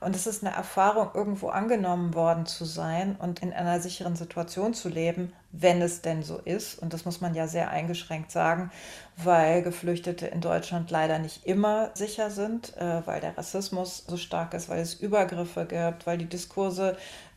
Und 0.00 0.14
es 0.14 0.26
ist 0.26 0.44
eine 0.44 0.54
Erfahrung, 0.54 1.10
irgendwo 1.14 1.48
angenommen 1.48 2.14
worden 2.14 2.46
zu 2.46 2.64
sein 2.64 3.16
und 3.18 3.40
in 3.40 3.52
einer 3.52 3.80
sicheren 3.80 4.14
Situation 4.14 4.74
zu 4.74 4.88
leben, 4.88 5.32
wenn 5.52 5.80
es 5.80 6.02
denn 6.02 6.22
so 6.22 6.38
ist. 6.38 6.78
Und 6.80 6.92
das 6.92 7.04
muss 7.04 7.20
man 7.20 7.34
ja 7.34 7.48
sehr 7.48 7.70
eingeschränkt 7.70 8.30
sagen, 8.30 8.70
weil 9.16 9.62
Geflüchtete 9.62 10.26
in 10.26 10.40
Deutschland 10.40 10.90
leider 10.90 11.18
nicht 11.18 11.46
immer 11.46 11.90
sicher 11.94 12.30
sind, 12.30 12.76
äh, 12.76 13.04
weil 13.06 13.20
der 13.20 13.36
Rassismus 13.36 14.04
so 14.06 14.16
stark 14.16 14.54
ist, 14.54 14.68
weil 14.68 14.80
es 14.80 14.94
Übergriffe 14.94 15.64
gibt, 15.66 16.06
weil 16.06 16.18
die 16.18 16.28
Diskurse 16.28 16.96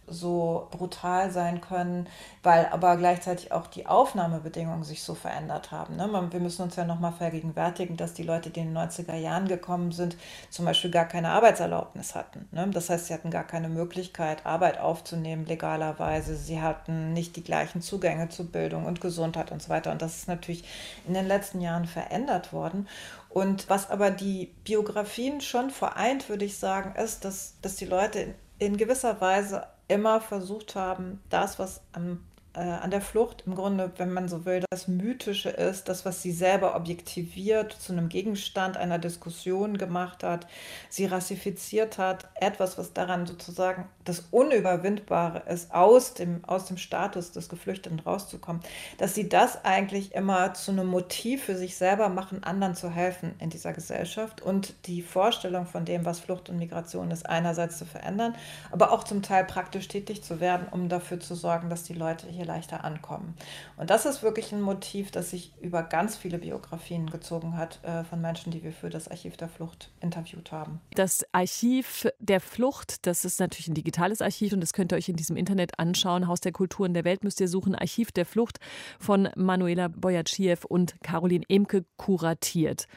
so 0.10 0.68
brutal 0.72 1.32
sein 1.32 1.62
können, 1.62 2.08
weil 2.44 2.68
aber 2.68 2.98
gleichzeitig 2.98 3.52
auch 3.52 3.68
die 3.68 3.86
Aufnahmebedingungen 3.86 4.84
sich 4.84 5.04
so 5.04 5.16
verändert 5.16 5.72
haben. 5.72 5.96
Ne? 5.96 6.10
Wir 6.32 6.40
müssen 6.40 6.64
uns 6.64 6.76
ja 6.76 6.86
nochmal 6.86 7.14
vergegenwärtigen, 7.14 7.98
dass 7.98 8.14
die 8.14 8.24
Leute, 8.24 8.50
die 8.50 8.62
in 8.62 8.74
den 8.74 8.78
90er 8.78 9.16
Jahren 9.16 9.48
gekommen 9.48 9.92
sind, 9.92 10.18
zum 10.50 10.66
Beispiel 10.66 10.92
gar 10.92 11.06
keine 11.06 11.30
Arbeitserlaubnis 11.30 12.16
hatten. 12.16 12.48
Ne? 12.52 12.68
Das 12.72 12.90
heißt, 12.90 13.08
sie 13.08 13.14
hatten 13.14 13.32
gar 13.32 13.44
keine 13.44 13.70
Möglichkeit, 13.70 14.46
Arbeit 14.46 14.80
aufzunehmen 14.80 15.46
legalerweise. 15.46 16.36
Sie 16.36 16.62
hatten 16.62 17.14
nicht 17.14 17.36
die 17.36 17.44
gleichen 17.44 17.82
Zugänge 17.82 18.30
zu 18.30 18.50
Bildung 18.50 18.86
und 18.86 19.02
Gesundheit 19.02 19.52
und 19.52 19.62
so 19.62 19.70
weiter. 19.70 19.92
Und 19.92 20.02
das 20.02 20.18
ist 20.18 20.28
natürlich 20.28 20.64
in 21.08 21.14
den 21.14 21.28
letzten 21.28 21.62
Jahren 21.62 21.86
verändert 21.86 22.54
worden. 22.54 22.88
Und 23.30 23.70
was 23.70 23.90
aber 23.90 24.10
die 24.10 24.52
Biografien 24.64 25.40
schon 25.40 25.70
vereint, 25.70 26.30
würde 26.30 26.46
ich 26.46 26.58
sagen, 26.58 26.96
ist, 26.96 27.26
dass, 27.26 27.56
dass 27.62 27.76
die 27.76 27.86
Leute 27.86 28.34
in 28.58 28.76
gewisser 28.76 29.22
Weise 29.22 29.68
immer 29.90 30.22
versucht 30.22 30.76
haben, 30.76 31.22
das, 31.30 31.60
was 31.60 31.82
am 31.92 32.24
äh, 32.54 32.60
an 32.60 32.92
der 32.92 33.02
Flucht. 33.02 33.44
Im 33.46 33.56
Grunde, 33.56 33.92
wenn 33.98 34.12
man 34.12 34.28
so 34.28 34.46
will, 34.46 34.64
das 34.70 34.88
Mythische 34.88 35.50
ist, 35.50 35.88
das, 35.88 36.06
was 36.06 36.22
sie 36.22 36.32
selber 36.32 36.76
objektiviert, 36.76 37.74
zu 37.74 37.94
einem 37.94 38.10
Gegenstand 38.10 38.78
einer 38.78 39.00
Diskussion 39.00 39.78
gemacht 39.78 40.24
hat, 40.24 40.48
sie 40.90 41.06
rassifiziert 41.06 41.98
hat, 41.98 42.28
etwas, 42.36 42.78
was 42.78 42.94
daran 42.94 43.26
sozusagen 43.26 43.86
das 44.04 44.26
Unüberwindbare 44.32 45.44
ist, 45.48 45.74
aus 45.74 46.16
dem, 46.16 46.44
aus 46.46 46.66
dem 46.66 46.78
Status 46.78 47.32
des 47.32 47.50
Geflüchteten 47.50 48.00
rauszukommen, 48.00 48.62
dass 48.98 49.14
sie 49.14 49.30
das 49.30 49.64
eigentlich 49.64 50.16
immer 50.16 50.54
zu 50.54 50.72
einem 50.72 50.88
Motiv 50.88 51.44
für 51.44 51.56
sich 51.56 51.78
selber 51.78 52.10
machen, 52.10 52.44
anderen 52.44 52.76
zu 52.76 52.90
helfen 52.90 53.36
in 53.40 53.50
dieser 53.50 53.74
Gesellschaft 53.74 54.42
und 54.42 54.74
die 54.88 55.02
Vorstellung 55.02 55.66
von 55.66 55.86
dem, 55.86 56.06
was 56.06 56.20
Flucht 56.20 56.50
und 56.50 56.58
Migration 56.58 57.12
ist, 57.12 57.30
einerseits 57.30 57.78
zu 57.78 57.86
verändern, 57.86 58.36
aber 58.72 58.92
auch 58.92 59.04
zum 59.04 59.22
Teil 59.22 59.46
praktisch 59.46 59.88
tätig 59.88 60.24
zu 60.24 60.40
werden, 60.40 60.68
um 60.72 60.90
dafür 60.90 61.20
zu 61.20 61.36
sorgen, 61.36 61.70
dass 61.70 61.84
die 61.84 61.94
Leute 61.94 62.28
hier 62.28 62.39
leichter 62.46 62.84
ankommen. 62.84 63.36
Und 63.78 63.90
das 63.90 64.06
ist 64.06 64.24
wirklich 64.24 64.52
ein 64.52 64.62
Motiv, 64.62 65.12
das 65.12 65.32
sich 65.32 65.54
über 65.62 65.84
ganz 65.84 66.18
viele 66.18 66.38
Biografien 66.38 67.10
gezogen 67.10 67.58
hat 67.58 67.84
äh, 67.84 68.04
von 68.04 68.22
Menschen, 68.22 68.52
die 68.52 68.64
wir 68.64 68.72
für 68.72 68.90
das 68.90 69.08
Archiv 69.08 69.38
der 69.38 69.50
Flucht 69.50 69.92
interviewt 70.02 70.52
haben. 70.52 70.82
Das 70.96 71.26
Archiv 71.32 72.08
der 72.20 72.40
Flucht, 72.40 73.06
das 73.06 73.26
ist 73.26 73.40
natürlich 73.40 73.68
ein 73.68 73.74
digitales 73.74 74.22
Archiv 74.22 74.54
und 74.54 74.62
das 74.62 74.74
könnt 74.74 74.92
ihr 74.94 74.98
euch 74.98 75.10
in 75.10 75.16
diesem 75.16 75.38
Internet 75.38 75.80
anschauen. 75.80 76.28
Haus 76.28 76.42
der 76.42 76.52
Kulturen 76.52 76.94
der 76.94 77.06
Welt 77.06 77.24
müsst 77.24 77.40
ihr 77.42 77.48
suchen. 77.48 77.76
Archiv 77.76 78.12
der 78.12 78.26
Flucht 78.26 78.60
von 79.00 79.30
Manuela 79.36 79.88
Boyatschiew 79.88 80.58
und 80.68 81.02
Caroline 81.02 81.46
Emke 81.50 81.86
kuratiert. 81.98 82.88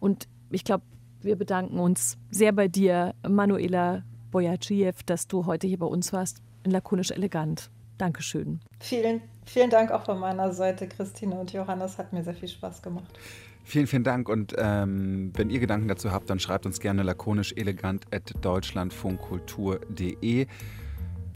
Und 0.00 0.28
ich 0.50 0.64
glaube, 0.64 0.84
wir 1.20 1.36
bedanken 1.36 1.78
uns 1.78 2.16
sehr 2.30 2.52
bei 2.52 2.68
dir, 2.68 3.14
Manuela 3.28 4.04
Boyatschiew, 4.30 4.92
dass 5.06 5.26
du 5.26 5.46
heute 5.46 5.66
hier 5.66 5.78
bei 5.78 5.86
uns 5.86 6.12
warst. 6.12 6.42
Lakonisch 6.64 7.10
elegant. 7.10 7.70
Dankeschön. 7.98 8.60
Vielen, 8.80 9.20
vielen 9.44 9.68
Dank 9.70 9.90
auch 9.90 10.04
von 10.04 10.18
meiner 10.18 10.52
Seite, 10.52 10.86
Christine 10.88 11.34
und 11.34 11.52
Johannes. 11.52 11.98
Hat 11.98 12.12
mir 12.12 12.22
sehr 12.22 12.34
viel 12.34 12.48
Spaß 12.48 12.82
gemacht. 12.82 13.18
Vielen, 13.64 13.86
vielen 13.86 14.04
Dank. 14.04 14.30
Und 14.30 14.54
ähm, 14.56 15.32
wenn 15.36 15.50
ihr 15.50 15.60
Gedanken 15.60 15.88
dazu 15.88 16.10
habt, 16.10 16.30
dann 16.30 16.40
schreibt 16.40 16.64
uns 16.64 16.80
gerne 16.80 17.02
lakonisch 17.02 17.52
elegant 17.54 18.06
at 18.14 18.32
deutschlandfunkkultur.de. 18.40 20.46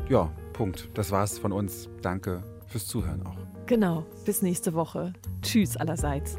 Ja, 0.09 0.33
Punkt. 0.53 0.89
Das 0.95 1.11
war's 1.11 1.39
von 1.39 1.53
uns. 1.53 1.91
Danke 2.01 2.43
fürs 2.69 2.87
Zuhören 2.87 3.27
auch. 3.27 3.37
Genau. 3.67 4.07
Bis 4.25 4.41
nächste 4.41 4.73
Woche. 4.73 5.13
Tschüss 5.43 5.77
allerseits. 5.77 6.39